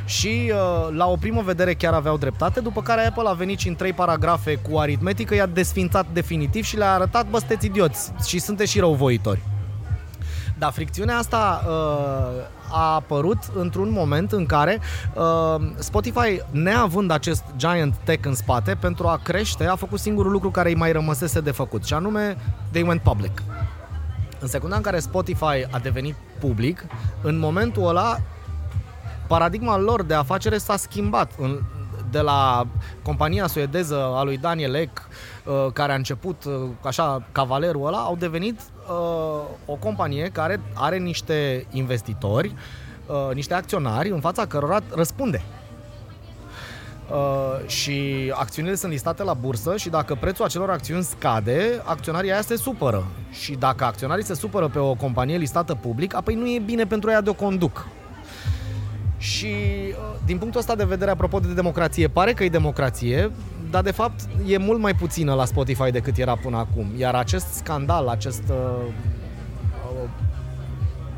Și 0.05 0.51
uh, 0.51 0.93
la 0.95 1.07
o 1.07 1.15
primă 1.15 1.41
vedere 1.41 1.73
chiar 1.73 1.93
aveau 1.93 2.17
dreptate, 2.17 2.59
după 2.59 2.81
care 2.81 3.05
Apple 3.05 3.29
a 3.29 3.33
venit 3.33 3.59
și 3.59 3.67
în 3.67 3.75
trei 3.75 3.93
paragrafe 3.93 4.55
cu 4.55 4.77
aritmetică, 4.77 5.35
i-a 5.35 5.45
desfințat 5.45 6.05
definitiv 6.13 6.63
și 6.63 6.77
le-a 6.77 6.93
arătat, 6.93 7.29
bă, 7.29 7.37
sunteți 7.37 7.65
idioți 7.65 8.11
și 8.25 8.39
sunteți 8.39 8.71
și 8.71 8.79
răuvoitori. 8.79 9.39
Dar 10.57 10.71
fricțiunea 10.71 11.17
asta 11.17 11.63
uh, 11.67 12.43
a 12.71 12.93
apărut 12.93 13.37
într-un 13.55 13.91
moment 13.91 14.31
în 14.31 14.45
care 14.45 14.79
uh, 15.13 15.61
Spotify, 15.77 16.41
neavând 16.51 17.11
acest 17.11 17.43
giant 17.55 17.95
tech 18.03 18.25
în 18.25 18.35
spate, 18.35 18.77
pentru 18.79 19.07
a 19.07 19.19
crește, 19.23 19.65
a 19.65 19.75
făcut 19.75 19.99
singurul 19.99 20.31
lucru 20.31 20.51
care 20.51 20.69
îi 20.69 20.75
mai 20.75 20.91
rămăsese 20.91 21.39
de 21.39 21.51
făcut, 21.51 21.85
și 21.85 21.93
anume, 21.93 22.37
they 22.71 22.81
went 22.81 23.01
public. 23.01 23.43
În 24.39 24.47
secunda 24.47 24.75
în 24.75 24.81
care 24.81 24.99
Spotify 24.99 25.65
a 25.71 25.79
devenit 25.81 26.15
public, 26.39 26.85
în 27.21 27.39
momentul 27.39 27.87
ăla 27.87 28.19
paradigma 29.28 29.78
lor 29.78 30.03
de 30.03 30.13
afacere 30.13 30.57
s-a 30.57 30.78
schimbat. 30.78 31.32
În, 31.38 31.59
de 32.11 32.19
la 32.19 32.67
compania 33.01 33.47
suedeză 33.47 33.95
a 34.15 34.23
lui 34.23 34.38
Daniel 34.38 34.73
Ek, 34.73 35.07
uh, 35.45 35.71
care 35.73 35.91
a 35.91 35.95
început 35.95 36.43
uh, 36.43 36.53
așa 36.82 37.23
cavalerul 37.32 37.88
ăla, 37.88 37.97
au 37.97 38.15
devenit 38.15 38.59
uh, 38.59 39.41
o 39.65 39.73
companie 39.80 40.30
care 40.30 40.61
are 40.73 40.97
niște 40.97 41.65
investitori, 41.71 42.55
niște 43.34 43.53
acționari 43.53 44.09
în 44.09 44.19
fața 44.19 44.45
cărora 44.45 44.80
răspunde. 44.95 45.43
Uh, 47.11 47.67
și 47.67 48.32
acțiunile 48.36 48.75
sunt 48.75 48.91
listate 48.91 49.23
la 49.23 49.34
bursă 49.34 49.78
și 49.78 49.89
dacă 49.89 50.15
prețul 50.19 50.45
acelor 50.45 50.69
acțiuni 50.69 51.03
scade, 51.03 51.82
acționarii 51.84 52.32
aia 52.32 52.41
se 52.41 52.55
supără. 52.55 53.05
Și 53.32 53.53
dacă 53.53 53.84
acționarii 53.84 54.23
se 54.23 54.34
supără 54.34 54.67
pe 54.67 54.80
o 54.80 54.93
companie 54.93 55.38
listată 55.38 55.75
public, 55.75 56.15
apoi 56.15 56.36
nu 56.36 56.47
e 56.47 56.59
bine 56.59 56.86
pentru 56.86 57.09
ea 57.09 57.21
de 57.21 57.30
o 57.30 57.34
conduc. 57.34 57.88
Și 59.18 59.47
uh, 59.89 60.15
din 60.26 60.38
punctul 60.38 60.59
ăsta 60.59 60.76
de 60.76 60.84
vedere, 60.84 61.11
apropo 61.11 61.39
de 61.39 61.53
democrație, 61.53 62.07
pare 62.07 62.34
că 62.34 62.43
e 62.43 62.49
democrație, 62.49 63.32
dar 63.72 63.84
de 63.84 63.91
fapt 63.91 64.20
e 64.47 64.57
mult 64.57 64.80
mai 64.80 64.93
puțină 64.93 65.34
la 65.34 65.45
Spotify 65.45 65.91
decât 65.91 66.18
era 66.18 66.36
până 66.36 66.57
acum. 66.57 66.86
Iar 66.97 67.15
acest 67.15 67.53
scandal, 67.53 68.07
acest 68.07 68.43
uh, 68.49 68.86
uh, 69.93 70.09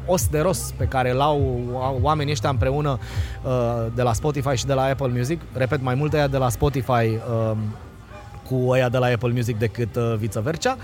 os 0.05 0.27
de 0.27 0.39
ros 0.39 0.73
pe 0.77 0.85
care 0.85 1.11
l-au 1.11 1.59
oamenii 2.01 2.31
ăștia 2.31 2.49
împreună 2.49 2.99
uh, 3.43 3.85
de 3.95 4.01
la 4.01 4.13
Spotify 4.13 4.55
și 4.55 4.65
de 4.65 4.73
la 4.73 4.83
Apple 4.83 5.07
Music, 5.07 5.41
repet, 5.53 5.81
mai 5.81 5.95
mult 5.95 6.13
ăia 6.13 6.27
de 6.27 6.37
la 6.37 6.49
Spotify 6.49 6.91
uh, 6.91 7.51
cu 8.49 8.69
ăia 8.69 8.89
de 8.89 8.97
la 8.97 9.05
Apple 9.05 9.31
Music 9.31 9.57
decât 9.57 9.95
uh, 9.95 10.15
viceversa, 10.17 10.77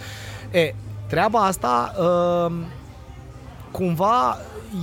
e, 0.51 0.73
treaba 1.07 1.39
asta 1.39 1.93
uh, 1.99 2.53
cumva 3.75 4.37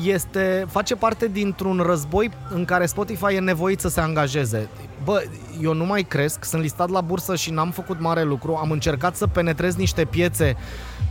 este, 0.04 0.66
face 0.70 0.96
parte 0.96 1.28
dintr-un 1.28 1.82
război 1.86 2.30
în 2.54 2.64
care 2.64 2.86
Spotify 2.86 3.34
e 3.34 3.38
nevoit 3.38 3.80
să 3.80 3.88
se 3.88 4.00
angajeze. 4.00 4.68
Bă, 5.04 5.22
eu 5.60 5.74
nu 5.74 5.84
mai 5.84 6.02
cresc, 6.02 6.44
sunt 6.44 6.62
listat 6.62 6.88
la 6.90 7.00
bursă 7.00 7.36
și 7.36 7.50
n-am 7.50 7.70
făcut 7.70 8.00
mare 8.00 8.22
lucru, 8.22 8.54
am 8.54 8.70
încercat 8.70 9.16
să 9.16 9.26
penetrez 9.26 9.74
niște 9.74 10.04
piețe 10.04 10.56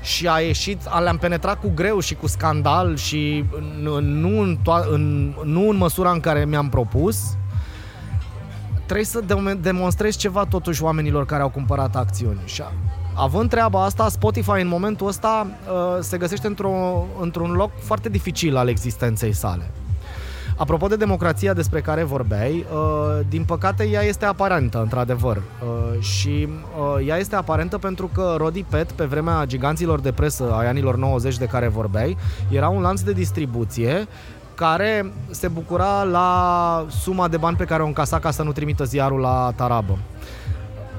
și 0.01 0.27
a 0.27 0.39
ieșit, 0.39 0.81
le-am 1.03 1.17
penetrat 1.17 1.59
cu 1.59 1.71
greu 1.75 1.99
și 1.99 2.15
cu 2.15 2.27
scandal 2.27 2.95
și 2.95 3.45
nu 4.01 4.39
în, 4.39 4.57
to- 4.57 4.89
în, 4.89 5.33
nu 5.43 5.69
în 5.69 5.77
măsura 5.77 6.11
în 6.11 6.19
care 6.19 6.45
mi-am 6.45 6.69
propus. 6.69 7.17
Trebuie 8.85 9.05
să 9.05 9.23
demonstrez 9.61 10.15
ceva 10.15 10.45
totuși 10.45 10.83
oamenilor 10.83 11.25
care 11.25 11.41
au 11.41 11.49
cumpărat 11.49 11.95
acțiuni. 11.95 12.39
Și 12.45 12.63
având 13.13 13.49
treaba 13.49 13.83
asta, 13.83 14.09
Spotify 14.09 14.61
în 14.61 14.67
momentul 14.67 15.07
ăsta 15.07 15.47
uh, 15.47 15.97
se 15.99 16.17
găsește 16.17 16.47
într-o, 16.47 17.05
într-un 17.19 17.51
loc 17.51 17.71
foarte 17.79 18.09
dificil 18.09 18.55
al 18.55 18.67
existenței 18.67 19.33
sale. 19.33 19.71
Apropo 20.61 20.87
de 20.87 20.95
democrația 20.95 21.53
despre 21.53 21.81
care 21.81 22.03
vorbeai, 22.03 22.65
uh, 22.73 23.19
din 23.29 23.43
păcate 23.43 23.87
ea 23.87 24.01
este 24.01 24.25
aparentă, 24.25 24.81
într-adevăr. 24.81 25.37
Uh, 25.37 26.01
și 26.01 26.47
uh, 26.97 27.07
ea 27.07 27.17
este 27.17 27.35
aparentă 27.35 27.77
pentru 27.77 28.09
că 28.13 28.35
Rodi 28.37 28.63
Pet, 28.63 28.91
pe 28.91 29.05
vremea 29.05 29.45
giganților 29.45 29.99
de 29.99 30.11
presă 30.11 30.53
ai 30.53 30.67
anilor 30.67 30.97
90 30.97 31.37
de 31.37 31.45
care 31.45 31.67
vorbeai, 31.67 32.17
era 32.49 32.69
un 32.69 32.81
lanț 32.81 33.01
de 33.01 33.11
distribuție 33.11 34.07
care 34.55 35.11
se 35.29 35.47
bucura 35.47 36.03
la 36.03 36.85
suma 36.89 37.27
de 37.27 37.37
bani 37.37 37.57
pe 37.57 37.65
care 37.65 37.83
o 37.83 37.85
încasa 37.85 38.19
ca 38.19 38.31
să 38.31 38.43
nu 38.43 38.51
trimită 38.51 38.83
ziarul 38.83 39.19
la 39.19 39.53
tarabă. 39.55 39.97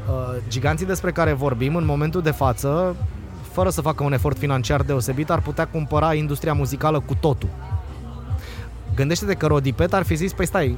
Uh, 0.09 0.37
giganții 0.49 0.87
despre 0.87 1.13
care 1.13 1.33
vorbim 1.33 1.77
în 1.77 1.85
momentul 1.85 2.23
de 2.23 2.31
față, 2.31 2.97
fără 3.53 3.71
să 3.71 3.81
facă 3.81 4.05
un 4.05 4.13
efort 4.13 4.39
financiar 4.39 4.83
deosebit, 4.83 5.31
ar 5.31 5.41
putea 5.41 5.67
cumpăra 5.67 6.15
industria 6.15 6.53
muzicală 6.53 7.01
cu 7.01 7.15
totul. 7.15 7.49
Gândește-te 8.95 9.35
că 9.35 9.47
Rodipet 9.47 9.93
ar 9.93 10.03
fi 10.03 10.15
zis, 10.15 10.33
păi 10.33 10.47
stai, 10.47 10.77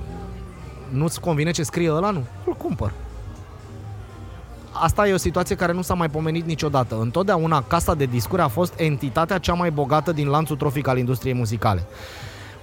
nu-ți 0.89 1.21
convine 1.21 1.51
ce 1.51 1.63
scrie 1.63 1.93
ăla? 1.93 2.11
Nu, 2.11 2.23
îl 2.47 2.53
cumpăr. 2.53 2.93
Asta 4.73 5.09
e 5.09 5.13
o 5.13 5.17
situație 5.17 5.57
care 5.57 5.73
nu 5.73 5.83
s-a 5.83 5.95
mai 5.95 6.11
pomenit 6.11 6.47
niciodată. 6.47 6.99
Întotdeauna 7.01 7.63
casa 7.63 7.95
de 7.95 8.05
discuri 8.05 8.43
a 8.43 8.49
fost 8.49 8.75
entitatea 8.77 9.39
cea 9.39 9.53
mai 9.53 9.71
bogată 9.71 10.13
din 10.13 10.29
lanțul 10.29 10.57
trofic 10.57 10.87
al 10.87 10.99
industriei 10.99 11.35
muzicale. 11.35 11.87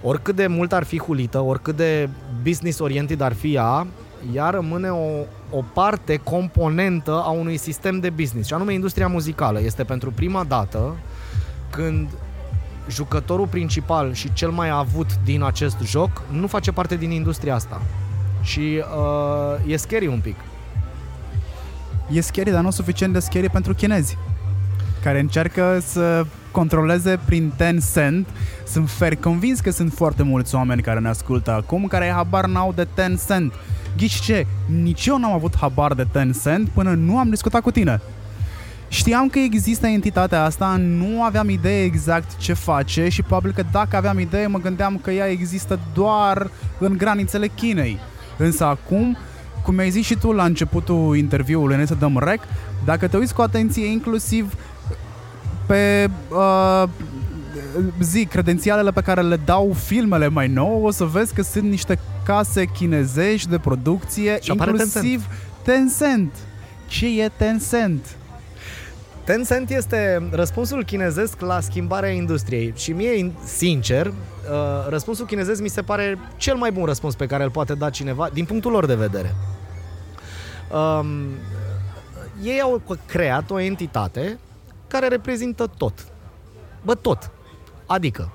Oricât 0.03 0.35
de 0.35 0.47
mult 0.47 0.73
ar 0.73 0.83
fi 0.83 0.99
hulită, 0.99 1.39
oricât 1.39 1.75
de 1.75 2.09
business 2.43 2.79
oriented 2.79 3.21
ar 3.21 3.33
fi 3.33 3.53
ea, 3.53 3.87
ea 4.33 4.49
rămâne 4.49 4.89
o, 4.89 5.25
o 5.49 5.63
parte 5.73 6.17
componentă 6.23 7.21
a 7.25 7.29
unui 7.29 7.57
sistem 7.57 7.99
de 7.99 8.09
business, 8.09 8.47
și 8.47 8.53
anume 8.53 8.73
industria 8.73 9.07
muzicală. 9.07 9.61
Este 9.61 9.83
pentru 9.83 10.11
prima 10.11 10.43
dată 10.43 10.95
când 11.69 12.09
jucătorul 12.89 13.47
principal 13.47 14.13
și 14.13 14.33
cel 14.33 14.49
mai 14.49 14.69
avut 14.69 15.07
din 15.23 15.43
acest 15.43 15.77
joc 15.83 16.21
nu 16.31 16.47
face 16.47 16.71
parte 16.71 16.95
din 16.95 17.11
industria 17.11 17.55
asta. 17.55 17.81
Și 18.41 18.83
uh, 18.95 19.71
e 19.71 19.75
scary 19.77 20.07
un 20.07 20.19
pic. 20.19 20.35
E 22.11 22.21
scary, 22.21 22.51
dar 22.51 22.61
nu 22.63 22.71
suficient 22.71 23.13
de 23.13 23.19
scary 23.19 23.49
pentru 23.49 23.73
chinezi 23.73 24.17
care 25.03 25.19
încearcă 25.19 25.79
să 25.81 26.25
controleze 26.51 27.19
prin 27.25 27.51
Tencent. 27.55 28.27
Sunt 28.67 28.89
fer 28.89 29.15
convins 29.15 29.59
că 29.59 29.71
sunt 29.71 29.93
foarte 29.93 30.23
mulți 30.23 30.55
oameni 30.55 30.81
care 30.81 30.99
ne 30.99 31.07
ascultă 31.07 31.51
acum 31.51 31.87
care 31.87 32.11
habar 32.15 32.45
n-au 32.45 32.73
de 32.75 32.87
Tencent. 32.93 33.53
Ghici 33.97 34.19
ce? 34.19 34.45
Nici 34.81 35.05
eu 35.05 35.17
n-am 35.17 35.31
avut 35.31 35.57
habar 35.57 35.93
de 35.93 36.07
Tencent 36.11 36.69
până 36.69 36.93
nu 36.93 37.17
am 37.17 37.29
discutat 37.29 37.61
cu 37.61 37.71
tine. 37.71 38.01
Știam 38.87 39.27
că 39.27 39.39
există 39.39 39.87
entitatea 39.87 40.43
asta, 40.43 40.75
nu 40.79 41.23
aveam 41.23 41.49
idee 41.49 41.83
exact 41.83 42.37
ce 42.37 42.53
face 42.53 43.09
și 43.09 43.21
probabil 43.21 43.51
că 43.51 43.63
dacă 43.71 43.95
aveam 43.95 44.19
idee 44.19 44.47
mă 44.47 44.59
gândeam 44.59 44.97
că 44.97 45.11
ea 45.11 45.29
există 45.29 45.79
doar 45.93 46.49
în 46.79 46.97
granițele 46.97 47.47
Chinei. 47.47 47.99
Însă 48.37 48.65
acum, 48.65 49.17
cum 49.63 49.77
ai 49.77 49.89
zis 49.89 50.05
și 50.05 50.15
tu 50.15 50.31
la 50.31 50.43
începutul 50.43 51.17
interviului, 51.17 51.77
ne 51.77 51.85
să 51.85 51.95
dăm 51.99 52.17
rec, 52.23 52.39
dacă 52.85 53.07
te 53.07 53.17
uiți 53.17 53.33
cu 53.33 53.41
atenție 53.41 53.85
inclusiv 53.85 54.53
pe 55.65 56.09
uh, 56.29 56.83
zi, 58.01 58.25
credențialele 58.25 58.91
pe 58.91 59.01
care 59.01 59.21
le 59.21 59.39
dau 59.45 59.73
filmele 59.73 60.27
mai 60.27 60.47
nou, 60.47 60.83
o 60.83 60.91
să 60.91 61.03
vezi 61.03 61.33
că 61.33 61.41
sunt 61.41 61.69
niște 61.69 61.99
case 62.25 62.65
chinezești 62.65 63.49
de 63.49 63.57
producție, 63.57 64.39
și 64.41 64.51
inclusiv 64.51 65.25
Tencent. 65.63 65.91
Tencent. 65.97 66.33
Ce 66.87 67.21
e 67.21 67.31
Tencent? 67.37 68.15
Tencent 69.23 69.69
este 69.69 70.29
răspunsul 70.31 70.83
chinezesc 70.83 71.39
la 71.41 71.59
schimbarea 71.59 72.09
industriei 72.09 72.73
și 72.75 72.91
mie, 72.91 73.31
sincer, 73.43 74.05
uh, 74.05 74.13
răspunsul 74.89 75.25
chinezesc 75.25 75.61
mi 75.61 75.69
se 75.69 75.81
pare 75.81 76.17
cel 76.37 76.55
mai 76.55 76.71
bun 76.71 76.85
răspuns 76.85 77.15
pe 77.15 77.25
care 77.25 77.43
îl 77.43 77.49
poate 77.49 77.73
da 77.73 77.89
cineva 77.89 78.29
din 78.33 78.45
punctul 78.45 78.71
lor 78.71 78.85
de 78.85 78.95
vedere. 78.95 79.35
Um, 80.71 81.07
ei 82.43 82.61
au 82.61 82.81
creat 83.05 83.51
o 83.51 83.59
entitate 83.59 84.39
care 84.91 85.07
reprezintă 85.07 85.71
tot. 85.77 86.05
Bă, 86.83 86.95
tot. 86.95 87.31
Adică, 87.85 88.31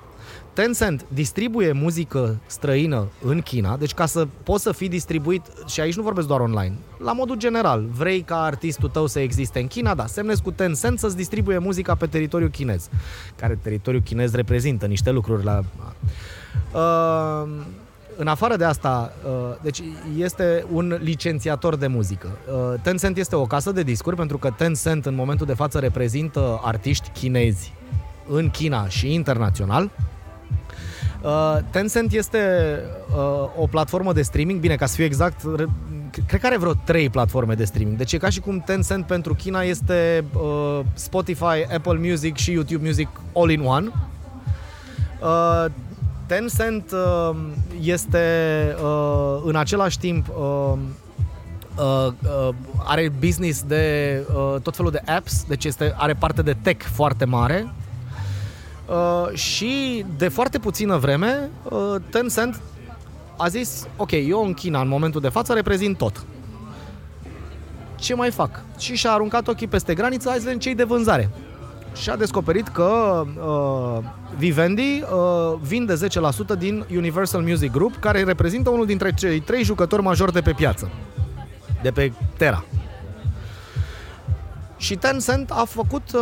Tencent 0.53 1.05
distribuie 1.13 1.71
muzică 1.71 2.39
străină 2.45 3.07
în 3.21 3.41
China, 3.41 3.77
deci 3.77 3.93
ca 3.93 4.05
să 4.05 4.27
poți 4.43 4.63
să 4.63 4.71
fii 4.71 4.89
distribuit, 4.89 5.41
și 5.67 5.79
aici 5.79 5.95
nu 5.95 6.03
vorbesc 6.03 6.27
doar 6.27 6.39
online, 6.39 6.73
la 6.97 7.13
modul 7.13 7.37
general, 7.37 7.85
vrei 7.91 8.21
ca 8.21 8.43
artistul 8.43 8.89
tău 8.89 9.07
să 9.07 9.19
existe 9.19 9.59
în 9.59 9.67
China, 9.67 9.95
da, 9.95 10.05
semnezi 10.05 10.41
cu 10.41 10.51
Tencent 10.51 10.99
să-ți 10.99 11.15
distribuie 11.15 11.57
muzica 11.57 11.95
pe 11.95 12.07
teritoriul 12.07 12.49
chinez, 12.49 12.89
care 13.35 13.59
teritoriul 13.61 14.03
chinez 14.03 14.33
reprezintă 14.33 14.85
niște 14.85 15.11
lucruri 15.11 15.43
la... 15.43 15.63
Uh, 16.73 17.49
în 18.17 18.27
afară 18.27 18.55
de 18.55 18.63
asta, 18.63 19.13
uh, 19.25 19.55
deci 19.61 19.81
este 20.17 20.65
un 20.71 20.97
licențiator 21.01 21.75
de 21.75 21.87
muzică. 21.87 22.27
Uh, 22.27 22.79
Tencent 22.81 23.17
este 23.17 23.35
o 23.35 23.45
casă 23.45 23.71
de 23.71 23.83
discuri 23.83 24.15
pentru 24.15 24.37
că 24.37 24.49
Tencent 24.57 25.05
în 25.05 25.15
momentul 25.15 25.45
de 25.45 25.53
față 25.53 25.79
reprezintă 25.79 26.59
artiști 26.63 27.09
chinezi 27.09 27.73
în 28.29 28.49
China 28.49 28.87
și 28.87 29.13
internațional. 29.13 29.91
Uh, 31.21 31.57
Tencent 31.71 32.11
este 32.11 32.39
uh, 33.09 33.49
o 33.57 33.67
platformă 33.67 34.13
de 34.13 34.21
streaming, 34.21 34.59
bine, 34.59 34.75
ca 34.75 34.85
să 34.85 34.95
fiu 34.95 35.03
exact, 35.03 35.41
re- 35.55 35.65
cred 36.27 36.39
că 36.39 36.45
are 36.45 36.57
vreo 36.57 36.73
trei 36.83 37.09
platforme 37.09 37.53
de 37.53 37.65
streaming. 37.65 37.97
Deci 37.97 38.13
e 38.13 38.17
ca 38.17 38.29
și 38.29 38.39
cum 38.39 38.59
Tencent 38.65 39.05
pentru 39.05 39.33
China 39.33 39.61
este 39.61 40.23
uh, 40.33 40.79
Spotify, 40.93 41.73
Apple 41.73 41.99
Music 42.09 42.35
și 42.35 42.51
YouTube 42.51 42.85
Music 42.85 43.07
all 43.33 43.51
in 43.51 43.61
one. 43.61 43.91
Uh, 46.27 46.33
Tencent 46.35 46.91
uh, 46.91 47.37
este 47.81 48.75
uh, 48.83 49.41
în 49.43 49.55
același 49.55 49.99
timp 49.99 50.27
uh, 50.27 50.73
uh, 51.77 52.07
uh, 52.07 52.55
are 52.85 53.11
business 53.19 53.63
de 53.63 54.23
uh, 54.33 54.61
tot 54.61 54.75
felul 54.75 54.91
de 54.91 55.01
apps, 55.05 55.43
deci 55.47 55.65
este, 55.65 55.93
are 55.97 56.13
parte 56.13 56.41
de 56.41 56.55
tech 56.61 56.85
foarte 56.85 57.25
mare 57.25 57.73
uh, 58.87 59.37
și 59.37 60.05
de 60.17 60.27
foarte 60.27 60.59
puțină 60.59 60.97
vreme 60.97 61.49
uh, 61.63 61.95
Tencent 62.09 62.61
a 63.37 63.47
zis, 63.47 63.87
ok, 63.97 64.11
eu 64.11 64.45
în 64.45 64.53
China 64.53 64.81
în 64.81 64.87
momentul 64.87 65.21
de 65.21 65.29
față 65.29 65.53
reprezint 65.53 65.97
tot. 65.97 66.25
Ce 67.95 68.15
mai 68.15 68.31
fac? 68.31 68.61
Și 68.77 68.95
și-a 68.95 69.11
aruncat 69.11 69.47
ochii 69.47 69.67
peste 69.67 69.93
graniță, 69.93 70.29
hai 70.29 70.37
să 70.37 70.43
vedem 70.43 70.59
ce 70.59 70.73
de 70.73 70.83
vânzare. 70.83 71.29
Și 71.95 72.09
a 72.09 72.15
descoperit 72.15 72.67
că 72.67 73.23
uh, 73.25 74.03
Vivendi 74.37 74.81
uh, 75.01 75.59
vinde 75.61 75.93
10% 76.55 76.57
din 76.57 76.85
Universal 76.95 77.41
Music 77.41 77.71
Group, 77.71 77.95
care 77.95 78.23
reprezintă 78.23 78.69
unul 78.69 78.85
dintre 78.85 79.13
cei 79.13 79.39
trei 79.39 79.63
jucători 79.63 80.01
majori 80.01 80.33
de 80.33 80.41
pe 80.41 80.53
piață, 80.53 80.89
de 81.81 81.91
pe 81.91 82.11
Terra. 82.37 82.65
Și 84.77 84.95
Tencent 84.95 85.51
a 85.51 85.65
făcut 85.69 86.11
uh, 86.13 86.21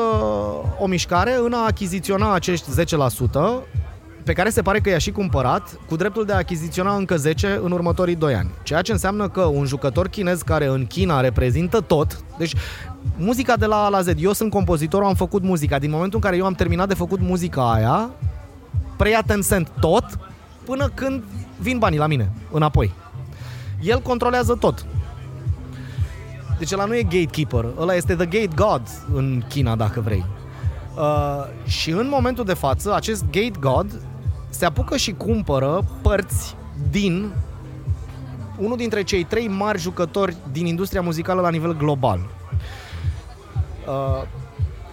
o 0.80 0.86
mișcare 0.86 1.38
în 1.44 1.54
a 1.54 1.66
achiziționa 1.66 2.34
acești 2.34 2.70
10% 2.82 3.86
pe 4.26 4.34
care 4.34 4.50
se 4.50 4.62
pare 4.62 4.80
că 4.80 4.90
i-a 4.90 4.98
și 4.98 5.12
cumpărat, 5.12 5.80
cu 5.88 5.96
dreptul 5.96 6.26
de 6.26 6.34
a 6.34 6.38
achiziționa 6.38 6.96
încă 6.96 7.18
10 7.18 7.60
în 7.64 7.72
următorii 7.72 8.16
2 8.16 8.34
ani. 8.34 8.50
Ceea 8.64 8.82
ce 8.82 8.92
înseamnă 8.92 9.30
că 9.30 9.42
un 9.42 9.66
jucător 9.66 10.08
chinez 10.08 10.42
care 10.42 10.66
în 10.66 10.86
China 10.88 11.22
reprezintă 11.22 11.80
tot, 11.80 12.24
deci 12.38 12.54
muzica 13.18 13.56
de 13.56 13.66
la 13.66 13.84
A 13.84 13.90
la 13.90 14.02
Z, 14.02 14.08
eu 14.18 14.34
sunt 14.34 14.52
compozitorul, 14.52 15.08
am 15.08 15.16
făcut 15.16 15.44
muzica. 15.44 15.80
Din 15.80 15.90
momentul 15.90 16.16
în 16.16 16.24
care 16.24 16.38
eu 16.38 16.46
am 16.46 16.54
terminat 16.54 16.88
de 16.88 16.94
făcut 16.94 17.20
muzica 17.20 17.72
aia, 17.72 18.10
preia 18.98 19.22
Tencent 19.26 19.72
tot 19.80 20.20
până 20.66 20.92
când 20.94 21.24
vin 21.60 21.78
banii 21.78 22.00
la 22.00 22.08
mine, 22.08 22.32
înapoi. 22.52 22.94
El 23.82 24.00
controlează 24.00 24.56
tot. 24.56 24.86
Deci 26.58 26.72
ăla 26.72 26.86
nu 26.86 26.96
e 26.96 27.04
gatekeeper, 27.04 27.66
ăla 27.80 27.96
este 27.96 28.16
the 28.16 28.26
gate 28.26 28.56
god 28.56 28.82
în 29.14 29.44
China, 29.48 29.76
dacă 29.76 30.02
vrei. 30.02 30.26
Uh, 30.98 31.68
și 31.68 31.90
în 31.90 32.08
momentul 32.10 32.46
de 32.46 32.54
față, 32.54 32.94
acest 32.94 33.24
gate 33.26 33.60
god 33.60 34.02
se 34.50 34.66
apucă 34.66 34.98
și 34.98 35.12
cumpără 35.12 35.86
părți 36.02 36.56
din 36.92 37.32
unul 38.58 38.78
dintre 38.78 39.04
cei 39.04 39.24
trei 39.24 39.48
mari 39.48 39.80
jucători 39.80 40.36
din 40.52 40.66
industria 40.66 41.02
muzicală 41.02 41.42
la 41.42 41.50
nivel 41.50 41.78
global. 41.78 42.20
Uh, 43.88 44.22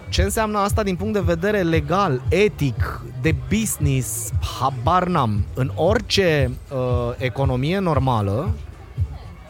ce 0.09 0.21
înseamnă 0.21 0.57
asta 0.57 0.83
din 0.83 0.95
punct 0.95 1.13
de 1.13 1.19
vedere 1.19 1.61
legal, 1.61 2.21
etic, 2.29 3.01
de 3.21 3.35
business, 3.49 4.31
habar 4.59 5.07
n-am. 5.07 5.45
În 5.53 5.71
orice 5.75 6.51
uh, 6.71 7.13
economie 7.17 7.79
normală, 7.79 8.49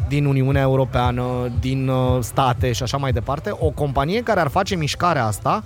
din 0.07 0.25
Uniunea 0.25 0.61
Europeană, 0.61 1.51
din 1.59 1.87
uh, 1.87 2.17
state 2.21 2.71
și 2.71 2.83
așa 2.83 2.97
mai 2.97 3.11
departe, 3.11 3.55
o 3.59 3.69
companie 3.69 4.23
care 4.23 4.39
ar 4.39 4.47
face 4.47 4.75
mișcarea 4.75 5.25
asta 5.25 5.63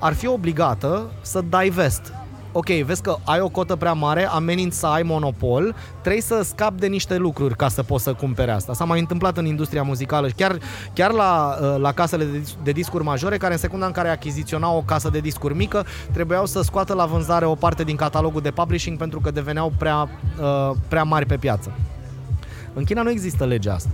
ar 0.00 0.12
fi 0.12 0.26
obligată 0.26 1.10
să 1.20 1.42
divest. 1.62 2.12
Ok, 2.52 2.66
vezi 2.68 3.02
că 3.02 3.16
ai 3.24 3.40
o 3.40 3.48
cotă 3.48 3.76
prea 3.76 3.92
mare, 3.92 4.26
ameninți 4.26 4.78
să 4.78 4.86
ai 4.86 5.02
monopol, 5.02 5.74
trebuie 6.00 6.22
să 6.22 6.42
scapi 6.42 6.80
de 6.80 6.86
niște 6.86 7.16
lucruri 7.16 7.56
ca 7.56 7.68
să 7.68 7.82
poți 7.82 8.04
să 8.04 8.12
cumpere 8.12 8.50
asta. 8.50 8.72
S-a 8.72 8.84
mai 8.84 8.98
întâmplat 8.98 9.36
în 9.36 9.46
industria 9.46 9.82
muzicală, 9.82 10.28
chiar, 10.36 10.58
chiar 10.92 11.12
la, 11.12 11.58
uh, 11.60 11.80
la 11.80 11.92
casele 11.92 12.24
de, 12.24 12.42
de 12.62 12.70
discuri 12.70 13.04
majore, 13.04 13.36
care 13.36 13.52
în 13.52 13.58
secunda 13.58 13.86
în 13.86 13.92
care 13.92 14.08
achiziționau 14.08 14.76
o 14.76 14.82
casă 14.82 15.10
de 15.10 15.18
discuri 15.18 15.54
mică, 15.54 15.86
trebuiau 16.12 16.46
să 16.46 16.62
scoată 16.62 16.94
la 16.94 17.04
vânzare 17.04 17.44
o 17.44 17.54
parte 17.54 17.84
din 17.84 17.96
catalogul 17.96 18.40
de 18.40 18.50
publishing 18.50 18.98
pentru 18.98 19.20
că 19.20 19.30
deveneau 19.30 19.72
prea, 19.78 20.08
uh, 20.40 20.76
prea 20.88 21.02
mari 21.02 21.26
pe 21.26 21.36
piață. 21.36 21.72
În 22.72 22.84
China 22.84 23.02
nu 23.02 23.10
există 23.10 23.44
legea 23.44 23.74
asta. 23.74 23.90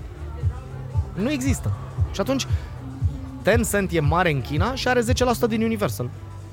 Nu 1.14 1.30
există. 1.30 1.72
Și 2.12 2.20
atunci, 2.20 2.46
Tencent 3.42 3.92
e 3.92 4.00
mare 4.00 4.30
în 4.30 4.40
China 4.40 4.74
și 4.74 4.88
are 4.88 5.00
10% 5.00 5.04
din 5.48 5.62
Universal. 5.62 6.10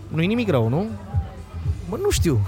Nu-i 0.08 0.28
nimic 0.28 0.50
rău, 0.50 0.68
nu? 0.68 0.86
Mă, 1.94 2.00
nu 2.02 2.10
știu. 2.10 2.40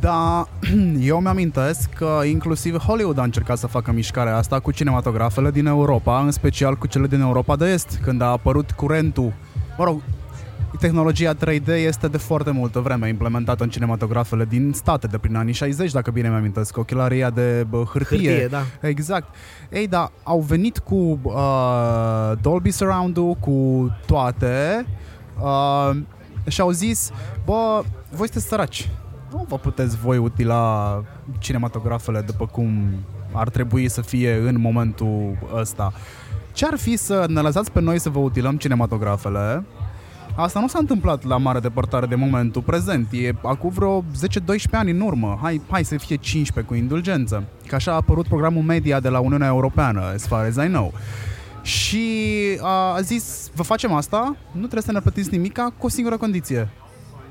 Da, 0.00 0.48
eu 1.00 1.20
mi-amintesc 1.20 1.88
că 1.88 2.20
inclusiv 2.24 2.76
Hollywood 2.76 3.18
a 3.18 3.22
încercat 3.22 3.58
să 3.58 3.66
facă 3.66 3.92
mișcarea 3.92 4.36
asta 4.36 4.60
cu 4.60 4.70
cinematografele 4.70 5.50
din 5.50 5.66
Europa, 5.66 6.20
în 6.20 6.30
special 6.30 6.76
cu 6.76 6.86
cele 6.86 7.06
din 7.06 7.20
Europa 7.20 7.56
de 7.56 7.72
Est, 7.72 7.98
când 8.02 8.20
a 8.20 8.26
apărut 8.26 8.70
curentul, 8.70 9.32
mă 9.78 9.84
rog, 9.84 10.02
tehnologia 10.78 11.34
3D 11.34 11.66
este 11.66 12.08
de 12.08 12.16
foarte 12.16 12.50
multă 12.50 12.80
vreme 12.80 13.08
implementată 13.08 13.62
în 13.62 13.70
cinematografele 13.70 14.44
din 14.44 14.72
state, 14.72 15.06
de 15.06 15.18
prin 15.18 15.36
anii 15.36 15.52
60, 15.52 15.92
dacă 15.92 16.10
bine 16.10 16.28
mi-amintesc, 16.28 16.76
ochelaria 16.76 17.30
de 17.30 17.66
bă, 17.68 17.82
hârtie. 17.92 18.30
Hârtie, 18.30 18.46
da. 18.46 18.62
Exact. 18.88 19.34
Ei, 19.70 19.88
da, 19.88 20.10
au 20.22 20.40
venit 20.40 20.78
cu 20.78 21.18
uh, 21.22 22.32
Dolby 22.40 22.70
Surround-ul, 22.70 23.34
cu 23.34 23.90
toate 24.06 24.86
uh, 25.40 25.96
și 26.46 26.60
au 26.60 26.70
zis, 26.70 27.10
bă, 27.44 27.82
voi 28.10 28.26
sunteți 28.26 28.46
săraci. 28.46 28.90
Nu 29.30 29.46
vă 29.48 29.56
puteți 29.56 29.96
voi 29.96 30.18
utila 30.18 31.02
cinematografele 31.38 32.20
după 32.20 32.46
cum 32.46 32.94
ar 33.32 33.48
trebui 33.48 33.88
să 33.88 34.00
fie 34.00 34.34
în 34.34 34.60
momentul 34.60 35.38
ăsta. 35.54 35.92
Ce 36.52 36.66
ar 36.66 36.78
fi 36.78 36.96
să 36.96 37.24
ne 37.28 37.40
lăsați 37.40 37.70
pe 37.70 37.80
noi 37.80 37.98
să 37.98 38.08
vă 38.10 38.18
utilăm 38.18 38.56
cinematografele 38.56 39.64
Asta 40.36 40.60
nu 40.60 40.68
s-a 40.68 40.78
întâmplat 40.78 41.24
la 41.24 41.36
mare 41.36 41.58
depărtare 41.58 42.06
de 42.06 42.14
momentul 42.14 42.62
prezent. 42.62 43.08
E 43.10 43.34
acum 43.42 43.70
vreo 43.70 44.00
10-12 44.02 44.04
ani 44.72 44.90
în 44.90 45.00
urmă. 45.00 45.38
Hai, 45.42 45.60
hai 45.70 45.84
să 45.84 45.96
fie 45.96 46.16
15 46.16 46.72
cu 46.72 46.78
indulgență. 46.78 47.44
Că 47.66 47.74
așa 47.74 47.92
a 47.92 47.94
apărut 47.94 48.26
programul 48.26 48.62
media 48.62 49.00
de 49.00 49.08
la 49.08 49.18
Uniunea 49.18 49.46
Europeană, 49.46 50.00
as 50.14 50.26
far 50.26 50.44
as 50.44 50.54
I 50.54 50.66
know. 50.66 50.92
Și 51.64 52.08
a 52.60 53.00
zis, 53.00 53.50
vă 53.54 53.62
facem 53.62 53.92
asta, 53.92 54.36
nu 54.52 54.58
trebuie 54.60 54.82
să 54.82 54.92
ne 54.92 55.00
plătiți 55.00 55.30
nimica, 55.30 55.72
cu 55.78 55.86
o 55.86 55.88
singură 55.88 56.16
condiție. 56.16 56.68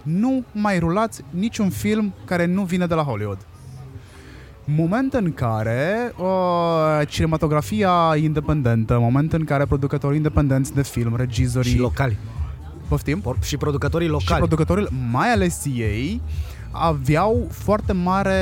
Nu 0.04 0.44
mai 0.52 0.80
rulați 0.80 1.22
niciun 1.30 1.70
film 1.70 2.14
care 2.26 2.46
nu 2.46 2.64
vine 2.64 2.86
de 2.86 2.94
la 2.94 3.04
Hollywood 3.04 3.46
moment 4.66 5.14
în 5.14 5.34
care 5.34 6.14
uh, 6.18 7.08
cinematografia 7.08 8.16
independentă, 8.16 9.00
moment 9.00 9.34
în 9.34 9.44
care 9.44 9.66
producătorii 9.66 10.18
independenți 10.18 10.74
de 10.74 10.84
film, 10.84 11.16
regizorii... 11.16 11.72
Și 11.72 11.78
locali. 11.78 12.18
Poftim? 12.88 13.24
Și 13.44 13.58
producătorii 13.58 14.08
locali. 14.08 14.30
Și 14.30 14.36
producătorii, 14.36 14.88
mai 15.12 15.32
ales 15.32 15.66
ei, 15.76 16.22
aveau 16.76 17.47
foarte 17.51 17.93
mare 17.93 18.39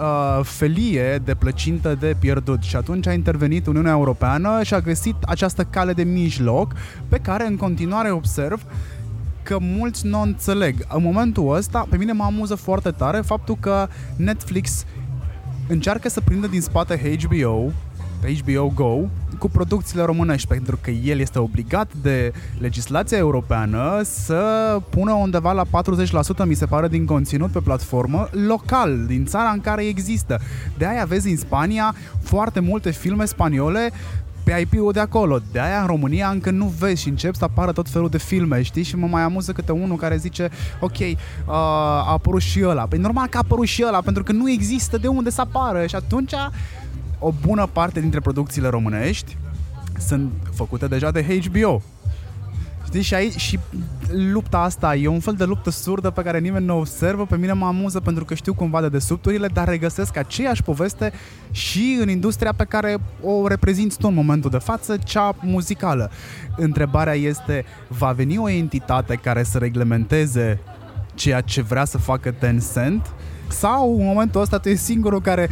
uh, 0.00 0.40
felie 0.44 1.18
de 1.24 1.34
plăcintă 1.34 1.94
de 1.94 2.16
pierdut 2.18 2.62
și 2.62 2.76
atunci 2.76 3.06
a 3.06 3.12
intervenit 3.12 3.66
Uniunea 3.66 3.92
Europeană 3.92 4.62
și 4.62 4.74
a 4.74 4.80
găsit 4.80 5.14
această 5.20 5.64
cale 5.64 5.92
de 5.92 6.02
mijloc 6.02 6.72
pe 7.08 7.18
care 7.18 7.46
în 7.46 7.56
continuare 7.56 8.10
observ 8.10 8.62
că 9.42 9.56
mulți 9.60 10.06
nu 10.06 10.20
înțeleg. 10.20 10.86
În 10.88 11.02
momentul 11.02 11.54
ăsta, 11.54 11.86
pe 11.90 11.96
mine 11.96 12.12
mă 12.12 12.24
amuză 12.24 12.54
foarte 12.54 12.90
tare 12.90 13.20
faptul 13.20 13.56
că 13.60 13.88
Netflix 14.16 14.84
încearcă 15.68 16.08
să 16.08 16.20
prindă 16.20 16.46
din 16.46 16.60
spate 16.60 17.18
HBO 17.20 17.72
pe 18.20 18.36
HBO 18.42 18.72
Go 18.74 19.08
cu 19.38 19.48
producțiile 19.48 20.02
românești, 20.02 20.48
pentru 20.48 20.78
că 20.80 20.90
el 20.90 21.18
este 21.18 21.38
obligat 21.38 21.90
de 22.02 22.32
legislația 22.58 23.18
europeană 23.18 24.00
să 24.02 24.76
pună 24.90 25.12
undeva 25.12 25.52
la 25.52 25.64
40% 25.64 26.46
mi 26.46 26.54
se 26.54 26.66
pare 26.66 26.88
din 26.88 27.04
conținut 27.04 27.50
pe 27.50 27.60
platformă 27.60 28.28
local, 28.46 29.06
din 29.06 29.24
țara 29.24 29.50
în 29.50 29.60
care 29.60 29.84
există. 29.84 30.40
De 30.78 30.86
aia 30.86 31.04
vezi 31.04 31.30
în 31.30 31.36
Spania 31.36 31.94
foarte 32.22 32.60
multe 32.60 32.90
filme 32.90 33.24
spaniole 33.24 33.92
pe 34.44 34.60
IP-ul 34.60 34.92
de 34.92 35.00
acolo. 35.00 35.38
De 35.52 35.60
aia 35.60 35.80
în 35.80 35.86
România 35.86 36.28
încă 36.28 36.50
nu 36.50 36.74
vezi 36.78 37.02
și 37.02 37.08
încep 37.08 37.34
să 37.34 37.44
apară 37.44 37.72
tot 37.72 37.88
felul 37.88 38.08
de 38.08 38.18
filme, 38.18 38.62
știi? 38.62 38.82
Și 38.82 38.96
mă 38.96 39.06
mai 39.06 39.22
amuză 39.22 39.52
câte 39.52 39.72
unul 39.72 39.96
care 39.96 40.16
zice, 40.16 40.50
ok, 40.80 40.98
uh, 40.98 41.16
a 41.46 42.12
apărut 42.12 42.40
și 42.40 42.62
ăla. 42.64 42.86
Păi 42.86 42.98
normal 42.98 43.26
că 43.26 43.36
a 43.36 43.40
apărut 43.44 43.66
și 43.66 43.84
ăla, 43.86 44.00
pentru 44.00 44.22
că 44.22 44.32
nu 44.32 44.50
există 44.50 44.98
de 44.98 45.06
unde 45.06 45.30
să 45.30 45.40
apară 45.40 45.86
și 45.86 45.94
atunci 45.94 46.32
o 47.18 47.32
bună 47.46 47.68
parte 47.72 48.00
dintre 48.00 48.20
producțiile 48.20 48.68
românești 48.68 49.36
sunt 49.98 50.32
făcute 50.54 50.86
deja 50.86 51.10
de 51.10 51.40
HBO. 51.44 51.82
Știi, 52.84 53.02
și, 53.02 53.14
aici, 53.14 53.36
și 53.36 53.58
lupta 54.12 54.58
asta 54.58 54.94
e 54.94 55.06
un 55.06 55.20
fel 55.20 55.34
de 55.34 55.44
luptă 55.44 55.70
surdă 55.70 56.10
pe 56.10 56.22
care 56.22 56.38
nimeni 56.38 56.64
nu 56.64 56.74
o 56.74 56.78
observă. 56.78 57.26
Pe 57.26 57.36
mine 57.36 57.52
mă 57.52 57.66
amuză 57.66 58.00
pentru 58.00 58.24
că 58.24 58.34
știu 58.34 58.54
cumva 58.54 58.80
de 58.80 58.88
desubturile, 58.88 59.46
dar 59.46 59.68
regăsesc 59.68 60.16
aceeași 60.16 60.62
poveste 60.62 61.12
și 61.50 61.98
în 62.00 62.08
industria 62.08 62.52
pe 62.52 62.64
care 62.64 62.96
o 63.22 63.46
reprezinți 63.46 63.98
tu 63.98 64.06
în 64.06 64.14
momentul 64.14 64.50
de 64.50 64.58
față, 64.58 64.96
cea 65.04 65.36
muzicală. 65.40 66.10
Întrebarea 66.56 67.14
este, 67.14 67.64
va 67.88 68.12
veni 68.12 68.38
o 68.38 68.48
entitate 68.48 69.14
care 69.14 69.42
să 69.42 69.58
reglementeze 69.58 70.60
ceea 71.14 71.40
ce 71.40 71.62
vrea 71.62 71.84
să 71.84 71.98
facă 71.98 72.30
Tencent? 72.30 73.10
Sau 73.48 73.98
în 73.98 74.04
momentul 74.04 74.40
ăsta 74.40 74.58
tu 74.58 74.68
ești 74.68 74.84
singurul 74.84 75.20
care 75.20 75.48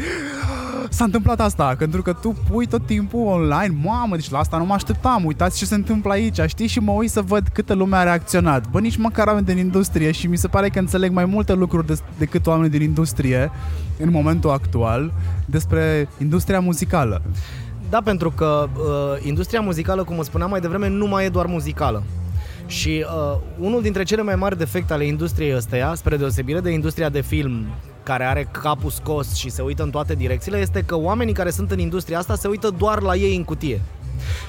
s-a 0.91 1.05
întâmplat 1.05 1.41
asta, 1.41 1.75
pentru 1.79 2.03
că 2.03 2.13
tu 2.13 2.37
pui 2.51 2.67
tot 2.67 2.87
timpul 2.87 3.27
online, 3.27 3.77
mamă, 3.83 4.15
deci 4.17 4.31
la 4.31 4.39
asta 4.39 4.57
nu 4.57 4.65
mă 4.65 4.73
așteptam, 4.75 5.25
uitați 5.25 5.59
ce 5.59 5.65
se 5.65 5.75
întâmplă 5.75 6.13
aici, 6.13 6.41
știi, 6.47 6.67
și 6.67 6.79
mă 6.79 6.93
uit 6.93 7.11
să 7.11 7.21
văd 7.21 7.49
câtă 7.53 7.75
lume 7.75 7.97
a 7.97 8.03
reacționat. 8.03 8.71
Bă, 8.71 8.81
nici 8.81 8.97
măcar 8.97 9.27
oameni 9.27 9.47
din 9.47 9.59
industrie 9.59 10.11
și 10.11 10.27
mi 10.27 10.37
se 10.37 10.49
pare 10.49 10.69
că 10.69 10.79
înțeleg 10.79 11.13
mai 11.13 11.25
multe 11.25 11.53
lucruri 11.53 11.87
de- 11.87 11.99
decât 12.19 12.47
oameni 12.47 12.71
din 12.71 12.83
industrie 12.83 13.51
în 13.99 14.11
momentul 14.11 14.51
actual 14.51 15.13
despre 15.45 16.09
industria 16.21 16.61
muzicală. 16.61 17.23
Da, 17.91 18.01
pentru 18.05 18.31
că 18.31 18.69
uh, 18.77 19.27
industria 19.27 19.61
muzicală, 19.61 20.05
cum 20.05 20.19
îți 20.19 20.29
spuneam 20.29 20.51
mai 20.51 20.61
devreme, 20.61 20.89
nu 20.89 21.07
mai 21.07 21.25
e 21.25 21.29
doar 21.29 21.47
muzicală. 21.47 22.03
Și 22.67 23.05
uh, 23.33 23.39
unul 23.59 23.83
dintre 23.83 24.03
cele 24.03 24.23
mai 24.23 24.35
mari 24.35 24.59
defecte 24.59 24.93
ale 24.93 25.05
industriei 25.05 25.57
ăsteia, 25.57 25.93
spre 25.95 26.17
deosebire 26.17 26.61
de 26.61 26.71
industria 26.71 27.09
de 27.09 27.21
film, 27.21 27.67
care 28.07 28.25
are 28.25 28.49
capul 28.51 28.91
scos 28.91 29.35
și 29.35 29.51
se 29.51 29.63
uită 29.63 29.83
în 29.83 29.91
toate 29.91 30.15
direcțiile, 30.15 30.59
este 30.59 30.83
că 30.83 30.97
oamenii 30.97 31.35
care 31.35 31.51
sunt 31.51 31.71
în 31.71 31.79
industria 31.79 32.19
asta 32.19 32.35
se 32.35 32.49
uită 32.49 32.71
doar 32.71 33.01
la 33.03 33.15
ei 33.15 33.37
în 33.37 33.45
cutie. 33.45 33.81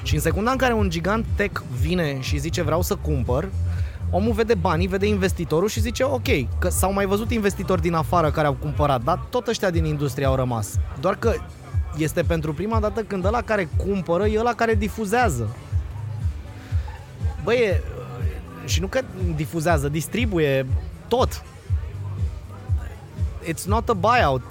Și 0.02 0.14
în 0.14 0.20
secunda 0.20 0.50
în 0.50 0.56
care 0.56 0.72
un 0.72 0.90
gigant 0.90 1.26
tech 1.36 1.62
vine 1.80 2.20
și 2.20 2.38
zice 2.38 2.62
vreau 2.62 2.82
să 2.82 2.96
cumpăr, 2.96 3.48
omul 4.10 4.32
vede 4.32 4.54
banii, 4.54 4.86
vede 4.86 5.06
investitorul 5.06 5.68
și 5.68 5.80
zice 5.80 6.04
ok, 6.04 6.58
că 6.58 6.68
s-au 6.68 6.92
mai 6.92 7.06
văzut 7.06 7.30
investitori 7.30 7.80
din 7.80 7.94
afară 7.94 8.30
care 8.30 8.46
au 8.46 8.52
cumpărat, 8.52 9.02
dar 9.02 9.26
tot 9.30 9.46
ăștia 9.46 9.70
din 9.70 9.84
industrie 9.84 10.26
au 10.26 10.34
rămas. 10.34 10.78
Doar 11.00 11.16
că 11.16 11.34
este 11.96 12.22
pentru 12.22 12.54
prima 12.54 12.80
dată 12.80 13.02
când 13.02 13.24
ăla 13.24 13.42
care 13.42 13.68
cumpără 13.76 14.26
e 14.26 14.38
ăla 14.38 14.54
care 14.54 14.74
difuzează. 14.74 15.48
Băi, 17.44 17.56
e, 17.56 17.82
și 18.64 18.80
nu 18.80 18.86
că 18.86 19.00
difuzează, 19.36 19.88
distribuie 19.88 20.66
tot. 21.08 21.42
It's 23.48 23.64
not 23.66 23.88
a 23.88 23.94
buyout. 23.94 24.42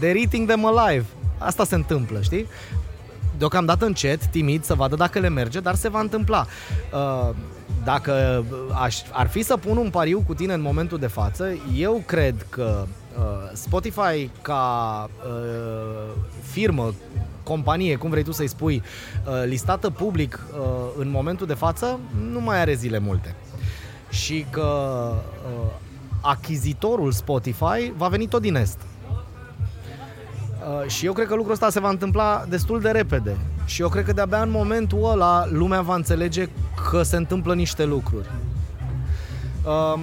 They're 0.00 0.16
eating 0.16 0.46
them 0.48 0.64
alive. 0.64 1.04
Asta 1.38 1.64
se 1.64 1.74
întâmplă, 1.74 2.20
știi? 2.20 2.46
Deocamdată 3.38 3.84
încet, 3.84 4.26
timid, 4.26 4.64
să 4.64 4.74
vadă 4.74 4.96
dacă 4.96 5.18
le 5.18 5.28
merge, 5.28 5.60
dar 5.60 5.74
se 5.74 5.88
va 5.88 6.00
întâmpla. 6.00 6.46
Uh, 6.92 7.30
Dacă 7.84 8.44
aș, 8.82 8.98
ar 9.12 9.28
fi 9.28 9.42
să 9.42 9.56
pun 9.56 9.76
un 9.76 9.90
pariu 9.90 10.22
cu 10.26 10.34
tine 10.34 10.52
în 10.52 10.60
momentul 10.60 10.98
de 10.98 11.06
față, 11.06 11.48
eu 11.76 12.02
cred 12.06 12.46
că 12.48 12.86
uh, 13.18 13.50
Spotify 13.52 14.30
ca 14.42 15.08
uh, 15.26 16.12
firmă, 16.42 16.94
companie, 17.42 17.96
cum 17.96 18.10
vrei 18.10 18.22
tu 18.22 18.32
să-i 18.32 18.48
spui, 18.48 18.82
uh, 19.26 19.42
listată 19.46 19.90
public 19.90 20.40
uh, 20.58 20.64
în 20.98 21.10
momentul 21.10 21.46
de 21.46 21.54
față, 21.54 21.98
nu 22.30 22.40
mai 22.40 22.60
are 22.60 22.74
zile 22.74 22.98
multe. 22.98 23.34
Și 24.10 24.46
că 24.50 24.68
uh, 25.62 25.70
achizitorul 26.24 27.12
Spotify 27.12 27.92
va 27.96 28.08
veni 28.08 28.26
tot 28.26 28.40
din 28.40 28.54
Est. 28.54 28.78
Uh, 28.80 28.86
și 30.90 31.06
eu 31.06 31.12
cred 31.12 31.26
că 31.26 31.34
lucrul 31.34 31.52
ăsta 31.52 31.70
se 31.70 31.80
va 31.80 31.88
întâmpla 31.88 32.44
destul 32.48 32.80
de 32.80 32.90
repede. 32.90 33.36
Și 33.64 33.82
eu 33.82 33.88
cred 33.88 34.04
că 34.04 34.12
de-abia 34.12 34.42
în 34.42 34.50
momentul 34.50 35.10
ăla 35.10 35.46
lumea 35.50 35.80
va 35.80 35.94
înțelege 35.94 36.48
că 36.90 37.02
se 37.02 37.16
întâmplă 37.16 37.54
niște 37.54 37.84
lucruri. 37.84 38.30
Um, 39.66 40.00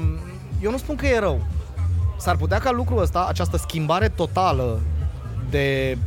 eu 0.61 0.71
nu 0.71 0.77
spun 0.77 0.95
că 0.95 1.05
e 1.05 1.19
rău. 1.19 1.41
S-ar 2.17 2.35
putea 2.35 2.59
ca 2.59 2.71
lucrul 2.71 3.01
ăsta, 3.01 3.25
această 3.29 3.57
schimbare 3.57 4.09
totală 4.09 4.79
de 5.49 5.97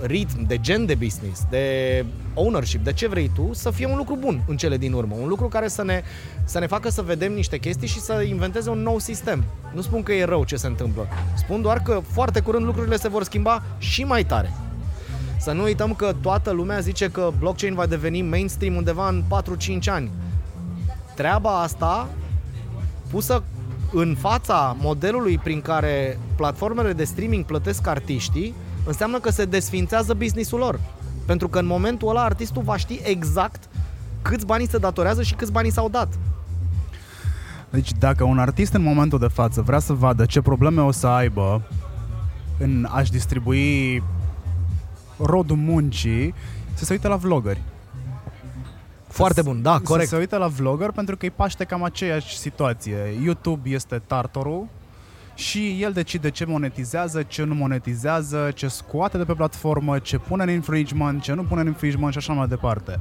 ritm, 0.00 0.46
de 0.46 0.60
gen 0.60 0.86
de 0.86 0.94
business, 0.94 1.44
de 1.50 2.04
ownership, 2.34 2.84
de 2.84 2.92
ce 2.92 3.08
vrei 3.08 3.30
tu, 3.34 3.50
să 3.52 3.70
fie 3.70 3.86
un 3.86 3.96
lucru 3.96 4.16
bun 4.16 4.42
în 4.46 4.56
cele 4.56 4.76
din 4.76 4.92
urmă. 4.92 5.14
Un 5.20 5.28
lucru 5.28 5.48
care 5.48 5.68
să 5.68 5.82
ne, 5.82 6.02
să 6.44 6.58
ne 6.58 6.66
facă 6.66 6.90
să 6.90 7.02
vedem 7.02 7.32
niște 7.32 7.58
chestii 7.58 7.88
și 7.88 8.00
să 8.00 8.22
inventeze 8.22 8.70
un 8.70 8.82
nou 8.82 8.98
sistem. 8.98 9.44
Nu 9.72 9.80
spun 9.80 10.02
că 10.02 10.12
e 10.12 10.24
rău 10.24 10.44
ce 10.44 10.56
se 10.56 10.66
întâmplă. 10.66 11.08
Spun 11.34 11.62
doar 11.62 11.78
că 11.78 12.00
foarte 12.06 12.40
curând 12.40 12.64
lucrurile 12.64 12.96
se 12.96 13.08
vor 13.08 13.22
schimba 13.22 13.62
și 13.78 14.04
mai 14.04 14.24
tare. 14.24 14.52
Să 15.38 15.52
nu 15.52 15.62
uităm 15.62 15.94
că 15.94 16.14
toată 16.20 16.50
lumea 16.50 16.78
zice 16.78 17.10
că 17.10 17.30
blockchain 17.38 17.74
va 17.74 17.86
deveni 17.86 18.22
mainstream 18.22 18.76
undeva 18.76 19.08
în 19.08 19.22
4-5 19.80 19.84
ani. 19.86 20.10
Treaba 21.14 21.60
asta 21.60 22.08
pusă 23.10 23.42
în 23.92 24.16
fața 24.18 24.76
modelului 24.80 25.38
prin 25.38 25.60
care 25.60 26.18
platformele 26.36 26.92
de 26.92 27.04
streaming 27.04 27.44
plătesc 27.44 27.86
artiștii, 27.86 28.54
înseamnă 28.86 29.18
că 29.18 29.30
se 29.30 29.44
desfințează 29.44 30.14
businessul 30.14 30.58
lor. 30.58 30.80
Pentru 31.26 31.48
că 31.48 31.58
în 31.58 31.66
momentul 31.66 32.08
ăla 32.08 32.22
artistul 32.22 32.62
va 32.62 32.76
ști 32.76 33.00
exact 33.02 33.68
câți 34.22 34.46
bani 34.46 34.66
se 34.66 34.78
datorează 34.78 35.22
și 35.22 35.34
câți 35.34 35.52
bani 35.52 35.70
s-au 35.70 35.88
dat. 35.88 36.08
Deci 37.70 37.92
dacă 37.98 38.24
un 38.24 38.38
artist 38.38 38.72
în 38.72 38.82
momentul 38.82 39.18
de 39.18 39.26
față 39.26 39.60
vrea 39.60 39.78
să 39.78 39.92
vadă 39.92 40.24
ce 40.24 40.40
probleme 40.40 40.80
o 40.80 40.90
să 40.90 41.06
aibă 41.06 41.62
în 42.58 42.88
a-și 42.90 43.10
distribui 43.10 44.02
rodul 45.18 45.56
muncii, 45.56 46.34
să 46.74 46.84
se 46.84 46.92
uite 46.92 47.08
la 47.08 47.16
vloggeri. 47.16 47.60
Foarte 49.08 49.42
bun, 49.42 49.62
da, 49.62 49.78
corect. 49.78 50.08
Să 50.08 50.14
se 50.14 50.20
uite 50.20 50.36
la 50.36 50.46
vlogger 50.46 50.90
pentru 50.90 51.16
că 51.16 51.24
îi 51.24 51.30
paște 51.30 51.64
cam 51.64 51.82
aceeași 51.82 52.38
situație. 52.38 52.96
YouTube 53.22 53.70
este 53.70 54.02
tartorul 54.06 54.66
și 55.42 55.78
el 55.80 55.92
decide 55.92 56.30
ce 56.30 56.44
monetizează, 56.44 57.22
ce 57.22 57.44
nu 57.44 57.54
monetizează, 57.54 58.50
ce 58.54 58.68
scoate 58.68 59.18
de 59.18 59.24
pe 59.24 59.34
platformă, 59.34 59.98
ce 59.98 60.18
pune 60.18 60.42
în 60.42 60.50
infringement, 60.50 61.22
ce 61.22 61.32
nu 61.32 61.42
pune 61.42 61.60
în 61.60 61.66
infringement 61.66 62.12
și 62.12 62.18
așa 62.18 62.32
mai 62.32 62.46
departe. 62.46 63.00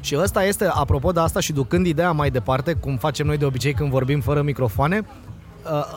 Și 0.00 0.16
ăsta 0.18 0.44
este, 0.44 0.64
apropo 0.64 1.12
de 1.12 1.20
asta 1.20 1.40
și 1.40 1.52
ducând 1.52 1.86
ideea 1.86 2.12
mai 2.12 2.30
departe, 2.30 2.72
cum 2.72 2.96
facem 2.96 3.26
noi 3.26 3.38
de 3.38 3.44
obicei 3.44 3.74
când 3.74 3.90
vorbim 3.90 4.20
fără 4.20 4.42
microfoane, 4.42 5.06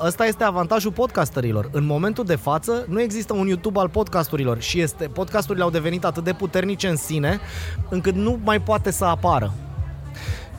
ăsta 0.06 0.26
este 0.26 0.44
avantajul 0.44 0.92
podcasterilor. 0.92 1.70
În 1.72 1.86
momentul 1.86 2.26
de 2.26 2.36
față 2.36 2.86
nu 2.90 3.02
există 3.02 3.34
un 3.34 3.48
YouTube 3.48 3.80
al 3.80 3.90
podcasturilor 3.90 4.62
și 4.62 4.80
este, 4.80 5.08
podcasturile 5.08 5.64
au 5.64 5.70
devenit 5.70 6.06
atât 6.06 6.24
de 6.24 6.34
puternice 6.34 6.88
în 6.88 6.96
sine 6.96 7.40
încât 7.90 8.16
nu 8.16 8.40
mai 8.44 8.62
poate 8.62 8.92
să 8.92 9.06
apară. 9.06 9.54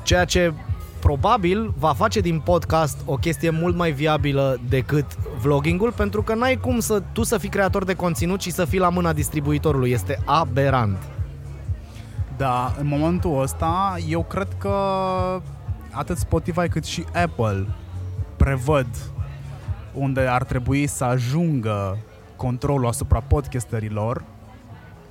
Ceea 0.02 0.24
ce 0.24 0.52
probabil 1.00 1.74
va 1.78 1.92
face 1.92 2.20
din 2.20 2.40
podcast 2.40 2.98
o 3.04 3.16
chestie 3.16 3.50
mult 3.50 3.76
mai 3.76 3.92
viabilă 3.92 4.60
decât 4.68 5.16
vloggingul, 5.40 5.92
pentru 5.92 6.22
că 6.22 6.34
n-ai 6.34 6.56
cum 6.56 6.80
să 6.80 7.02
tu 7.12 7.22
să 7.22 7.38
fii 7.38 7.48
creator 7.48 7.84
de 7.84 7.94
conținut 7.94 8.40
și 8.40 8.50
să 8.50 8.64
fii 8.64 8.78
la 8.78 8.88
mâna 8.88 9.12
distribuitorului. 9.12 9.90
Este 9.90 10.18
aberant. 10.24 10.98
Da, 12.36 12.74
în 12.78 12.86
momentul 12.86 13.42
ăsta, 13.42 13.96
eu 14.08 14.24
cred 14.24 14.48
că 14.58 14.70
atât 15.90 16.16
Spotify 16.16 16.68
cât 16.68 16.84
și 16.84 17.04
Apple 17.24 17.66
prevăd 18.36 18.86
unde 19.92 20.20
ar 20.20 20.44
trebui 20.44 20.86
să 20.86 21.04
ajungă 21.04 21.98
controlul 22.36 22.86
asupra 22.86 23.20
podcasterilor 23.20 24.24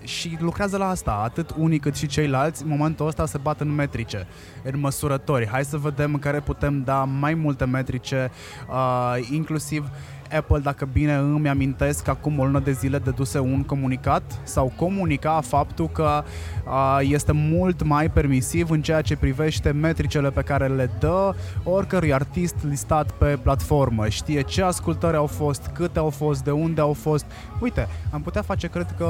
și 0.06 0.38
lucrează 0.40 0.78
la 0.78 0.90
asta. 0.90 1.22
Atât 1.24 1.54
unii 1.58 1.80
cât 1.80 1.96
și 1.96 2.08
ceilalți, 2.08 2.64
în 2.64 2.70
momentul 2.70 3.08
ăsta 3.08 3.26
se 3.26 3.38
bat 3.38 3.60
în 3.60 3.76
metrice, 3.76 4.28
în 4.64 4.80
măsurători. 4.80 5.48
Hai 5.48 5.66
să 5.66 5.78
vedem 5.78 6.14
în 6.14 6.20
care 6.20 6.40
putem 6.40 6.84
da 6.84 7.04
mai 7.04 7.34
multe 7.34 7.66
metrice, 7.66 8.32
uh, 8.70 9.28
inclusiv 9.32 9.90
Apple, 10.32 10.60
dacă 10.60 10.88
bine 10.94 11.14
îmi 11.14 11.50
amintesc, 11.50 12.08
acum 12.08 12.40
o 12.40 12.46
lună 12.46 12.60
de 12.60 12.72
zile 12.72 12.98
deduse 12.98 13.40
un 13.40 13.64
comunicat 13.64 14.40
sau 14.44 14.74
comunica 14.76 15.42
faptul 15.42 15.90
că 15.90 16.24
uh, 16.66 17.00
este 17.02 17.32
mult 17.32 17.84
mai 17.84 18.10
permisiv 18.10 18.70
în 18.70 18.82
ceea 18.82 19.02
ce 19.02 19.18
privește 19.18 19.72
metricele 19.72 20.30
pe 20.30 20.42
care 20.42 20.68
le 20.68 20.90
dă 21.00 21.36
oricărui 21.64 22.14
artist 22.14 22.56
listat 22.70 23.12
pe 23.12 23.40
platformă. 23.42 24.08
Știe 24.08 24.42
ce 24.42 24.64
ascultări 24.64 25.18
au 25.18 25.28
fost, 25.28 25.70
câte 25.74 26.00
au 26.00 26.10
fost, 26.10 26.44
de 26.44 26.52
unde 26.52 26.82
au 26.82 26.94
fost. 26.94 27.26
Uite, 27.60 27.88
am 28.12 28.22
putea 28.22 28.42
face, 28.42 28.68
cred 28.68 28.94
că, 28.98 29.06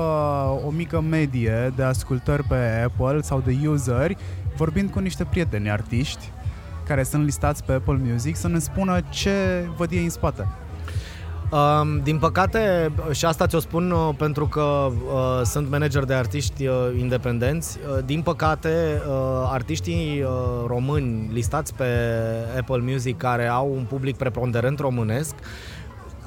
o 0.65 0.69
mică 0.69 1.01
medie 1.01 1.73
de 1.75 1.83
ascultări 1.83 2.43
pe 2.43 2.83
Apple 2.85 3.21
sau 3.21 3.41
de 3.45 3.67
useri, 3.67 4.17
vorbind 4.55 4.89
cu 4.89 4.99
niște 4.99 5.23
prieteni 5.23 5.69
artiști 5.69 6.31
care 6.87 7.03
sunt 7.03 7.23
listați 7.23 7.63
pe 7.63 7.73
Apple 7.73 7.99
Music 8.03 8.35
să 8.35 8.47
ne 8.47 8.59
spună 8.59 8.99
ce 9.09 9.67
văd 9.77 9.91
ei 9.91 10.03
în 10.03 10.09
spate. 10.09 10.47
Um, 11.51 11.99
din 12.03 12.17
păcate, 12.17 12.91
și 13.11 13.25
asta 13.25 13.47
ți-o 13.47 13.59
spun 13.59 13.91
uh, 13.91 14.09
pentru 14.17 14.47
că 14.47 14.61
uh, 14.61 15.41
sunt 15.43 15.69
manager 15.69 16.03
de 16.03 16.13
artiști 16.13 16.67
uh, 16.67 16.75
independenți, 16.97 17.77
uh, 17.77 18.03
din 18.05 18.21
păcate, 18.21 19.01
uh, 19.07 19.49
artiștii 19.51 20.21
uh, 20.21 20.29
români 20.67 21.29
listați 21.33 21.73
pe 21.73 21.85
Apple 22.57 22.77
Music 22.91 23.17
care 23.17 23.47
au 23.47 23.73
un 23.75 23.85
public 23.89 24.15
preponderent 24.15 24.79
românesc 24.79 25.35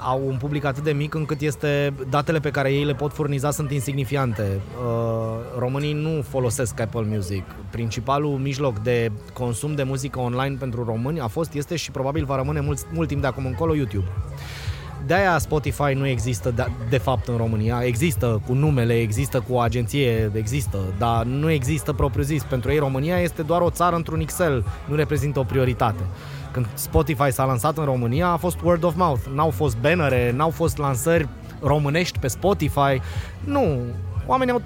au 0.01 0.23
un 0.27 0.37
public 0.37 0.65
atât 0.65 0.85
de 0.85 0.93
mic 0.93 1.15
încât 1.15 1.41
este 1.41 1.95
datele 2.11 2.39
pe 2.39 2.51
care 2.51 2.73
ei 2.73 2.85
le 2.85 2.95
pot 2.95 3.13
furniza 3.13 3.51
sunt 3.51 3.71
insignifiante. 3.71 4.61
Uh, 4.85 5.59
românii 5.59 5.93
nu 5.93 6.23
folosesc 6.29 6.81
Apple 6.81 7.07
Music. 7.09 7.43
Principalul 7.71 8.31
mijloc 8.31 8.79
de 8.79 9.11
consum 9.33 9.75
de 9.75 9.83
muzică 9.83 10.21
online 10.21 10.57
pentru 10.59 10.85
români 10.85 11.21
a 11.21 11.27
fost, 11.27 11.55
este 11.55 11.77
și 11.77 11.91
probabil 11.91 12.25
va 12.25 12.37
rămâne 12.37 12.61
mult, 12.61 12.87
mult 12.93 13.09
timp 13.09 13.21
de 13.21 13.27
acum 13.27 13.47
încolo 13.47 13.75
YouTube. 13.75 14.07
De-aia 15.07 15.39
Spotify 15.39 15.93
nu 15.95 16.07
există 16.07 16.51
de, 16.51 16.67
de 16.89 16.99
fapt 16.99 17.29
în 17.29 17.37
România. 17.37 17.81
Există 17.83 18.43
cu 18.47 18.53
numele, 18.53 19.01
există 19.01 19.41
cu 19.49 19.53
o 19.53 19.61
agenție, 19.61 20.31
există, 20.35 20.79
dar 20.99 21.25
nu 21.25 21.51
există 21.51 21.93
propriu 21.93 22.23
zis. 22.23 22.43
Pentru 22.43 22.71
ei 22.71 22.79
România 22.79 23.19
este 23.19 23.43
doar 23.43 23.61
o 23.61 23.71
țară 23.71 23.97
într-un 23.97 24.21
Excel, 24.21 24.65
nu 24.85 24.95
reprezintă 24.95 25.39
o 25.39 25.43
prioritate. 25.43 26.03
Când 26.53 26.67
Spotify 26.75 27.31
s-a 27.31 27.45
lansat 27.45 27.79
în 27.79 27.85
România 27.85 28.29
a 28.29 28.37
fost 28.37 28.61
word 28.61 28.85
of 28.85 28.95
mouth. 28.97 29.21
N-au 29.35 29.51
fost 29.51 29.77
bannere, 29.77 30.33
n-au 30.37 30.51
fost 30.51 30.79
lansări 30.79 31.29
românești 31.61 32.19
pe 32.19 32.29
Spotify. 32.29 33.01
Nu, 33.45 33.79
oamenii 34.27 34.53
au 34.53 34.63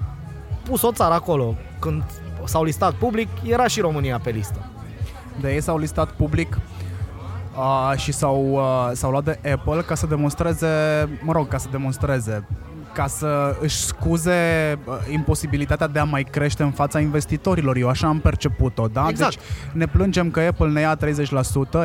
pus 0.63 0.81
o 0.81 0.91
țară 0.91 1.13
acolo. 1.13 1.55
Când 1.79 2.03
s-au 2.43 2.63
listat 2.63 2.93
public, 2.93 3.27
era 3.47 3.67
și 3.67 3.79
România 3.79 4.19
pe 4.23 4.29
listă. 4.29 4.69
De 5.41 5.53
ei 5.53 5.61
s-au 5.61 5.77
listat 5.77 6.11
public 6.11 6.59
uh, 7.55 7.93
și 7.97 8.11
s-au, 8.11 8.51
uh, 8.51 8.89
s-au 8.93 9.11
luat 9.11 9.23
de 9.23 9.39
Apple 9.51 9.81
ca 9.81 9.95
să 9.95 10.05
demonstreze, 10.05 10.67
mă 11.21 11.31
rog, 11.31 11.47
ca 11.47 11.57
să 11.57 11.67
demonstreze, 11.71 12.47
ca 12.93 13.07
să 13.07 13.55
își 13.61 13.75
scuze 13.75 14.33
uh, 14.85 14.93
imposibilitatea 15.11 15.87
de 15.87 15.99
a 15.99 16.03
mai 16.03 16.23
crește 16.23 16.63
în 16.63 16.71
fața 16.71 16.99
investitorilor. 16.99 17.75
Eu 17.75 17.89
așa 17.89 18.07
am 18.07 18.19
perceput-o, 18.19 18.87
da? 18.87 19.05
Exact. 19.09 19.35
Deci 19.35 19.43
ne 19.73 19.85
plângem 19.85 20.31
că 20.31 20.39
Apple 20.39 20.69
ne 20.69 20.79
ia 20.79 20.97
30%, 20.97 20.99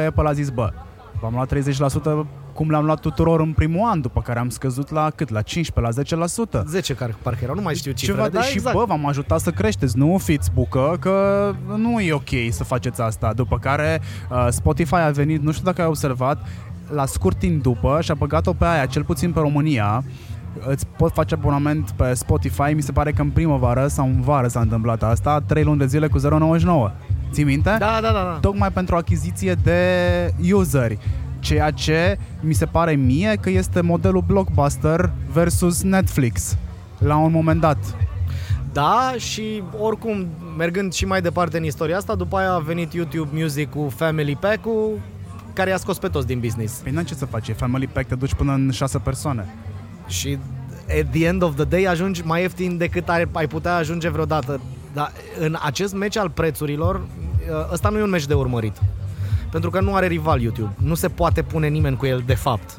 Apple 0.06 0.28
a 0.28 0.32
zis, 0.32 0.48
bă, 0.48 0.72
v-am 1.20 1.32
luat 1.32 1.54
30% 1.54 2.26
cum 2.58 2.70
le-am 2.70 2.84
luat 2.84 3.00
tuturor 3.00 3.40
în 3.40 3.52
primul 3.52 3.88
an, 3.88 4.00
după 4.00 4.20
care 4.20 4.38
am 4.38 4.48
scăzut 4.48 4.90
la 4.90 5.10
cât? 5.10 5.28
La 5.30 5.42
15, 5.42 6.16
la 6.16 6.24
10%. 6.26 6.62
10 6.66 6.94
care 6.94 7.14
parcă 7.22 7.38
erau, 7.42 7.54
nu 7.54 7.60
mai 7.60 7.74
știu 7.74 7.92
cifrele, 7.92 8.18
Ceva 8.18 8.30
de 8.30 8.36
dar 8.36 8.46
și 8.46 8.56
exact. 8.56 8.76
bă, 8.76 8.84
v-am 8.84 9.06
ajutat 9.06 9.40
să 9.40 9.50
creșteți, 9.50 9.98
nu 9.98 10.18
fiți 10.18 10.50
bucă, 10.54 10.96
că 11.00 11.54
nu 11.76 12.00
e 12.00 12.12
ok 12.12 12.28
să 12.50 12.64
faceți 12.64 13.00
asta. 13.00 13.32
După 13.32 13.58
care 13.58 14.00
uh, 14.30 14.46
Spotify 14.50 14.94
a 14.94 15.10
venit, 15.10 15.42
nu 15.42 15.52
știu 15.52 15.64
dacă 15.64 15.80
ai 15.80 15.86
observat, 15.86 16.46
la 16.92 17.06
scurt 17.06 17.38
timp 17.38 17.62
după 17.62 17.98
și 18.00 18.10
a 18.10 18.14
băgat-o 18.14 18.52
pe 18.52 18.64
aia, 18.64 18.86
cel 18.86 19.04
puțin 19.04 19.32
pe 19.32 19.40
România, 19.40 20.04
îți 20.66 20.86
pot 20.86 21.12
face 21.12 21.34
abonament 21.34 21.90
pe 21.90 22.14
Spotify, 22.14 22.72
mi 22.74 22.82
se 22.82 22.92
pare 22.92 23.12
că 23.12 23.22
în 23.22 23.30
primăvară 23.30 23.86
sau 23.86 24.06
în 24.06 24.20
vară 24.20 24.48
s-a 24.48 24.60
întâmplat 24.60 25.02
asta, 25.02 25.40
3 25.46 25.62
luni 25.64 25.78
de 25.78 25.86
zile 25.86 26.08
cu 26.08 26.18
0,99. 26.18 26.24
Ții 27.30 27.44
minte? 27.44 27.76
Da, 27.78 27.98
da, 28.00 28.00
da, 28.00 28.12
da. 28.12 28.38
Tocmai 28.40 28.70
pentru 28.70 28.96
achiziție 28.96 29.52
de 29.52 29.80
useri. 30.52 30.98
Ceea 31.40 31.70
ce 31.70 32.18
mi 32.40 32.52
se 32.52 32.66
pare 32.66 32.94
mie 32.94 33.38
că 33.40 33.50
este 33.50 33.80
modelul 33.80 34.24
blockbuster 34.26 35.12
versus 35.32 35.82
Netflix 35.82 36.56
la 36.98 37.16
un 37.16 37.32
moment 37.32 37.60
dat. 37.60 37.78
Da, 38.72 39.14
și 39.16 39.62
oricum, 39.78 40.26
mergând 40.56 40.92
și 40.92 41.06
mai 41.06 41.22
departe 41.22 41.56
în 41.56 41.64
istoria 41.64 41.96
asta, 41.96 42.14
după 42.14 42.36
aia 42.36 42.52
a 42.52 42.58
venit 42.58 42.92
YouTube 42.92 43.28
Music 43.32 43.70
cu 43.70 43.92
Family 43.96 44.36
Pack-ul, 44.36 45.00
care 45.52 45.70
i-a 45.70 45.76
scos 45.76 45.98
pe 45.98 46.08
toți 46.08 46.26
din 46.26 46.40
business. 46.40 46.74
Păi 46.74 46.92
n 46.92 47.04
ce 47.04 47.14
să 47.14 47.26
faci, 47.26 47.48
e 47.48 47.52
Family 47.52 47.86
Pack, 47.86 48.08
te 48.08 48.14
duci 48.14 48.34
până 48.34 48.52
în 48.52 48.70
șase 48.70 48.98
persoane. 48.98 49.54
Și 50.06 50.38
at 51.00 51.10
the 51.10 51.26
end 51.26 51.42
of 51.42 51.54
the 51.54 51.64
day 51.64 51.84
ajungi 51.84 52.22
mai 52.24 52.40
ieftin 52.40 52.76
decât 52.76 53.08
ai, 53.08 53.28
ai 53.32 53.46
putea 53.46 53.74
ajunge 53.74 54.08
vreodată. 54.08 54.60
Dar 54.94 55.12
în 55.38 55.56
acest 55.62 55.94
meci 55.94 56.16
al 56.16 56.30
prețurilor, 56.30 57.00
ăsta 57.72 57.88
nu 57.88 57.98
e 57.98 58.02
un 58.02 58.10
meci 58.10 58.26
de 58.26 58.34
urmărit. 58.34 58.76
Pentru 59.50 59.70
că 59.70 59.80
nu 59.80 59.94
are 59.94 60.06
rival 60.06 60.40
YouTube. 60.40 60.74
Nu 60.78 60.94
se 60.94 61.08
poate 61.08 61.42
pune 61.42 61.68
nimeni 61.68 61.96
cu 61.96 62.06
el 62.06 62.22
de 62.26 62.34
fapt. 62.34 62.76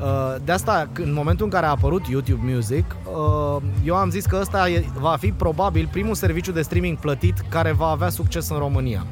Uh, 0.00 0.34
De 0.44 0.52
asta, 0.52 0.88
în 0.94 1.12
momentul 1.12 1.44
în 1.44 1.50
care 1.50 1.66
a 1.66 1.70
apărut 1.70 2.06
YouTube 2.06 2.52
Music, 2.52 2.96
uh, 3.04 3.62
eu 3.84 3.94
am 3.94 4.10
zis 4.10 4.24
că 4.26 4.38
ăsta 4.40 4.68
e- 4.68 4.84
va 4.98 5.16
fi 5.20 5.32
probabil 5.32 5.88
primul 5.92 6.14
serviciu 6.14 6.52
de 6.52 6.62
streaming 6.62 6.98
plătit 6.98 7.38
care 7.48 7.72
va 7.72 7.86
avea 7.86 8.08
succes 8.08 8.48
în 8.48 8.58
România. 8.58 9.06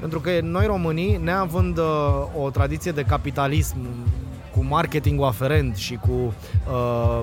Pentru 0.00 0.20
că 0.20 0.30
noi 0.42 0.66
românii, 0.66 1.20
neavând 1.22 1.78
uh, 1.78 1.84
o 2.44 2.50
tradiție 2.50 2.90
de 2.92 3.02
capitalism 3.02 3.76
cu 4.54 4.64
marketingul 4.64 5.26
aferent 5.26 5.76
și 5.76 5.94
cu 5.94 6.12
uh, 6.72 7.20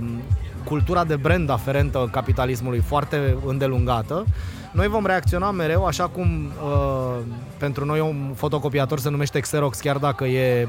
cultura 0.65 1.03
de 1.03 1.15
brand 1.15 1.49
aferentă 1.49 2.09
capitalismului 2.11 2.79
foarte 2.79 3.37
îndelungată, 3.45 4.25
noi 4.71 4.87
vom 4.87 5.05
reacționa 5.05 5.51
mereu 5.51 5.85
așa 5.85 6.07
cum 6.07 6.45
uh, 6.45 7.15
pentru 7.57 7.85
noi 7.85 7.99
un 7.99 8.33
fotocopiator 8.35 8.99
se 8.99 9.09
numește 9.09 9.39
Xerox 9.39 9.79
chiar 9.79 9.97
dacă 9.97 10.25
e 10.25 10.67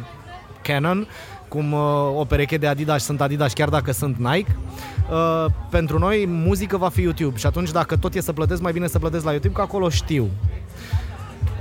Canon, 0.63 1.07
cum 1.49 1.73
uh, 1.73 1.81
o 2.17 2.25
pereche 2.25 2.57
de 2.57 2.67
Adidas 2.67 3.05
sunt 3.05 3.21
Adidas 3.21 3.53
chiar 3.53 3.69
dacă 3.69 3.93
sunt 3.93 4.17
Nike. 4.17 4.57
Uh, 5.11 5.45
pentru 5.71 5.99
noi 5.99 6.27
muzică 6.29 6.77
va 6.77 6.89
fi 6.89 7.03
YouTube 7.03 7.37
și 7.37 7.47
atunci 7.47 7.71
dacă 7.71 7.97
tot 7.97 8.15
e 8.15 8.21
să 8.21 8.33
plătesc, 8.33 8.61
mai 8.61 8.73
bine 8.73 8.87
să 8.87 8.99
plătesc 8.99 9.25
la 9.25 9.31
YouTube, 9.31 9.55
că 9.55 9.61
acolo 9.61 9.89
știu. 9.89 10.29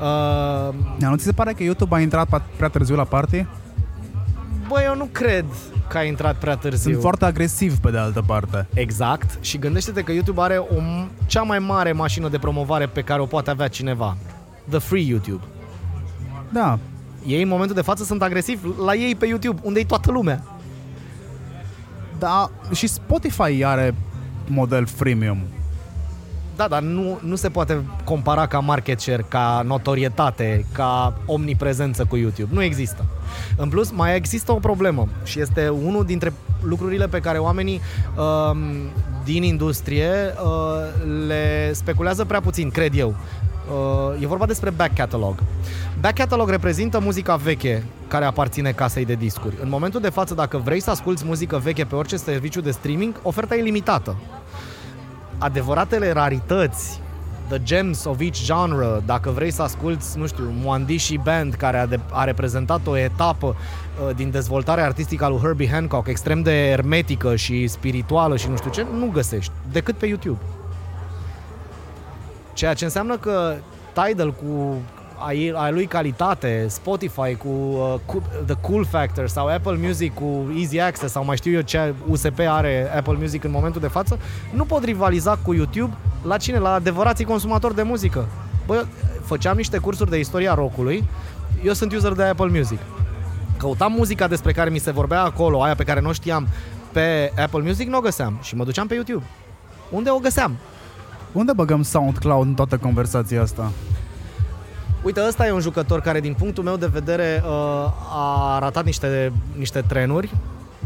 Uh, 0.02 0.74
Dar 0.98 1.10
nu 1.10 1.16
ți 1.16 1.24
se 1.24 1.32
pare 1.32 1.54
că 1.54 1.64
YouTube 1.64 1.96
a 1.96 2.00
intrat 2.00 2.28
pa- 2.28 2.56
prea 2.56 2.68
târziu 2.68 2.96
la 2.96 3.04
party? 3.04 3.46
Bă, 4.68 4.82
eu 4.86 4.96
nu 4.96 5.10
cred 5.12 5.46
că 5.88 5.98
a 5.98 6.04
intrat 6.04 6.36
prea 6.36 6.56
târziu. 6.56 6.90
Sunt 6.92 7.02
foarte 7.02 7.26
agresiv 7.26 7.78
pe 7.78 7.92
de 7.92 7.98
altă 7.98 8.24
parte. 8.26 8.68
Exact. 8.74 9.38
Și 9.44 9.58
gândește-te 9.58 10.02
că 10.02 10.12
YouTube 10.12 10.42
are 10.42 10.58
o, 10.58 10.76
m- 10.82 11.08
cea 11.26 11.42
mai 11.42 11.60
mare 11.60 11.92
mașină 11.92 12.30
de 12.30 12.38
promovare 12.38 12.86
pe 12.86 13.02
care 13.02 13.22
o 13.22 13.26
poate 13.26 13.50
avea 13.50 13.68
cineva. 13.68 14.18
The 14.70 14.80
Free 14.80 15.02
YouTube. 15.04 15.44
Da, 16.52 16.80
Ei 17.26 17.42
în 17.42 17.48
momentul 17.48 17.76
de 17.76 17.82
față 17.82 18.04
sunt 18.04 18.22
agresivi 18.22 18.68
la 18.86 18.94
ei 18.96 19.16
pe 19.16 19.26
YouTube, 19.26 19.60
unde 19.64 19.80
e 19.80 19.86
toată 19.86 20.12
lumea. 20.12 20.44
da, 22.20 22.50
și 22.74 22.88
Spotify 22.88 23.64
are 23.64 23.96
model 24.48 24.86
freemium. 24.86 25.38
Da, 26.56 26.68
dar 26.68 26.82
nu, 26.82 27.20
nu 27.22 27.36
se 27.36 27.50
poate 27.50 27.84
compara 28.04 28.48
ca 28.48 28.60
market 28.60 29.00
share, 29.00 29.26
ca 29.28 29.62
notorietate, 29.66 30.66
ca 30.72 31.14
omniprezență 31.26 32.06
cu 32.06 32.16
YouTube. 32.16 32.54
Nu 32.54 32.64
există. 32.64 33.06
În 33.58 33.70
plus, 33.70 33.92
mai 33.92 34.16
există 34.16 34.52
o 34.52 34.56
problemă 34.56 35.08
și 35.24 35.40
este 35.40 35.70
unul 35.70 36.06
dintre 36.06 36.34
lucrurile 36.62 37.08
pe 37.08 37.20
care 37.20 37.38
oamenii 37.38 37.82
um, 38.18 38.58
din 39.24 39.44
industrie 39.44 40.10
uh, 40.44 40.50
le 41.28 41.74
speculează 41.74 42.26
prea 42.26 42.42
puțin, 42.42 42.70
cred 42.70 42.98
eu. 42.98 43.16
Uh, 43.70 44.22
e 44.22 44.28
vorba 44.28 44.46
despre 44.46 44.70
back 44.70 44.96
catalog. 44.96 45.36
Back 46.00 46.18
catalog 46.18 46.50
reprezintă 46.50 47.00
muzica 47.00 47.36
veche 47.36 47.84
care 48.08 48.26
aparține 48.26 48.72
casei 48.72 49.06
de 49.06 49.14
discuri. 49.14 49.56
În 49.62 49.70
momentul 49.70 50.02
de 50.02 50.10
față, 50.10 50.34
dacă 50.34 50.58
vrei 50.58 50.80
să 50.80 50.90
asculti 50.90 51.26
muzică 51.26 51.58
veche 51.64 51.84
pe 51.84 51.96
orice 51.96 52.18
serviciu 52.18 52.62
de 52.62 52.72
streaming, 52.72 53.16
oferta 53.24 53.56
e 53.56 53.62
limitată 53.62 54.16
adevăratele 55.38 56.12
rarități, 56.12 57.02
the 57.48 57.64
gems 57.64 58.06
of 58.06 58.20
each 58.20 58.44
genre, 58.44 59.02
dacă 59.06 59.30
vrei 59.30 59.52
să 59.52 59.62
asculti, 59.62 60.06
nu 60.16 60.28
știu, 60.28 60.54
Moandishi 60.64 61.18
Band, 61.18 61.54
care 61.54 61.78
a, 61.78 61.86
de, 61.86 62.00
a 62.12 62.24
reprezentat 62.24 62.88
o 62.88 62.98
etapă 62.98 63.56
uh, 63.56 64.16
din 64.16 64.32
dezvoltarea 64.32 64.86
artistică 64.86 65.24
a 65.24 65.28
lui 65.28 65.40
Herbie 65.40 65.70
Hancock, 65.70 66.08
extrem 66.08 66.42
de 66.42 66.70
ermetică 66.70 67.36
și 67.36 67.68
spirituală 67.68 68.38
și 68.38 68.50
nu 68.50 68.56
știu 68.56 68.70
ce, 68.70 68.86
nu 68.98 69.10
găsești, 69.14 69.52
decât 69.72 69.96
pe 69.96 70.06
YouTube. 70.06 70.40
Ceea 72.54 72.74
ce 72.74 72.84
înseamnă 72.84 73.18
că 73.18 73.54
Tidal 73.94 74.34
cu 74.34 74.76
a, 75.18 75.32
ei- 75.34 75.54
a 75.56 75.70
lui 75.70 75.86
calitate, 75.86 76.66
Spotify 76.70 77.36
cu, 77.36 77.48
uh, 77.48 77.94
cu 78.06 78.22
The 78.46 78.56
Cool 78.62 78.86
Factor 78.86 79.28
sau 79.28 79.48
Apple 79.48 79.78
Music 79.82 80.14
cu 80.14 80.52
Easy 80.58 80.80
Access 80.80 81.12
sau 81.12 81.26
mai 81.26 81.36
știu 81.38 81.52
eu 81.52 81.62
ce 81.62 81.94
USP 82.08 82.40
are 82.48 82.92
Apple 82.96 83.18
Music 83.20 83.44
în 83.44 83.52
momentul 83.52 83.82
de 83.82 83.88
față, 83.88 84.20
nu 84.54 84.66
pot 84.66 84.84
rivaliza 84.84 85.38
cu 85.42 85.54
YouTube 85.54 85.94
la 86.24 86.38
cine? 86.38 86.58
La 86.58 86.74
adevărații 86.74 87.26
consumatori 87.26 87.76
de 87.76 87.82
muzică. 87.82 88.26
Bă, 88.66 88.86
făceam 89.24 89.56
niște 89.56 89.78
cursuri 89.78 90.10
de 90.10 90.20
istoria 90.20 90.54
rockului, 90.54 91.04
eu 91.64 91.74
sunt 91.74 91.94
user 91.94 92.12
de 92.12 92.24
Apple 92.24 92.50
Music. 92.58 92.80
Căutam 93.58 93.92
muzica 93.92 94.28
despre 94.28 94.52
care 94.52 94.70
mi 94.70 94.78
se 94.80 94.92
vorbea 94.92 95.22
acolo, 95.22 95.62
aia 95.64 95.76
pe 95.76 95.84
care 95.84 96.00
nu 96.02 96.10
o 96.10 96.12
știam 96.12 96.48
pe 96.92 97.32
Apple 97.42 97.62
Music, 97.62 97.88
nu 97.88 97.98
o 97.98 98.02
găseam 98.02 98.40
și 98.42 98.56
mă 98.56 98.64
duceam 98.64 98.88
pe 98.88 98.94
YouTube. 98.94 99.24
Unde 99.90 100.10
o 100.10 100.18
găseam? 100.18 100.56
Unde 101.32 101.54
băgăm 101.54 101.82
SoundCloud 101.84 102.48
în 102.48 102.54
toată 102.54 102.78
conversația 102.78 103.42
asta? 103.42 103.72
Uite, 105.06 105.22
ăsta 105.28 105.48
e 105.48 105.52
un 105.52 105.60
jucător 105.60 106.02
care, 106.02 106.20
din 106.20 106.34
punctul 106.34 106.64
meu 106.64 106.76
de 106.76 106.90
vedere, 106.92 107.44
uh, 107.46 107.92
a 108.16 108.58
ratat 108.60 108.86
niște, 108.86 109.32
niște 109.58 109.82
trenuri, 109.88 110.34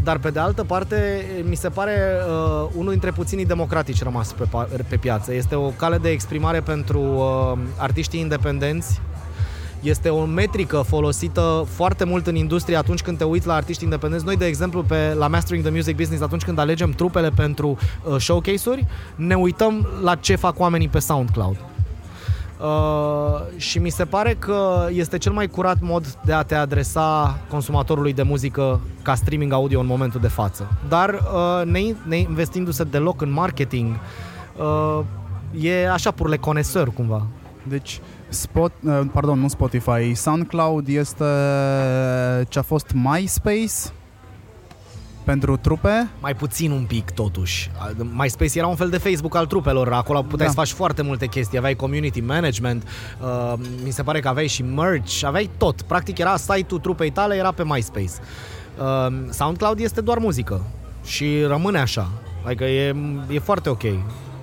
dar 0.03 0.17
pe 0.17 0.29
de 0.29 0.39
altă 0.39 0.63
parte, 0.63 1.25
mi 1.49 1.55
se 1.55 1.69
pare 1.69 1.93
uh, 1.93 2.69
unul 2.75 2.91
dintre 2.91 3.11
puținii 3.11 3.45
democratici 3.45 4.03
rămas 4.03 4.31
pe, 4.31 4.43
pa- 4.43 4.85
pe 4.87 4.95
piață. 4.95 5.33
Este 5.33 5.55
o 5.55 5.67
cale 5.67 5.97
de 5.97 6.09
exprimare 6.09 6.59
pentru 6.59 7.01
uh, 7.01 7.57
artiștii 7.77 8.19
independenți. 8.19 9.01
Este 9.81 10.09
o 10.09 10.25
metrică 10.25 10.83
folosită 10.87 11.65
foarte 11.69 12.03
mult 12.03 12.27
în 12.27 12.35
industrie 12.35 12.75
atunci 12.75 13.01
când 13.01 13.17
te 13.17 13.23
uiți 13.23 13.47
la 13.47 13.53
artiști 13.53 13.83
independenți. 13.83 14.25
Noi, 14.25 14.37
de 14.37 14.45
exemplu, 14.45 14.83
pe, 14.83 15.13
la 15.17 15.27
Mastering 15.27 15.63
the 15.63 15.73
Music 15.73 15.95
Business, 15.95 16.23
atunci 16.23 16.43
când 16.43 16.59
alegem 16.59 16.91
trupele 16.91 17.29
pentru 17.29 17.77
uh, 18.03 18.15
showcase-uri, 18.19 18.85
ne 19.15 19.35
uităm 19.35 19.87
la 20.03 20.15
ce 20.15 20.35
fac 20.35 20.59
oamenii 20.59 20.87
pe 20.87 20.99
SoundCloud. 20.99 21.57
Uh, 22.61 23.41
și 23.57 23.79
mi 23.79 23.89
se 23.89 24.05
pare 24.05 24.35
că 24.39 24.87
este 24.91 25.17
cel 25.17 25.31
mai 25.31 25.47
curat 25.47 25.77
mod 25.81 26.17
de 26.25 26.33
a 26.33 26.41
te 26.41 26.55
adresa 26.55 27.39
consumatorului 27.49 28.13
de 28.13 28.23
muzică 28.23 28.79
ca 29.01 29.15
streaming 29.15 29.53
audio 29.53 29.79
în 29.79 29.85
momentul 29.85 30.19
de 30.19 30.27
față. 30.27 30.67
Dar 30.87 31.09
uh, 31.09 31.65
ne, 31.65 31.79
ne 32.07 32.17
investindu-se 32.17 32.83
deloc 32.83 33.21
în 33.21 33.31
marketing, 33.31 33.95
uh, 34.57 34.99
e 35.61 35.89
așa 35.91 36.11
pur 36.11 36.29
le 36.29 36.37
conesări 36.37 36.93
cumva. 36.93 37.25
Deci, 37.63 38.01
Spot, 38.29 38.71
uh, 38.83 39.01
pardon, 39.11 39.39
nu 39.39 39.47
Spotify, 39.47 40.13
SoundCloud 40.13 40.87
este 40.87 41.23
ce 42.47 42.59
a 42.59 42.61
fost 42.61 42.91
MySpace 42.93 43.93
pentru 45.29 45.57
trupe? 45.57 46.09
Mai 46.19 46.35
puțin 46.35 46.71
un 46.71 46.83
pic, 46.87 47.11
totuși. 47.11 47.71
MySpace 48.13 48.57
era 48.57 48.67
un 48.67 48.75
fel 48.75 48.89
de 48.89 48.97
Facebook 48.97 49.35
al 49.35 49.45
trupelor. 49.45 49.93
Acolo 49.93 50.21
puteai 50.21 50.47
da. 50.47 50.53
să 50.53 50.59
faci 50.59 50.71
foarte 50.71 51.01
multe 51.01 51.25
chestii. 51.27 51.57
Aveai 51.57 51.75
community 51.75 52.21
management, 52.21 52.83
uh, 53.21 53.53
mi 53.83 53.91
se 53.91 54.03
pare 54.03 54.19
că 54.19 54.27
aveai 54.27 54.47
și 54.47 54.63
merch, 54.63 55.21
aveai 55.23 55.49
tot. 55.57 55.81
Practic 55.81 56.17
era 56.17 56.37
site-ul 56.37 56.79
trupei 56.79 57.09
tale, 57.09 57.35
era 57.35 57.51
pe 57.51 57.63
MySpace. 57.65 58.11
Uh, 58.79 59.07
SoundCloud 59.29 59.79
este 59.79 60.01
doar 60.01 60.17
muzică 60.17 60.65
și 61.05 61.43
rămâne 61.47 61.79
așa. 61.79 62.09
Adică 62.45 62.63
e, 62.63 62.95
e 63.29 63.39
foarte 63.39 63.69
ok. 63.69 63.83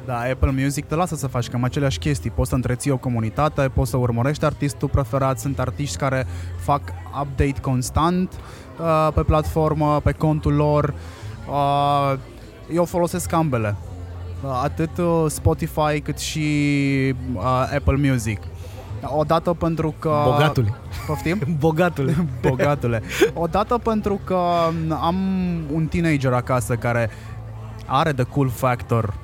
Da, 0.07 0.19
Apple 0.19 0.51
Music 0.51 0.85
te 0.85 0.95
lasă 0.95 1.15
să 1.15 1.27
faci 1.27 1.49
cam 1.49 1.65
aceleași 1.65 1.99
chestii. 1.99 2.31
Poți 2.31 2.49
să 2.49 2.55
întreții 2.55 2.91
o 2.91 2.97
comunitate, 2.97 3.71
poți 3.75 3.91
să 3.91 3.97
urmărești 3.97 4.45
artistul 4.45 4.89
preferat, 4.89 5.39
sunt 5.39 5.59
artiști 5.59 5.97
care 5.97 6.27
fac 6.59 6.83
update 7.23 7.61
constant 7.61 8.33
uh, 8.81 9.09
pe 9.15 9.23
platformă, 9.23 10.01
pe 10.01 10.13
contul 10.13 10.55
lor. 10.55 10.95
Uh, 11.49 12.19
eu 12.73 12.85
folosesc 12.85 13.33
ambele. 13.33 13.77
Uh, 14.45 14.61
atât 14.63 14.99
uh, 14.99 15.25
Spotify 15.29 16.01
cât 16.03 16.19
și 16.19 16.49
uh, 17.35 17.43
Apple 17.75 18.11
Music. 18.11 18.41
Odată 19.17 19.53
pentru 19.53 19.95
că... 19.99 20.21
Bogatule. 20.25 20.75
Poftim? 21.07 21.39
Bogatule. 21.59 22.27
Bogatule. 22.41 23.03
Odată 23.35 23.79
pentru 23.79 24.21
că 24.25 24.39
am 25.01 25.17
un 25.73 25.87
teenager 25.87 26.33
acasă 26.33 26.75
care 26.75 27.11
are 27.87 28.13
the 28.13 28.25
cool 28.25 28.49
factor 28.49 29.15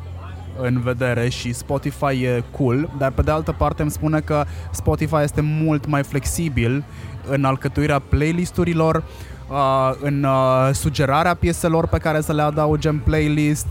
în 0.60 0.80
vedere 0.80 1.28
și 1.28 1.52
Spotify 1.52 2.22
e 2.22 2.44
cool, 2.50 2.90
dar 2.98 3.10
pe 3.10 3.22
de 3.22 3.30
altă 3.30 3.52
parte 3.52 3.82
îmi 3.82 3.90
spune 3.90 4.20
că 4.20 4.44
Spotify 4.70 5.16
este 5.22 5.40
mult 5.40 5.86
mai 5.86 6.02
flexibil 6.02 6.84
în 7.28 7.44
alcătuirea 7.44 7.98
playlisturilor, 7.98 9.04
uh, 9.48 9.92
în 10.00 10.24
uh, 10.24 10.70
sugerarea 10.72 11.34
pieselor 11.34 11.86
pe 11.86 11.98
care 11.98 12.20
să 12.20 12.32
le 12.32 12.42
adauge 12.42 12.88
în 12.88 12.98
playlist. 12.98 13.66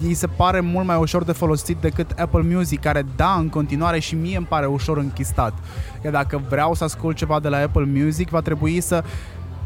Mi 0.00 0.12
se 0.12 0.26
pare 0.26 0.60
mult 0.60 0.86
mai 0.86 0.96
ușor 0.96 1.24
de 1.24 1.32
folosit 1.32 1.76
decât 1.76 2.10
Apple 2.10 2.42
Music, 2.54 2.80
care 2.80 3.06
da, 3.16 3.36
în 3.38 3.48
continuare 3.48 3.98
și 3.98 4.14
mie 4.14 4.36
îmi 4.36 4.46
pare 4.46 4.66
ușor 4.66 4.98
închistat. 4.98 5.52
Iar 6.04 6.12
dacă 6.12 6.42
vreau 6.48 6.74
să 6.74 6.84
ascult 6.84 7.16
ceva 7.16 7.40
de 7.40 7.48
la 7.48 7.56
Apple 7.56 7.88
Music, 7.94 8.28
va 8.28 8.40
trebui 8.40 8.80
să 8.80 9.04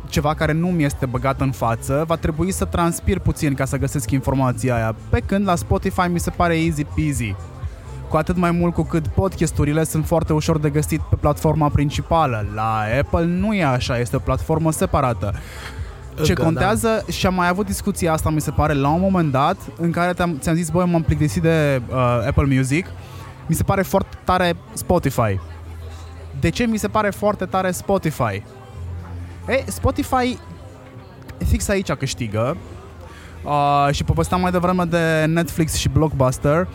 ceva 0.09 0.35
care 0.35 0.53
nu 0.53 0.67
mi 0.67 0.85
este 0.85 1.07
băgat 1.07 1.41
în 1.41 1.51
față, 1.51 2.05
va 2.07 2.17
trebui 2.17 2.53
să 2.53 2.65
transpir 2.65 3.19
puțin 3.19 3.55
ca 3.55 3.65
să 3.65 3.77
găsesc 3.77 4.11
informația 4.11 4.75
aia. 4.75 4.95
Pe 5.09 5.21
când 5.27 5.47
la 5.47 5.55
Spotify 5.55 6.09
mi 6.09 6.21
se 6.21 6.31
pare 6.31 6.59
easy 6.59 6.85
peasy. 6.85 7.35
Cu 8.09 8.17
atât 8.17 8.37
mai 8.37 8.51
mult 8.51 8.75
cu 8.75 8.83
cât 8.83 9.07
podcasturile 9.07 9.85
sunt 9.85 10.07
foarte 10.07 10.33
ușor 10.33 10.59
de 10.59 10.71
găsit 10.71 11.01
pe 11.01 11.17
platforma 11.17 11.69
principală. 11.69 12.47
La 12.55 12.83
Apple 13.01 13.25
nu 13.25 13.55
e 13.55 13.65
așa, 13.65 13.99
este 13.99 14.17
o 14.17 14.19
platformă 14.19 14.73
separată. 14.73 15.35
Ce 16.23 16.31
Încă, 16.31 16.43
contează, 16.43 17.03
da. 17.07 17.13
și 17.13 17.27
am 17.27 17.35
mai 17.35 17.49
avut 17.49 17.67
discuția 17.67 18.13
asta, 18.13 18.31
mi 18.31 18.41
se 18.41 18.51
pare, 18.51 18.73
la 18.73 18.89
un 18.89 19.01
moment 19.01 19.33
dat, 19.33 19.57
în 19.77 19.91
care 19.91 20.13
ți-am, 20.13 20.39
ți-am 20.41 20.55
zis, 20.55 20.71
băi, 20.71 20.87
m-am 20.87 21.03
plictisit 21.03 21.43
de 21.43 21.83
uh, 21.89 21.97
Apple 22.27 22.55
Music, 22.57 22.87
mi 23.47 23.55
se 23.55 23.63
pare 23.63 23.83
foarte 23.83 24.17
tare 24.25 24.57
Spotify. 24.73 25.41
De 26.41 26.49
ce 26.49 26.67
mi 26.67 26.77
se 26.77 26.89
pare 26.89 27.11
foarte 27.11 27.45
tare 27.45 27.71
Spotify? 27.71 28.43
Ei, 29.49 29.65
Spotify 29.67 30.39
fix 31.47 31.69
aici 31.69 31.93
câștigă 31.93 32.57
uh, 33.45 33.89
și 33.95 34.05
povesteam 34.05 34.41
mai 34.41 34.51
devreme 34.51 34.85
de 34.85 35.25
Netflix 35.27 35.75
și 35.75 35.89
Blockbuster. 35.89 36.69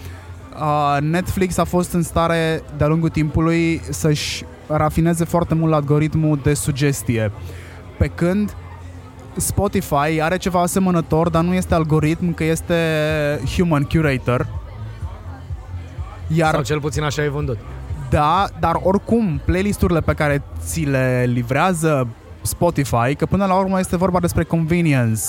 Uh, 0.60 0.98
Netflix 1.02 1.58
a 1.58 1.64
fost 1.64 1.94
în 1.94 2.04
stare 2.04 2.64
de-a 2.78 2.88
lungul 2.88 3.10
timpului 3.10 3.82
să-și 3.90 4.46
rafineze 4.68 5.26
foarte 5.26 5.54
mult 5.54 5.74
algoritmul 5.74 6.40
de 6.44 6.54
sugestie. 6.54 7.32
Pe 7.98 8.08
când 8.08 8.56
Spotify 9.36 10.22
are 10.22 10.38
ceva 10.38 10.62
asemănător, 10.62 11.30
dar 11.30 11.44
nu 11.44 11.54
este 11.54 11.74
algoritm, 11.74 12.34
că 12.34 12.44
este 12.44 12.76
human 13.56 13.84
curator. 13.84 14.48
Iar, 16.28 16.54
Sau 16.54 16.64
cel 16.64 16.80
puțin 16.80 17.04
așa 17.04 17.24
e 17.24 17.30
vândut. 17.30 17.58
Da, 18.10 18.48
dar 18.60 18.80
oricum, 18.84 19.42
playlisturile 19.46 20.02
pe 20.02 20.14
care 20.14 20.44
ți 20.66 20.80
le 20.80 21.26
livrează 21.34 22.08
Spotify, 22.42 23.16
că 23.18 23.26
până 23.26 23.46
la 23.46 23.56
urmă 23.56 23.80
este 23.80 23.98
vorba 23.98 24.20
despre 24.20 24.44
convenience. 24.44 25.22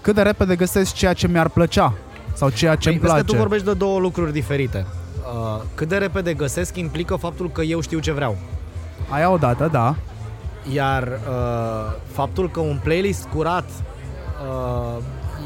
Cât 0.00 0.14
de 0.14 0.22
repede 0.22 0.56
găsesc 0.56 0.94
ceea 0.94 1.12
ce 1.12 1.28
mi-ar 1.28 1.48
plăcea 1.48 1.92
sau 2.34 2.50
ceea 2.50 2.74
ce 2.74 2.88
păi, 2.88 2.92
îmi 2.92 3.06
place. 3.06 3.20
că 3.24 3.32
tu 3.32 3.36
vorbești 3.36 3.66
de 3.66 3.72
două 3.72 3.98
lucruri 3.98 4.32
diferite. 4.32 4.86
Uh, 5.34 5.62
cât 5.74 5.88
de 5.88 5.96
repede 5.96 6.34
găsesc 6.34 6.76
implică 6.76 7.16
faptul 7.16 7.50
că 7.50 7.62
eu 7.62 7.80
știu 7.80 7.98
ce 7.98 8.12
vreau. 8.12 8.36
Aia 9.08 9.30
odată, 9.30 9.68
da. 9.72 9.94
Iar 10.72 11.02
uh, 11.02 11.94
faptul 12.12 12.50
că 12.50 12.60
un 12.60 12.78
playlist 12.82 13.24
curat 13.24 13.64
uh, 13.68 15.02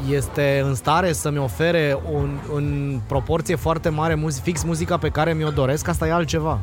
este 0.09 0.61
în 0.65 0.75
stare 0.75 1.11
să-mi 1.11 1.37
ofere 1.37 1.97
un, 2.11 2.37
în 2.55 2.99
proporție 3.07 3.55
foarte 3.55 3.89
mare 3.89 4.15
muzi- 4.15 4.41
fix 4.41 4.63
muzica 4.63 4.97
pe 4.97 5.09
care 5.09 5.33
mi-o 5.33 5.49
doresc, 5.49 5.87
asta 5.87 6.07
e 6.07 6.11
altceva. 6.11 6.59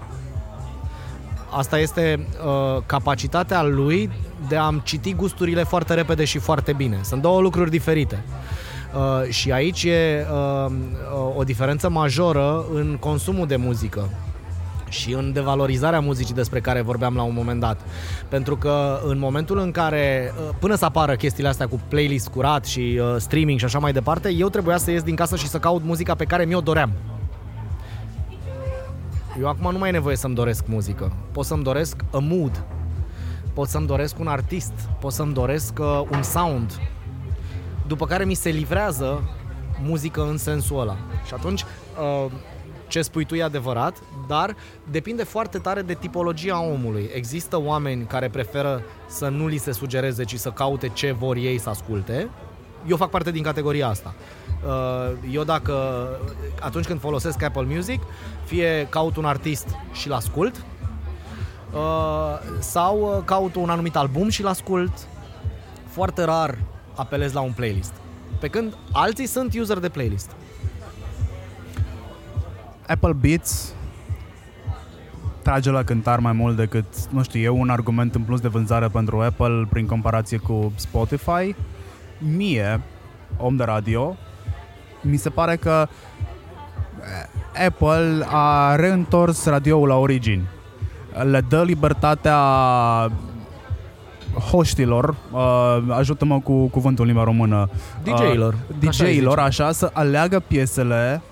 Asta 1.50 1.78
este 1.78 2.26
uh, 2.44 2.82
capacitatea 2.86 3.62
lui 3.62 4.10
de 4.48 4.56
a-mi 4.56 4.80
citi 4.84 5.14
gusturile 5.14 5.62
foarte 5.62 5.94
repede 5.94 6.24
și 6.24 6.38
foarte 6.38 6.72
bine. 6.72 6.98
Sunt 7.02 7.22
două 7.22 7.40
lucruri 7.40 7.70
diferite. 7.70 8.22
Uh, 8.96 9.28
și 9.28 9.52
aici 9.52 9.84
e 9.84 10.26
uh, 10.66 10.72
o 11.36 11.44
diferență 11.44 11.88
majoră 11.88 12.64
în 12.72 12.96
consumul 13.00 13.46
de 13.46 13.56
muzică 13.56 14.08
și 14.88 15.12
în 15.12 15.32
devalorizarea 15.32 16.00
muzicii 16.00 16.34
despre 16.34 16.60
care 16.60 16.80
vorbeam 16.80 17.14
la 17.14 17.22
un 17.22 17.34
moment 17.34 17.60
dat. 17.60 17.80
Pentru 18.28 18.56
că 18.56 19.00
în 19.04 19.18
momentul 19.18 19.58
în 19.58 19.70
care, 19.70 20.32
uh, 20.48 20.54
până 20.58 20.74
să 20.74 20.84
apară 20.84 21.14
chestiile 21.14 21.48
astea 21.48 21.66
cu 21.66 21.80
playlist 21.88 22.28
curat 22.28 22.64
și 22.64 23.00
uh, 23.00 23.14
streaming 23.18 23.58
și 23.58 23.64
așa 23.64 23.78
mai 23.78 23.92
departe, 23.92 24.32
eu 24.32 24.48
trebuia 24.48 24.76
să 24.76 24.90
ies 24.90 25.02
din 25.02 25.14
casă 25.14 25.36
și 25.36 25.48
să 25.48 25.58
caut 25.58 25.82
muzica 25.84 26.14
pe 26.14 26.24
care 26.24 26.44
mi-o 26.44 26.60
doream. 26.60 26.90
Eu 29.40 29.48
acum 29.48 29.72
nu 29.72 29.78
mai 29.78 29.88
e 29.88 29.92
nevoie 29.92 30.16
să-mi 30.16 30.34
doresc 30.34 30.64
muzică. 30.66 31.12
Pot 31.32 31.44
să-mi 31.44 31.62
doresc 31.62 32.04
a 32.12 32.18
mood. 32.18 32.64
Pot 33.54 33.68
să-mi 33.68 33.86
doresc 33.86 34.18
un 34.18 34.26
artist. 34.26 34.72
Pot 35.00 35.12
să-mi 35.12 35.32
doresc 35.32 35.78
uh, 35.78 36.02
un 36.10 36.22
sound. 36.22 36.80
După 37.86 38.06
care 38.06 38.24
mi 38.24 38.34
se 38.34 38.48
livrează 38.48 39.22
muzică 39.82 40.22
în 40.22 40.36
sensul 40.36 40.80
ăla. 40.80 40.96
Și 41.26 41.34
atunci, 41.34 41.62
uh, 41.62 42.32
ce 42.88 43.02
spui 43.02 43.24
tu 43.24 43.34
e 43.34 43.42
adevărat, 43.42 43.96
dar 44.28 44.56
depinde 44.90 45.24
foarte 45.24 45.58
tare 45.58 45.82
de 45.82 45.94
tipologia 45.94 46.62
omului. 46.62 47.10
Există 47.14 47.60
oameni 47.60 48.04
care 48.04 48.28
preferă 48.28 48.82
să 49.06 49.28
nu 49.28 49.46
li 49.46 49.56
se 49.56 49.72
sugereze, 49.72 50.24
ci 50.24 50.38
să 50.38 50.50
caute 50.50 50.88
ce 50.88 51.12
vor 51.12 51.36
ei 51.36 51.58
să 51.58 51.68
asculte. 51.68 52.28
Eu 52.86 52.96
fac 52.96 53.10
parte 53.10 53.30
din 53.30 53.42
categoria 53.42 53.88
asta. 53.88 54.14
Uh, 54.66 55.16
eu 55.30 55.44
dacă, 55.44 56.06
atunci 56.60 56.84
când 56.86 57.00
folosesc 57.00 57.42
Apple 57.42 57.66
Music, 57.74 58.02
fie 58.44 58.86
caut 58.90 59.16
un 59.16 59.24
artist 59.24 59.68
și-l 59.92 60.12
ascult, 60.12 60.64
uh, 61.72 61.80
sau 62.58 63.22
caut 63.24 63.54
un 63.54 63.70
anumit 63.70 63.96
album 63.96 64.28
și-l 64.28 64.46
ascult. 64.46 64.92
Foarte 65.86 66.24
rar 66.24 66.58
apelez 66.96 67.32
la 67.32 67.40
un 67.40 67.52
playlist. 67.52 67.92
Pe 68.40 68.48
când 68.48 68.76
alții 68.92 69.26
sunt 69.26 69.54
user 69.54 69.78
de 69.78 69.88
playlist. 69.88 70.30
Apple 72.86 73.12
Beats 73.12 73.74
trage 75.42 75.70
la 75.70 75.82
cântar 75.82 76.18
mai 76.18 76.32
mult 76.32 76.56
decât, 76.56 77.06
nu 77.10 77.22
știu, 77.22 77.40
e 77.40 77.48
un 77.48 77.70
argument 77.70 78.14
în 78.14 78.22
plus 78.22 78.40
de 78.40 78.48
vânzare 78.48 78.88
pentru 78.88 79.20
Apple 79.20 79.66
prin 79.70 79.86
comparație 79.86 80.38
cu 80.38 80.72
Spotify. 80.76 81.54
Mie, 82.18 82.80
om 83.36 83.56
de 83.56 83.64
radio, 83.64 84.16
mi 85.02 85.16
se 85.16 85.30
pare 85.30 85.56
că 85.56 85.88
eh, 87.54 87.66
Apple 87.66 88.26
a 88.28 88.76
reîntors 88.76 89.44
radioul 89.44 89.88
la 89.88 89.96
origini. 89.96 90.48
Le 91.22 91.40
dă 91.40 91.62
libertatea 91.62 92.38
hoștilor, 94.50 95.14
uh, 95.32 95.78
ajută-mă 95.88 96.40
cu 96.40 96.66
cuvântul 96.66 97.04
în 97.04 97.10
limba 97.10 97.24
română, 97.24 97.68
DJ-ilor, 98.02 98.56
uh, 98.68 98.88
DJ-ilor, 98.88 99.38
așa, 99.38 99.64
așa, 99.64 99.72
să 99.72 99.90
aleagă 99.92 100.42
piesele, 100.46 101.22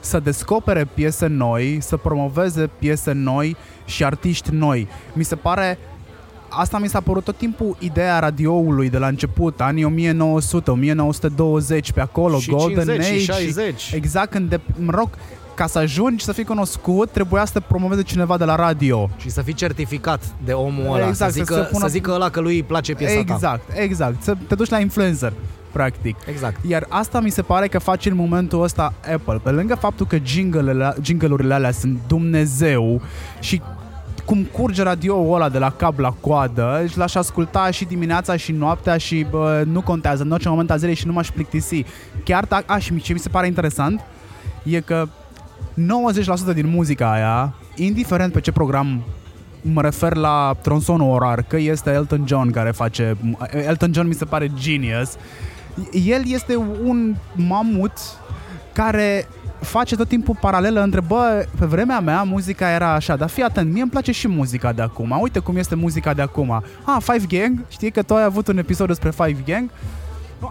să 0.00 0.20
descopere 0.20 0.88
piese 0.94 1.26
noi, 1.26 1.78
să 1.80 1.96
promoveze 1.96 2.70
piese 2.78 3.12
noi 3.12 3.56
și 3.84 4.04
artiști 4.04 4.50
noi. 4.52 4.88
Mi 5.12 5.24
se 5.24 5.34
pare 5.34 5.78
asta 6.48 6.78
mi 6.78 6.88
s-a 6.88 7.00
părut 7.00 7.24
tot 7.24 7.36
timpul 7.36 7.76
ideea 7.78 8.18
radioului 8.18 8.90
de 8.90 8.98
la 8.98 9.06
început, 9.06 9.60
anii 9.60 9.84
1900, 9.84 10.70
1920, 10.70 11.92
pe 11.92 12.00
acolo, 12.00 12.38
și 12.38 12.50
Golden 12.50 12.84
50 12.84 13.06
Age. 13.06 13.18
și 13.18 13.24
60. 13.24 13.92
Exact, 13.94 14.30
când 14.30 14.48
de, 14.48 14.60
mă 14.76 14.92
rog, 14.94 15.08
ca 15.54 15.66
să 15.66 15.78
ajungi 15.78 16.24
să 16.24 16.32
fii 16.32 16.44
cunoscut, 16.44 17.10
trebuia 17.10 17.44
să 17.44 17.52
te 17.52 17.60
promoveze 17.60 18.02
cineva 18.02 18.36
de 18.36 18.44
la 18.44 18.54
radio. 18.54 19.10
Și 19.16 19.30
să 19.30 19.42
fii 19.42 19.52
certificat 19.54 20.22
de 20.44 20.52
omul 20.52 20.94
ăla, 20.94 21.08
Exact, 21.08 21.16
să, 21.32 21.38
să 21.38 21.44
zică, 21.44 21.54
se 21.54 21.60
să, 21.60 21.68
pună- 21.72 21.86
zică 21.86 22.10
ăla 22.10 22.28
că 22.28 22.40
lui 22.40 22.54
îi 22.54 22.62
place 22.62 22.94
piesa 22.94 23.14
ta. 23.14 23.20
exact, 23.34 23.62
exact. 23.74 24.22
Să 24.22 24.34
te 24.48 24.54
duci 24.54 24.68
la 24.68 24.78
influencer, 24.78 25.32
practic. 25.72 26.16
Exact. 26.30 26.64
Iar 26.68 26.86
asta 26.88 27.20
mi 27.20 27.30
se 27.30 27.42
pare 27.42 27.68
că 27.68 27.78
face 27.78 28.08
în 28.10 28.16
momentul 28.16 28.62
ăsta 28.62 28.92
Apple. 29.14 29.40
Pe 29.42 29.50
lângă 29.50 29.74
faptul 29.74 30.06
că 30.06 30.16
jingle-urile, 30.24 30.94
jingle-urile 31.02 31.54
alea 31.54 31.70
sunt 31.72 31.98
Dumnezeu 32.06 33.00
și 33.40 33.62
cum 34.24 34.42
curge 34.52 34.82
radioul 34.82 35.34
ăla 35.34 35.48
de 35.48 35.58
la 35.58 35.70
cap 35.70 35.98
la 35.98 36.10
coadă 36.20 36.84
și 36.90 36.98
l-aș 36.98 37.14
asculta 37.14 37.70
și 37.70 37.84
dimineața 37.84 38.36
și 38.36 38.52
noaptea 38.52 38.96
și 38.96 39.26
bă, 39.30 39.62
nu 39.66 39.80
contează, 39.82 40.22
în 40.22 40.30
orice 40.30 40.48
moment 40.48 40.70
a 40.70 40.76
zilei 40.76 40.94
și 40.94 41.06
nu 41.06 41.12
m-aș 41.12 41.28
plictisi. 41.30 41.84
Chiar 42.24 42.44
dacă, 42.44 42.64
a, 42.66 42.78
și 42.78 43.00
ce 43.00 43.12
mi 43.12 43.18
se 43.18 43.28
pare 43.28 43.46
interesant 43.46 44.00
e 44.62 44.80
că 44.80 45.06
90% 46.50 46.54
din 46.54 46.66
muzica 46.66 47.12
aia, 47.12 47.54
indiferent 47.76 48.32
pe 48.32 48.40
ce 48.40 48.52
program 48.52 49.02
mă 49.62 49.80
refer 49.80 50.14
la 50.14 50.56
tronsonul 50.62 51.10
orar, 51.10 51.42
că 51.42 51.56
este 51.56 51.90
Elton 51.90 52.24
John 52.26 52.50
care 52.50 52.70
face... 52.70 53.16
Elton 53.50 53.92
John 53.92 54.06
mi 54.06 54.14
se 54.14 54.24
pare 54.24 54.50
genius. 54.54 55.16
El 55.92 56.22
este 56.26 56.56
un 56.84 57.14
mamut 57.34 57.92
care 58.72 59.28
face 59.60 59.96
tot 59.96 60.08
timpul 60.08 60.36
paralelă 60.40 60.82
între, 60.82 61.00
bă, 61.00 61.46
pe 61.58 61.64
vremea 61.64 62.00
mea 62.00 62.22
muzica 62.22 62.70
era 62.70 62.92
așa, 62.92 63.16
dar 63.16 63.28
fii 63.28 63.42
atent, 63.42 63.72
mie 63.72 63.82
îmi 63.82 63.90
place 63.90 64.12
și 64.12 64.28
muzica 64.28 64.72
de 64.72 64.82
acum. 64.82 65.16
Uite 65.20 65.38
cum 65.38 65.56
este 65.56 65.74
muzica 65.74 66.14
de 66.14 66.22
acum. 66.22 66.62
Ah, 66.84 66.96
Five 67.00 67.38
Gang, 67.38 67.64
știi 67.68 67.90
că 67.90 68.02
tu 68.02 68.14
ai 68.14 68.24
avut 68.24 68.48
un 68.48 68.58
episod 68.58 68.86
despre 68.86 69.10
Five 69.10 69.42
Gang? 69.46 69.70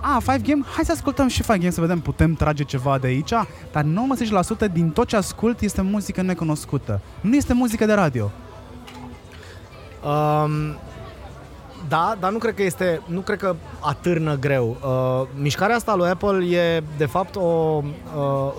Ah, 0.01 0.17
Five 0.19 0.41
Gang, 0.47 0.65
hai 0.65 0.85
să 0.85 0.91
ascultăm 0.91 1.27
și 1.27 1.41
Five 1.41 1.57
Gang 1.57 1.71
să 1.71 1.81
vedem, 1.81 1.99
putem 1.99 2.33
trage 2.33 2.63
ceva 2.63 2.97
de 2.97 3.07
aici? 3.07 3.33
Dar 3.71 3.85
90% 4.69 4.71
din 4.71 4.89
tot 4.89 5.07
ce 5.07 5.15
ascult 5.15 5.61
este 5.61 5.81
muzică 5.81 6.21
necunoscută. 6.21 7.01
Nu 7.21 7.35
este 7.35 7.53
muzică 7.53 7.85
de 7.85 7.93
radio. 7.93 8.31
Um, 10.05 10.77
da, 11.87 12.15
dar 12.19 12.31
nu 12.31 12.37
cred 12.37 12.55
că 12.55 12.63
este, 12.63 13.01
nu 13.05 13.19
cred 13.19 13.37
că 13.37 13.55
atârnă 13.79 14.37
greu. 14.37 14.77
Uh, 14.83 15.27
mișcarea 15.41 15.75
asta 15.75 15.95
lui 15.95 16.09
Apple 16.09 16.45
e, 16.57 16.83
de 16.97 17.05
fapt, 17.05 17.35
o, 17.35 17.41
uh, 17.41 17.83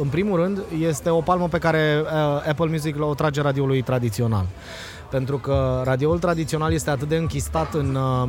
în 0.00 0.08
primul 0.08 0.40
rând, 0.40 0.62
este 0.80 1.10
o 1.10 1.20
palmă 1.20 1.48
pe 1.48 1.58
care 1.58 2.02
uh, 2.02 2.48
Apple 2.48 2.66
Music 2.66 2.96
o 3.04 3.14
trage 3.14 3.42
radioului 3.42 3.82
tradițional. 3.82 4.46
Pentru 5.14 5.38
că 5.38 5.82
radioul 5.84 6.18
tradițional 6.18 6.72
este 6.72 6.90
atât 6.90 7.08
de 7.08 7.16
închistat 7.16 7.74
în, 7.74 7.94
uh, 7.94 8.28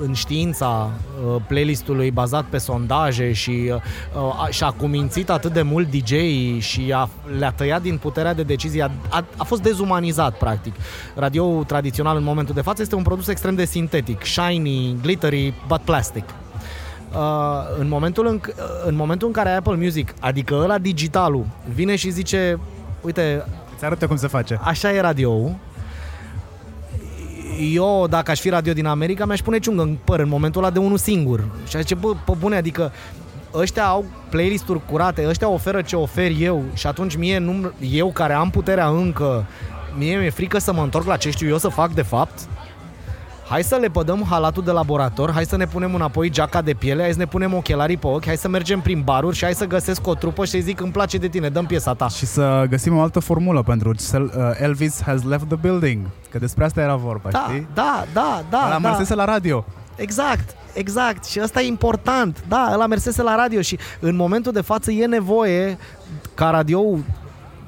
în 0.00 0.12
știința 0.12 0.90
uh, 0.90 1.42
playlistului 1.46 2.10
bazat 2.10 2.44
pe 2.44 2.58
sondaje 2.58 3.32
și, 3.32 3.72
uh, 3.72 4.44
a, 4.44 4.48
și-a 4.50 4.70
cumințit 4.70 5.30
atât 5.30 5.52
de 5.52 5.62
mult 5.62 5.90
dj 5.90 6.12
și 6.58 6.92
a, 6.94 7.08
le-a 7.38 7.50
tăiat 7.50 7.82
din 7.82 7.96
puterea 7.96 8.34
de 8.34 8.42
decizie, 8.42 8.82
a, 8.82 8.90
a, 9.08 9.24
a 9.36 9.44
fost 9.44 9.62
dezumanizat 9.62 10.38
practic. 10.38 10.74
Radioul 11.14 11.64
tradițional 11.64 12.16
în 12.16 12.24
momentul 12.24 12.54
de 12.54 12.60
față 12.60 12.82
este 12.82 12.94
un 12.94 13.02
produs 13.02 13.28
extrem 13.28 13.54
de 13.54 13.64
sintetic, 13.64 14.24
shiny, 14.24 14.96
glittery, 15.02 15.54
but 15.66 15.80
plastic. 15.80 16.24
Uh, 16.24 17.18
în, 17.78 17.88
momentul 17.88 18.26
în, 18.26 18.40
în 18.86 18.94
momentul 18.94 19.26
în 19.26 19.32
care 19.32 19.50
Apple 19.50 19.76
Music, 19.76 20.14
adică 20.20 20.54
ăla 20.54 20.78
digitalul, 20.78 21.46
vine 21.74 21.96
și 21.96 22.10
zice 22.10 22.58
uite, 23.00 23.44
Îți 23.74 23.84
arătă 23.84 24.06
cum 24.06 24.16
se 24.16 24.26
face. 24.26 24.60
așa 24.62 24.92
e 24.92 25.00
radioul. 25.00 25.54
Eu, 27.60 28.06
dacă 28.10 28.30
aș 28.30 28.40
fi 28.40 28.48
radio 28.48 28.72
din 28.72 28.86
America, 28.86 29.24
mi-aș 29.24 29.40
pune 29.40 29.58
ciungă 29.58 29.82
în 29.82 29.96
păr 30.04 30.20
în 30.20 30.28
momentul 30.28 30.62
ăla 30.62 30.72
de 30.72 30.78
unul 30.78 30.98
singur. 30.98 31.44
Și 31.68 31.76
aș 31.76 31.82
zice, 31.82 31.94
bă, 31.94 32.14
pe 32.24 32.32
bune, 32.38 32.56
adică 32.56 32.92
ăștia 33.54 33.86
au 33.86 34.04
playlist-uri 34.30 34.80
curate, 34.90 35.26
ăștia 35.28 35.48
oferă 35.48 35.82
ce 35.82 35.96
ofer 35.96 36.32
eu 36.38 36.62
și 36.74 36.86
atunci 36.86 37.16
mie, 37.16 37.38
nu, 37.38 37.72
eu 37.90 38.12
care 38.12 38.32
am 38.32 38.50
puterea 38.50 38.86
încă, 38.86 39.46
mie 39.96 40.16
mi-e 40.16 40.30
frică 40.30 40.58
să 40.58 40.72
mă 40.72 40.82
întorc 40.82 41.06
la 41.06 41.16
ce 41.16 41.30
știu 41.30 41.48
eu 41.48 41.58
să 41.58 41.68
fac 41.68 41.92
de 41.92 42.02
fapt. 42.02 42.48
Hai 43.48 43.62
să 43.62 43.76
le 43.76 43.88
pădăm 43.88 44.24
halatul 44.30 44.62
de 44.64 44.70
laborator, 44.70 45.32
hai 45.32 45.44
să 45.44 45.56
ne 45.56 45.66
punem 45.66 45.94
înapoi 45.94 46.30
geaca 46.30 46.62
de 46.62 46.74
piele, 46.74 47.02
hai 47.02 47.12
să 47.12 47.18
ne 47.18 47.26
punem 47.26 47.54
ochelarii 47.54 47.96
pe 47.96 48.06
ochi, 48.06 48.24
hai 48.26 48.36
să 48.36 48.48
mergem 48.48 48.80
prin 48.80 49.00
baruri 49.04 49.36
și 49.36 49.44
hai 49.44 49.54
să 49.54 49.64
găsesc 49.66 50.06
o 50.06 50.14
trupă 50.14 50.44
și 50.44 50.50
să-i 50.50 50.60
zic 50.60 50.80
îmi 50.80 50.92
place 50.92 51.18
de 51.18 51.28
tine, 51.28 51.48
dăm 51.48 51.66
piesa 51.66 51.94
ta. 51.94 52.08
Și 52.08 52.26
să 52.26 52.64
găsim 52.68 52.96
o 52.96 53.00
altă 53.00 53.20
formulă 53.20 53.62
pentru 53.62 53.94
Cel- 54.10 54.32
uh, 54.36 54.50
Elvis 54.60 55.02
has 55.02 55.22
left 55.24 55.44
the 55.48 55.56
building. 55.56 56.06
Că 56.30 56.38
despre 56.38 56.64
asta 56.64 56.80
era 56.80 56.94
vorba, 56.96 57.28
Da, 57.30 57.46
știi? 57.48 57.66
da, 57.74 58.04
da, 58.12 58.42
da. 58.50 58.62
Ăla 58.66 58.78
da. 58.80 58.88
mersese 58.88 59.14
la 59.14 59.24
radio. 59.24 59.64
Exact, 59.96 60.56
exact. 60.72 61.24
Și 61.24 61.38
asta 61.40 61.60
e 61.60 61.66
important. 61.66 62.44
Da, 62.48 62.70
ăla 62.72 62.86
mersese 62.86 63.22
la 63.22 63.34
radio 63.36 63.60
și 63.60 63.78
în 64.00 64.16
momentul 64.16 64.52
de 64.52 64.60
față 64.60 64.90
e 64.90 65.06
nevoie 65.06 65.78
ca 66.34 66.50
radio 66.50 66.82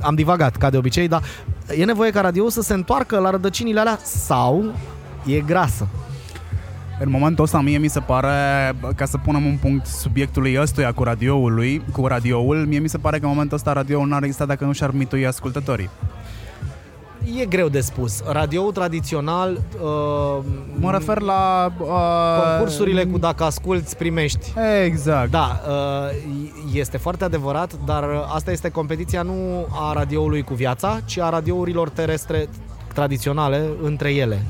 am 0.00 0.14
divagat, 0.14 0.56
ca 0.56 0.70
de 0.70 0.76
obicei, 0.76 1.08
dar 1.08 1.22
e 1.76 1.84
nevoie 1.84 2.10
ca 2.10 2.20
radio 2.20 2.48
să 2.48 2.60
se 2.62 2.74
întoarcă 2.74 3.18
la 3.18 3.30
rădăcinile 3.30 3.80
alea 3.80 3.98
sau 4.02 4.64
e 5.26 5.40
grasă. 5.40 5.86
În 7.02 7.10
momentul 7.10 7.44
ăsta 7.44 7.60
mie 7.60 7.78
mi 7.78 7.88
se 7.88 8.00
pare, 8.00 8.28
ca 8.96 9.04
să 9.04 9.18
punem 9.18 9.46
un 9.46 9.56
punct 9.56 9.86
subiectului 9.86 10.58
ăstuia 10.60 10.92
cu 10.92 11.02
radioului, 11.02 11.82
cu 11.92 12.06
radioul, 12.06 12.66
mie 12.66 12.78
mi 12.78 12.88
se 12.88 12.98
pare 12.98 13.18
că 13.18 13.24
în 13.24 13.30
momentul 13.30 13.56
ăsta 13.56 13.72
radioul 13.72 14.08
n-ar 14.08 14.22
exista 14.22 14.44
dacă 14.44 14.64
nu 14.64 14.72
și-ar 14.72 14.90
mitui 14.90 15.26
ascultătorii. 15.26 15.90
E 17.40 17.44
greu 17.44 17.68
de 17.68 17.80
spus. 17.80 18.22
Radioul 18.28 18.72
tradițional 18.72 19.60
uh, 19.82 20.44
Mă 20.74 20.90
refer 20.90 21.20
la... 21.20 21.72
Uh, 21.78 21.86
concursurile 22.48 23.04
cu 23.04 23.18
dacă 23.18 23.44
asculți 23.44 23.96
primești. 23.96 24.52
Exact. 24.84 25.30
Da, 25.30 25.60
uh, 25.68 26.16
este 26.72 26.96
foarte 26.96 27.24
adevărat, 27.24 27.72
dar 27.84 28.04
asta 28.34 28.50
este 28.50 28.68
competiția 28.68 29.22
nu 29.22 29.66
a 29.70 29.92
radioului 29.92 30.42
cu 30.42 30.54
viața, 30.54 30.98
ci 31.04 31.18
a 31.18 31.28
radiourilor 31.28 31.88
terestre 31.88 32.48
tradiționale 32.94 33.62
între 33.82 34.14
ele. 34.14 34.42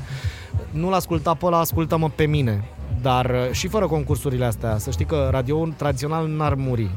Nu-l 0.71 0.93
asculta 0.93 1.33
pe 1.33 1.45
ăla, 1.45 1.59
ascultă-mă 1.59 2.09
pe 2.15 2.25
mine. 2.25 2.63
Dar 3.01 3.25
uh, 3.25 3.51
și 3.51 3.67
fără 3.67 3.87
concursurile 3.87 4.45
astea, 4.45 4.77
să 4.77 4.91
știi 4.91 5.05
că 5.05 5.27
radioul 5.31 5.73
tradițional 5.77 6.27
n-ar 6.27 6.53
muri. 6.53 6.89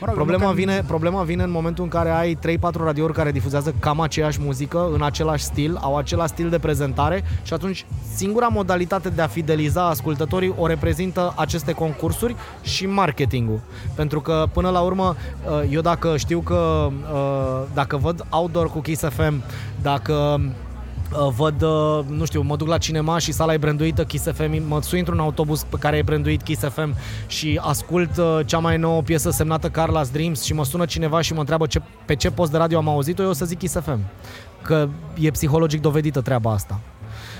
Mă 0.00 0.06
rog, 0.06 0.14
Problema 0.14 0.42
nu 0.42 0.48
că- 0.48 0.54
vine, 0.54 0.84
problema 0.86 1.22
vine 1.22 1.42
în 1.42 1.50
momentul 1.50 1.84
în 1.84 1.90
care 1.90 2.10
ai 2.10 2.38
3-4 2.38 2.58
radiouri 2.84 3.12
care 3.12 3.30
difuzează 3.32 3.74
cam 3.78 4.00
aceeași 4.00 4.38
muzică, 4.42 4.88
în 4.92 5.02
același 5.02 5.44
stil, 5.44 5.78
au 5.80 5.96
același 5.96 6.32
stil 6.32 6.48
de 6.48 6.58
prezentare 6.58 7.24
și 7.42 7.52
atunci 7.52 7.86
singura 8.14 8.46
modalitate 8.46 9.08
de 9.08 9.22
a 9.22 9.26
fideliza 9.26 9.88
ascultătorii 9.88 10.54
o 10.58 10.66
reprezintă 10.66 11.32
aceste 11.36 11.72
concursuri 11.72 12.36
și 12.62 12.86
marketingul. 12.86 13.60
Pentru 13.94 14.20
că 14.20 14.44
până 14.52 14.70
la 14.70 14.80
urmă, 14.80 15.16
uh, 15.48 15.62
eu 15.70 15.80
dacă 15.80 16.16
știu 16.16 16.40
că 16.40 16.88
uh, 17.12 17.62
dacă 17.74 17.96
văd 17.96 18.26
outdoor 18.30 18.70
cu 18.70 18.80
Kiss 18.80 19.02
FM, 19.08 19.42
dacă 19.82 20.12
uh, 20.38 20.44
văd, 21.36 21.62
uh, 21.62 22.04
nu 22.08 22.24
știu, 22.24 22.42
mă 22.42 22.56
duc 22.56 22.68
la 22.68 22.78
cinema 22.78 23.18
și 23.18 23.32
sala 23.32 23.52
e 23.52 23.56
branduită 23.56 24.04
Kiss 24.04 24.24
FM, 24.32 24.62
mă 24.68 24.82
sui 24.82 24.98
într-un 24.98 25.18
autobuz 25.18 25.62
pe 25.62 25.76
care 25.76 25.96
e 25.96 26.02
branduit 26.02 26.42
Kiss 26.42 26.62
FM 26.62 26.94
și 27.26 27.60
ascult 27.62 28.16
uh, 28.16 28.40
cea 28.46 28.58
mai 28.58 28.76
nouă 28.76 29.02
piesă 29.02 29.30
semnată 29.30 29.70
Carla's 29.70 30.12
Dreams 30.12 30.42
și 30.42 30.54
mă 30.54 30.64
sună 30.64 30.84
cineva 30.84 31.20
și 31.20 31.32
mă 31.32 31.38
întreabă 31.38 31.66
ce, 31.66 31.82
pe 32.04 32.14
ce 32.16 32.30
post 32.30 32.50
de 32.50 32.56
radio 32.56 32.78
am 32.78 32.88
auzit-o, 32.88 33.22
eu 33.22 33.28
o 33.28 33.32
să 33.32 33.44
zic 33.44 33.58
Kiss 33.58 33.74
FM. 33.80 33.98
Că 34.62 34.88
e 35.20 35.30
psihologic 35.30 35.80
dovedită 35.80 36.20
treaba 36.20 36.52
asta. 36.52 36.80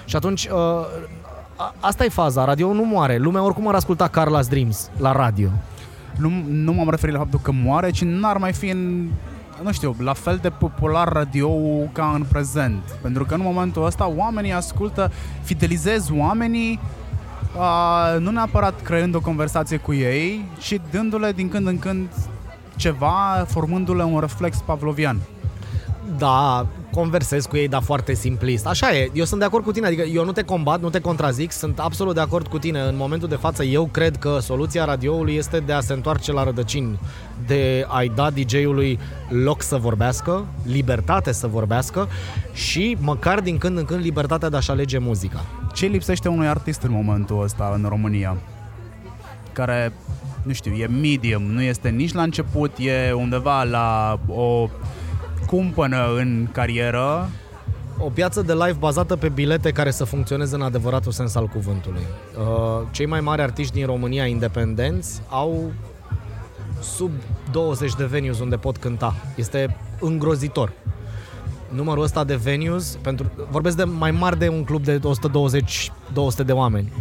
Și 0.04 0.16
atunci, 0.16 0.44
uh, 0.44 0.58
a- 1.56 1.74
asta 1.80 2.04
e 2.04 2.08
faza, 2.08 2.44
radio 2.44 2.72
nu 2.72 2.84
moare. 2.84 3.16
Lumea 3.16 3.42
oricum 3.44 3.68
ar 3.68 3.74
asculta 3.74 4.10
Carla's 4.10 4.48
Dreams 4.48 4.90
la 4.98 5.12
radio. 5.12 5.48
Nu, 6.18 6.30
nu 6.48 6.72
m-am 6.72 6.90
referit 6.90 7.14
la 7.14 7.20
faptul 7.20 7.40
că 7.42 7.52
moare, 7.52 7.90
ci 7.90 8.02
n-ar 8.02 8.36
mai 8.36 8.52
fi 8.52 8.68
în 8.68 9.08
nu 9.62 9.72
știu, 9.72 9.96
la 9.98 10.12
fel 10.12 10.38
de 10.42 10.50
popular 10.50 11.08
radio 11.12 11.50
ca 11.92 12.12
în 12.14 12.24
prezent. 12.28 12.98
Pentru 13.02 13.24
că 13.24 13.34
în 13.34 13.40
momentul 13.42 13.84
ăsta 13.84 14.12
oamenii 14.16 14.52
ascultă, 14.52 15.10
fidelizez 15.42 16.08
oamenii 16.12 16.80
a, 17.58 18.16
nu 18.18 18.30
neapărat 18.30 18.82
creând 18.82 19.14
o 19.14 19.20
conversație 19.20 19.76
cu 19.76 19.92
ei, 19.92 20.44
ci 20.58 20.80
dându-le 20.90 21.32
din 21.32 21.48
când 21.48 21.66
în 21.66 21.78
când 21.78 22.08
ceva, 22.76 23.44
formându-le 23.48 24.02
un 24.02 24.20
reflex 24.20 24.56
pavlovian. 24.56 25.20
Da, 26.18 26.66
conversez 26.94 27.46
cu 27.46 27.56
ei, 27.56 27.68
dar 27.68 27.82
foarte 27.82 28.14
simplist. 28.14 28.66
Așa 28.66 28.96
e, 28.96 29.10
eu 29.12 29.24
sunt 29.24 29.40
de 29.40 29.46
acord 29.46 29.64
cu 29.64 29.72
tine, 29.72 29.86
adică 29.86 30.02
eu 30.02 30.24
nu 30.24 30.32
te 30.32 30.42
combat, 30.42 30.80
nu 30.80 30.90
te 30.90 31.00
contrazic, 31.00 31.52
sunt 31.52 31.78
absolut 31.78 32.14
de 32.14 32.20
acord 32.20 32.46
cu 32.46 32.58
tine. 32.58 32.80
În 32.80 32.96
momentul 32.96 33.28
de 33.28 33.34
față, 33.34 33.64
eu 33.64 33.88
cred 33.92 34.16
că 34.16 34.38
soluția 34.40 34.84
radioului 34.84 35.34
este 35.34 35.58
de 35.58 35.72
a 35.72 35.80
se 35.80 35.92
întoarce 35.92 36.32
la 36.32 36.44
rădăcini, 36.44 36.98
de 37.46 37.86
a-i 37.88 38.12
da 38.14 38.30
DJ-ului 38.30 38.98
loc 39.28 39.62
să 39.62 39.76
vorbească, 39.76 40.46
libertate 40.66 41.32
să 41.32 41.46
vorbească 41.46 42.08
și 42.52 42.96
măcar 43.00 43.40
din 43.40 43.58
când 43.58 43.78
în 43.78 43.84
când 43.84 44.00
libertatea 44.00 44.48
de 44.48 44.56
a-și 44.56 44.70
alege 44.70 44.98
muzica. 44.98 45.44
Ce 45.72 45.86
lipsește 45.86 46.28
unui 46.28 46.46
artist 46.46 46.82
în 46.82 46.90
momentul 46.92 47.42
ăsta 47.42 47.72
în 47.74 47.86
România? 47.88 48.36
Care, 49.52 49.92
nu 50.42 50.52
știu, 50.52 50.72
e 50.72 50.86
medium, 50.86 51.42
nu 51.42 51.62
este 51.62 51.88
nici 51.88 52.12
la 52.12 52.22
început, 52.22 52.76
e 52.78 53.12
undeva 53.12 53.62
la 53.62 54.18
o 54.28 54.68
cumpănă 55.46 56.14
în 56.16 56.48
carieră 56.52 57.28
o 57.98 58.08
piață 58.08 58.42
de 58.42 58.52
live 58.52 58.76
bazată 58.78 59.16
pe 59.16 59.28
bilete 59.28 59.70
care 59.70 59.90
să 59.90 60.04
funcționeze 60.04 60.54
în 60.54 60.62
adevăratul 60.62 61.12
sens 61.12 61.34
al 61.34 61.46
cuvântului. 61.46 62.02
Uh, 62.38 62.86
cei 62.90 63.06
mai 63.06 63.20
mari 63.20 63.42
artiști 63.42 63.72
din 63.72 63.86
România 63.86 64.26
independenți 64.26 65.22
au 65.28 65.72
sub 66.80 67.10
20 67.52 67.94
de 67.94 68.04
venues 68.04 68.40
unde 68.40 68.56
pot 68.56 68.76
cânta. 68.76 69.14
Este 69.36 69.76
îngrozitor. 70.00 70.72
Numărul 71.68 72.02
ăsta 72.02 72.24
de 72.24 72.34
venues, 72.34 72.98
pentru, 73.02 73.30
vorbesc 73.50 73.76
de 73.76 73.84
mai 73.84 74.10
mari 74.10 74.38
de 74.38 74.48
un 74.48 74.64
club 74.64 74.84
de 74.84 75.00
120-200 75.00 76.44
de 76.46 76.52
oameni. 76.52 76.92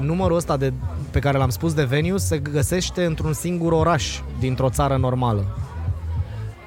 Numărul 0.00 0.36
ăsta 0.36 0.56
de, 0.56 0.72
pe 1.10 1.18
care 1.18 1.38
l-am 1.38 1.48
spus 1.48 1.74
de 1.74 1.84
venues 1.84 2.26
se 2.26 2.38
găsește 2.38 3.04
într-un 3.04 3.32
singur 3.32 3.72
oraș 3.72 4.20
dintr-o 4.38 4.70
țară 4.70 4.96
normală. 4.96 5.44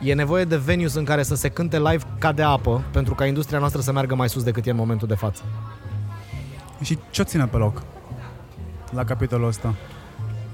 E 0.03 0.13
nevoie 0.13 0.43
de 0.43 0.57
venues 0.57 0.93
în 0.93 1.03
care 1.03 1.23
să 1.23 1.35
se 1.35 1.49
cânte 1.49 1.77
live 1.77 2.03
ca 2.19 2.31
de 2.31 2.41
apă, 2.41 2.83
pentru 2.91 3.15
ca 3.15 3.25
industria 3.25 3.59
noastră 3.59 3.81
să 3.81 3.91
meargă 3.91 4.15
mai 4.15 4.29
sus 4.29 4.43
decât 4.43 4.65
e 4.65 4.69
în 4.69 4.75
momentul 4.75 5.07
de 5.07 5.15
față. 5.15 5.43
Și 6.81 6.97
ce 7.09 7.21
o 7.21 7.23
ține 7.23 7.47
pe 7.47 7.57
loc 7.57 7.83
la 8.91 9.03
capitolul 9.03 9.47
ăsta? 9.47 9.73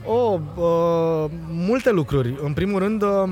O, 0.06 0.40
uh, 0.56 1.32
multe 1.50 1.92
lucruri. 1.92 2.40
În 2.44 2.54
primul 2.54 2.80
rând, 2.80 3.02
uh, 3.02 3.30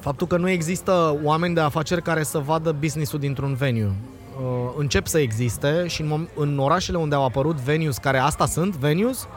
faptul 0.00 0.26
că 0.26 0.36
nu 0.36 0.48
există 0.48 1.18
oameni 1.22 1.54
de 1.54 1.60
afaceri 1.60 2.02
care 2.02 2.22
să 2.22 2.38
vadă 2.38 2.76
businessul 2.78 3.18
dintr-un 3.18 3.54
venue. 3.54 3.84
Uh, 3.84 4.72
încep 4.76 5.06
să 5.06 5.18
existe 5.18 5.86
și 5.86 6.00
în, 6.00 6.08
mom- 6.08 6.34
în 6.34 6.58
orașele 6.58 6.98
unde 6.98 7.14
au 7.14 7.24
apărut 7.24 7.56
venues 7.56 7.96
care 7.98 8.18
asta 8.18 8.46
sunt, 8.46 8.76
venues, 8.76 9.28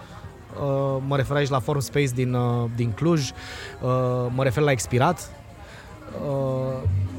uh, 0.62 1.02
mă 1.08 1.16
refer 1.16 1.36
aici 1.36 1.50
la 1.50 1.60
Forum 1.60 1.82
Space 1.82 2.12
din, 2.16 2.34
uh, 2.34 2.70
din 2.76 2.92
Cluj, 2.92 3.30
uh, 3.30 3.90
mă 4.30 4.44
refer 4.44 4.64
la 4.64 4.72
Expirat, 4.72 5.20
uh, 5.20 5.43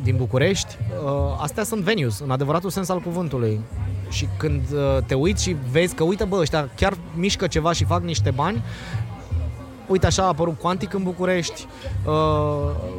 din 0.03 0.17
București, 0.17 0.77
uh, 1.05 1.39
astea 1.41 1.65
sunt 1.65 1.83
venues, 1.83 2.21
în 2.21 2.31
adevăratul 2.31 2.71
sens 2.71 2.89
al 2.89 2.99
cuvântului. 2.99 3.61
Și 4.09 4.29
când 4.37 4.63
uh, 4.73 5.03
te 5.07 5.15
uiți 5.15 5.43
și 5.43 5.57
vezi 5.71 5.95
că, 5.95 6.05
uite, 6.05 6.25
bă, 6.25 6.37
ăștia 6.37 6.69
chiar 6.77 6.97
mișcă 7.15 7.47
ceva 7.47 7.73
și 7.73 7.85
fac 7.85 8.03
niște 8.03 8.31
bani, 8.31 8.63
uite 9.87 10.07
așa 10.07 10.23
a 10.23 10.27
apărut 10.27 10.59
Quantic 10.59 10.95
în 10.95 11.03
București, 11.03 11.67
uh, 12.07 12.13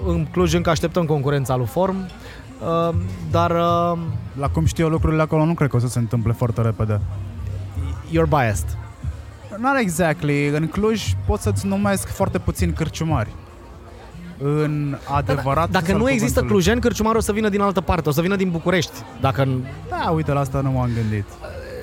în 0.08 0.26
Cluj 0.32 0.54
încă 0.54 0.70
așteptăm 0.70 1.06
concurența 1.06 1.56
lui 1.56 1.66
Form, 1.66 1.96
uh, 1.98 2.96
dar 3.32 3.52
uh, 3.52 3.98
La 4.34 4.50
cum 4.50 4.66
știu 4.66 4.84
eu 4.84 4.90
lucrurile 4.90 5.22
acolo, 5.22 5.46
nu 5.46 5.54
cred 5.54 5.70
că 5.70 5.76
o 5.76 5.80
să 5.80 5.88
se 5.88 6.00
întâmple 6.00 6.34
foarte 6.34 6.62
repede. 6.62 7.00
you're 8.10 8.30
biased. 8.30 8.78
Not 9.58 9.78
exactly. 9.80 10.48
În 10.48 10.68
Cluj 10.68 11.14
pot 11.26 11.40
să-ți 11.40 11.66
numesc 11.66 12.08
foarte 12.08 12.40
puțini 12.40 12.74
cârciumari. 12.74 13.30
În 14.38 14.98
adevărat 15.14 15.70
Dacă 15.70 15.86
sens 15.86 15.98
nu 15.98 16.04
al 16.06 16.12
există 16.12 16.34
cuvântului. 16.40 16.62
clujeni, 16.64 16.82
cârciumarul 16.82 17.18
o 17.20 17.22
să 17.22 17.32
vină 17.32 17.50
din 17.50 17.62
altă 17.62 17.82
parte, 17.82 18.10
o 18.10 18.12
să 18.12 18.22
vină 18.22 18.36
din 18.36 18.50
București. 18.50 18.92
Dacă 19.22 19.48
Da, 19.90 20.10
uite, 20.10 20.32
la 20.32 20.40
asta 20.40 20.62
nu 20.62 20.72
m-am 20.72 20.90
gândit. 20.96 21.26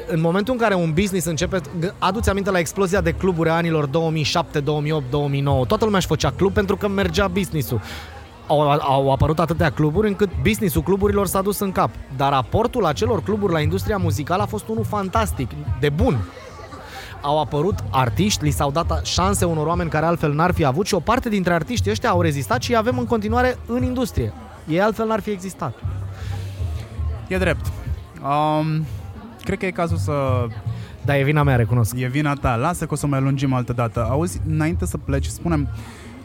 în 0.09 0.21
momentul 0.21 0.53
în 0.55 0.61
care 0.61 0.75
un 0.75 0.93
business 0.95 1.27
începe, 1.27 1.59
g- 1.59 1.95
aduți 1.99 2.31
aminte 2.31 2.51
la 2.51 2.59
explozia 2.59 3.01
de 3.01 3.13
cluburi 3.13 3.49
a 3.49 3.53
anilor 3.55 3.87
2007, 3.87 4.61
2008, 4.61 5.05
2009, 5.11 5.65
toată 5.65 5.85
lumea 5.85 5.99
își 5.99 6.09
făcea 6.09 6.31
club 6.37 6.53
pentru 6.53 6.77
că 6.77 6.89
mergea 6.89 7.29
businessul. 7.29 7.81
Au, 8.47 8.61
au 8.71 9.13
apărut 9.13 9.39
atâtea 9.39 9.71
cluburi 9.71 10.09
încât 10.09 10.29
businessul 10.43 10.83
cluburilor 10.83 11.27
s-a 11.27 11.43
dus 11.43 11.59
în 11.59 11.73
cap. 11.73 11.91
Dar 12.17 12.33
raportul 12.33 12.85
acelor 12.87 13.23
cluburi 13.23 13.53
la 13.53 13.61
industria 13.61 13.97
muzicală 13.97 14.43
a 14.43 14.47
fost 14.47 14.69
unul 14.69 14.85
fantastic, 14.85 15.51
de 15.81 15.89
bun. 15.89 16.17
Au 17.23 17.41
apărut 17.41 17.75
artiști, 17.91 18.45
li 18.45 18.51
s-au 18.51 18.70
dat 18.70 19.07
șanse 19.07 19.45
unor 19.45 19.66
oameni 19.66 19.91
care 19.91 20.07
altfel 20.07 20.33
n-ar 20.33 20.53
fi 20.53 20.64
avut 20.64 20.87
și 20.87 20.95
o 20.95 21.01
parte 21.01 21.29
dintre 21.29 21.53
artiștii 21.55 21.91
ăștia 21.91 22.11
au 22.11 22.20
rezistat 22.20 22.62
și 22.62 22.70
îi 22.70 22.77
avem 22.77 22.99
în 22.99 23.07
continuare 23.07 23.59
în 23.66 23.83
industrie. 23.83 24.33
Ei 24.68 24.81
altfel 24.81 25.07
n-ar 25.07 25.20
fi 25.20 25.31
existat. 25.31 25.75
E 27.29 27.39
drept. 27.39 27.66
Um, 28.23 28.85
cred 29.45 29.59
că 29.59 29.66
e 29.66 29.70
cazul 29.70 29.97
să... 29.97 30.47
Dar 31.05 31.16
e 31.16 31.23
vina 31.23 31.43
mea, 31.43 31.57
recunosc. 31.57 31.95
E 31.99 32.07
vina 32.07 32.35
ta. 32.35 32.55
Lasă 32.55 32.87
că 32.87 32.93
o 32.93 32.97
să 32.97 33.07
mai 33.07 33.20
lungim 33.20 33.53
altă 33.53 33.73
dată. 33.73 34.07
Auzi, 34.11 34.41
înainte 34.49 34.87
să 34.87 34.99
pleci, 34.99 35.27
spunem, 35.27 35.68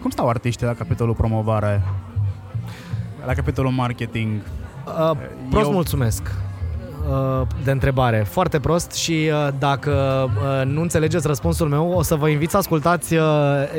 cum 0.01 0.09
stau 0.09 0.29
artiștii 0.29 0.65
la 0.65 0.73
capitolul 0.73 1.13
promovare? 1.13 1.83
La 3.25 3.33
capitolul 3.33 3.71
marketing? 3.71 4.31
Uh, 4.85 5.17
prost 5.49 5.65
Eu- 5.65 5.71
mulțumesc 5.71 6.21
uh, 6.21 6.46
de 7.63 7.71
întrebare. 7.71 8.25
Foarte 8.29 8.59
prost 8.59 8.91
și 8.91 9.29
uh, 9.31 9.47
dacă 9.59 9.91
uh, 10.25 10.65
nu 10.65 10.81
înțelegeți 10.81 11.27
răspunsul 11.27 11.67
meu, 11.67 11.91
o 11.91 12.01
să 12.01 12.15
vă 12.15 12.27
invit 12.27 12.49
să 12.49 12.57
ascultați 12.57 13.13
uh, 13.13 13.21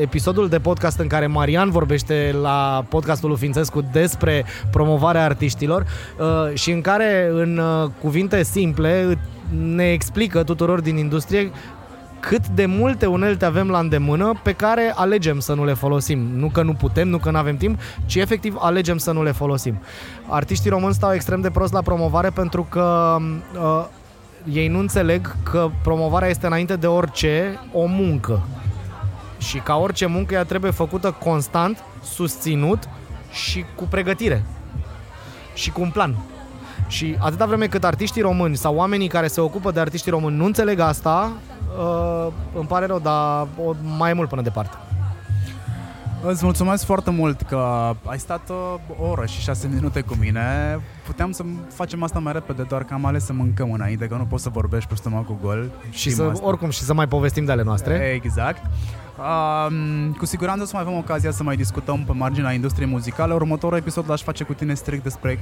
episodul 0.01 0.49
de 0.49 0.59
podcast 0.59 0.99
în 0.99 1.07
care 1.07 1.27
Marian 1.27 1.71
vorbește 1.71 2.35
la 2.43 2.85
podcastul 2.89 3.29
lui 3.29 3.39
Fințescu 3.39 3.85
despre 3.93 4.45
promovarea 4.71 5.25
artiștilor 5.25 5.87
uh, 6.19 6.55
și 6.55 6.71
în 6.71 6.81
care, 6.81 7.31
în 7.33 7.59
uh, 7.59 7.91
cuvinte 8.01 8.43
simple, 8.43 9.19
ne 9.75 9.93
explică 9.93 10.43
tuturor 10.43 10.81
din 10.81 10.97
industrie 10.97 11.51
cât 12.21 12.47
de 12.47 12.67
multe 12.67 13.07
unelte 13.07 13.45
avem 13.45 13.69
la 13.69 13.79
îndemână 13.79 14.33
pe 14.43 14.53
care 14.53 14.93
alegem 14.97 15.39
să 15.39 15.55
nu 15.55 15.65
le 15.65 15.75
folosim. 15.75 16.19
Nu 16.19 16.49
că 16.49 16.63
nu 16.63 16.73
putem, 16.73 17.09
nu 17.09 17.19
că 17.19 17.31
nu 17.31 17.39
avem 17.39 17.57
timp, 17.57 17.81
ci 18.07 18.15
efectiv 18.15 18.57
alegem 18.59 18.99
să 18.99 19.13
nu 19.13 19.23
le 19.23 19.33
folosim. 19.33 19.83
Artiștii 20.29 20.71
români 20.71 20.95
stau 20.95 21.13
extrem 21.13 21.41
de 21.41 21.51
prost 21.51 21.73
la 21.73 21.83
promovare 21.83 22.31
pentru 22.31 22.67
că 22.69 23.17
uh, 23.55 23.85
ei 24.53 24.69
nu 24.69 24.79
înțeleg 24.79 25.37
că 25.43 25.71
promovarea 25.83 26.29
este 26.29 26.47
înainte 26.47 26.77
de 26.77 26.87
orice 26.87 27.61
o 27.73 27.85
muncă. 27.87 28.43
Și 29.39 29.59
ca 29.59 29.77
orice 29.77 30.07
muncă 30.07 30.35
ea 30.35 30.45
trebuie 30.45 30.71
făcută 30.71 31.17
constant, 31.23 31.85
susținut 32.03 32.89
și 33.31 33.65
cu 33.75 33.85
pregătire. 33.85 34.45
Și 35.55 35.71
cu 35.71 35.81
un 35.81 35.91
plan. 35.91 36.17
Și 36.89 37.17
atâta 37.19 37.47
vreme 37.47 37.67
cât 37.67 37.85
artiștii 37.85 38.23
români 38.23 38.57
sau 38.57 38.75
oamenii 38.75 39.09
care 39.09 39.27
se 39.27 39.41
ocupă 39.41 39.71
de 39.71 39.81
artiștii 39.81 40.11
români 40.11 40.37
nu 40.37 40.45
înțeleg 40.45 40.79
asta, 40.79 41.33
uh, 41.79 42.33
îmi 42.55 42.67
pare 42.67 42.87
rău, 42.87 42.99
dar 42.99 43.47
o, 43.65 43.75
mai 43.99 44.11
e 44.11 44.15
mult 44.15 44.29
până 44.29 44.43
departe. 44.43 44.77
Îți 46.23 46.45
mulțumesc 46.45 46.85
foarte 46.85 47.11
mult 47.11 47.43
că 47.43 47.95
ai 48.05 48.19
stat 48.19 48.51
uh, 48.51 49.01
o 49.01 49.07
oră 49.09 49.27
și 49.27 49.41
șase 49.41 49.69
minute 49.75 50.01
cu 50.01 50.17
mine. 50.21 50.79
Puteam 51.07 51.33
să 51.33 51.45
facem 51.75 52.03
asta 52.03 52.19
mai 52.19 52.33
repede, 52.33 52.63
doar 52.63 52.85
că 52.85 52.95
am 52.95 53.05
ales 53.05 53.25
să 53.25 53.33
mâncăm 53.33 53.73
înainte, 53.73 54.07
că 54.07 54.15
nu 54.15 54.25
poți 54.25 54.43
să 54.43 54.49
vorbești 54.49 54.89
pe 54.89 54.95
stomacul 54.95 55.37
gol. 55.43 55.71
Și 55.91 55.99
Știm 55.99 56.13
să, 56.13 56.23
asta. 56.23 56.47
oricum, 56.47 56.71
și 56.71 56.81
să 56.81 56.95
mai 56.95 57.07
povestim 57.09 57.45
de 57.45 57.53
ale 57.53 57.63
noastre. 57.63 58.21
Exact. 58.23 58.63
Um, 59.19 60.13
cu 60.13 60.27
siguranță 60.27 60.63
o 60.63 60.67
să 60.67 60.71
mai 60.75 60.83
avem 60.83 60.97
ocazia 60.97 61.31
să 61.31 61.43
mai 61.43 61.57
discutăm 61.57 62.05
pe 62.07 62.13
marginea 62.13 62.53
industriei 62.53 62.89
muzicale. 62.89 63.35
Următorul 63.35 63.79
episod 63.79 64.05
l-aș 64.09 64.23
face 64.23 64.45
cu 64.45 64.53
tine 64.53 64.75
strict 64.75 65.03
despre 65.03 65.39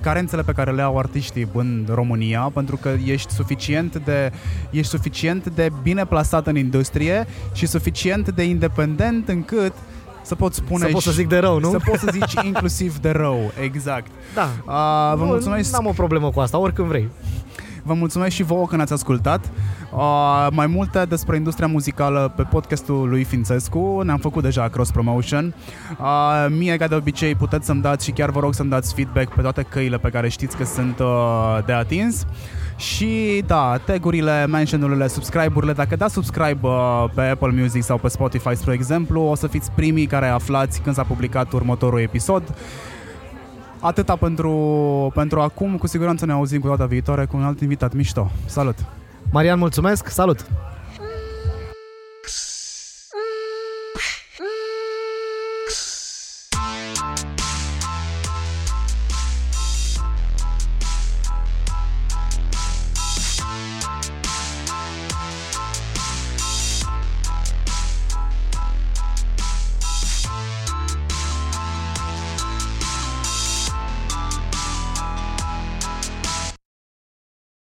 carențele 0.00 0.42
pe 0.42 0.52
care 0.52 0.70
le 0.72 0.82
au 0.82 0.98
artiștii 0.98 1.48
în 1.52 1.86
România, 1.92 2.40
pentru 2.54 2.76
că 2.76 2.90
ești 3.04 3.32
suficient 3.32 3.96
de, 4.04 4.32
ești 4.70 4.90
suficient 4.90 5.48
de 5.48 5.68
bine 5.82 6.04
plasat 6.04 6.46
în 6.46 6.56
industrie 6.56 7.26
și 7.52 7.66
suficient 7.66 8.28
de 8.30 8.42
independent 8.42 9.28
încât 9.28 9.72
să 10.22 10.34
poți 10.34 10.56
spune 10.56 10.84
Să 10.84 10.90
pot 10.92 11.02
să 11.02 11.10
și- 11.10 11.16
zic 11.16 11.28
de 11.28 11.38
rău, 11.38 11.58
nu? 11.58 11.70
Să 11.70 11.78
poți 11.84 12.00
să 12.00 12.08
zici 12.12 12.34
inclusiv 12.50 12.96
de 12.98 13.10
rău, 13.10 13.52
exact. 13.62 14.10
Da. 14.34 14.42
Uh, 14.66 15.16
vă 15.16 15.22
Nu, 15.24 15.30
mulțumesc 15.30 15.72
N-am 15.72 15.86
o 15.86 15.90
problemă 15.92 16.30
cu 16.30 16.40
asta, 16.40 16.58
oricând 16.58 16.88
vrei. 16.88 17.08
Vă 17.82 17.94
mulțumesc 17.94 18.34
și 18.34 18.42
vouă 18.42 18.66
că 18.66 18.76
ne-ați 18.76 18.92
ascultat. 18.92 19.50
Uh, 19.92 20.46
mai 20.50 20.66
multe 20.66 21.04
despre 21.08 21.36
industria 21.36 21.66
muzicală 21.66 22.32
pe 22.36 22.42
podcastul 22.42 23.08
lui 23.08 23.24
Fințescu. 23.24 24.00
Ne-am 24.04 24.18
făcut 24.18 24.42
deja 24.42 24.68
cross 24.68 24.90
promotion. 24.90 25.54
Uh, 26.00 26.46
mie, 26.58 26.76
ca 26.76 26.86
de 26.86 26.94
obicei, 26.94 27.34
puteți 27.34 27.66
să-mi 27.66 27.82
dați 27.82 28.04
și 28.04 28.10
chiar 28.10 28.30
vă 28.30 28.40
rog 28.40 28.54
să-mi 28.54 28.70
dați 28.70 28.94
feedback 28.94 29.34
pe 29.34 29.42
toate 29.42 29.62
căile 29.62 29.98
pe 29.98 30.08
care 30.08 30.28
știți 30.28 30.56
că 30.56 30.64
sunt 30.64 30.98
uh, 30.98 31.58
de 31.66 31.72
atins. 31.72 32.26
Și 32.76 33.42
da, 33.46 33.78
tagurile, 33.84 34.46
mention-urile, 34.46 35.06
subscribe-urile, 35.06 35.72
dacă 35.72 35.96
dați 35.96 36.12
subscribe 36.12 36.58
uh, 36.66 37.04
pe 37.14 37.20
Apple 37.20 37.60
Music 37.60 37.82
sau 37.82 37.98
pe 37.98 38.08
Spotify, 38.08 38.54
spre 38.54 38.72
exemplu, 38.72 39.20
o 39.20 39.34
să 39.34 39.46
fiți 39.46 39.70
primii 39.70 40.06
care 40.06 40.26
aflați 40.26 40.80
când 40.80 40.94
s-a 40.94 41.02
publicat 41.02 41.52
următorul 41.52 42.00
episod. 42.00 42.54
Atâta 43.80 44.16
pentru, 44.16 44.52
pentru 45.14 45.40
acum, 45.40 45.76
cu 45.76 45.86
siguranță 45.86 46.26
ne 46.26 46.32
auzim 46.32 46.60
cu 46.60 46.68
data 46.68 46.86
viitoare 46.86 47.24
cu 47.24 47.36
un 47.36 47.42
alt 47.42 47.60
invitat 47.60 47.94
mișto. 47.94 48.30
Salut! 48.46 48.99
Marian, 49.32 49.58
mulțumesc, 49.58 50.08
salut! 50.08 50.46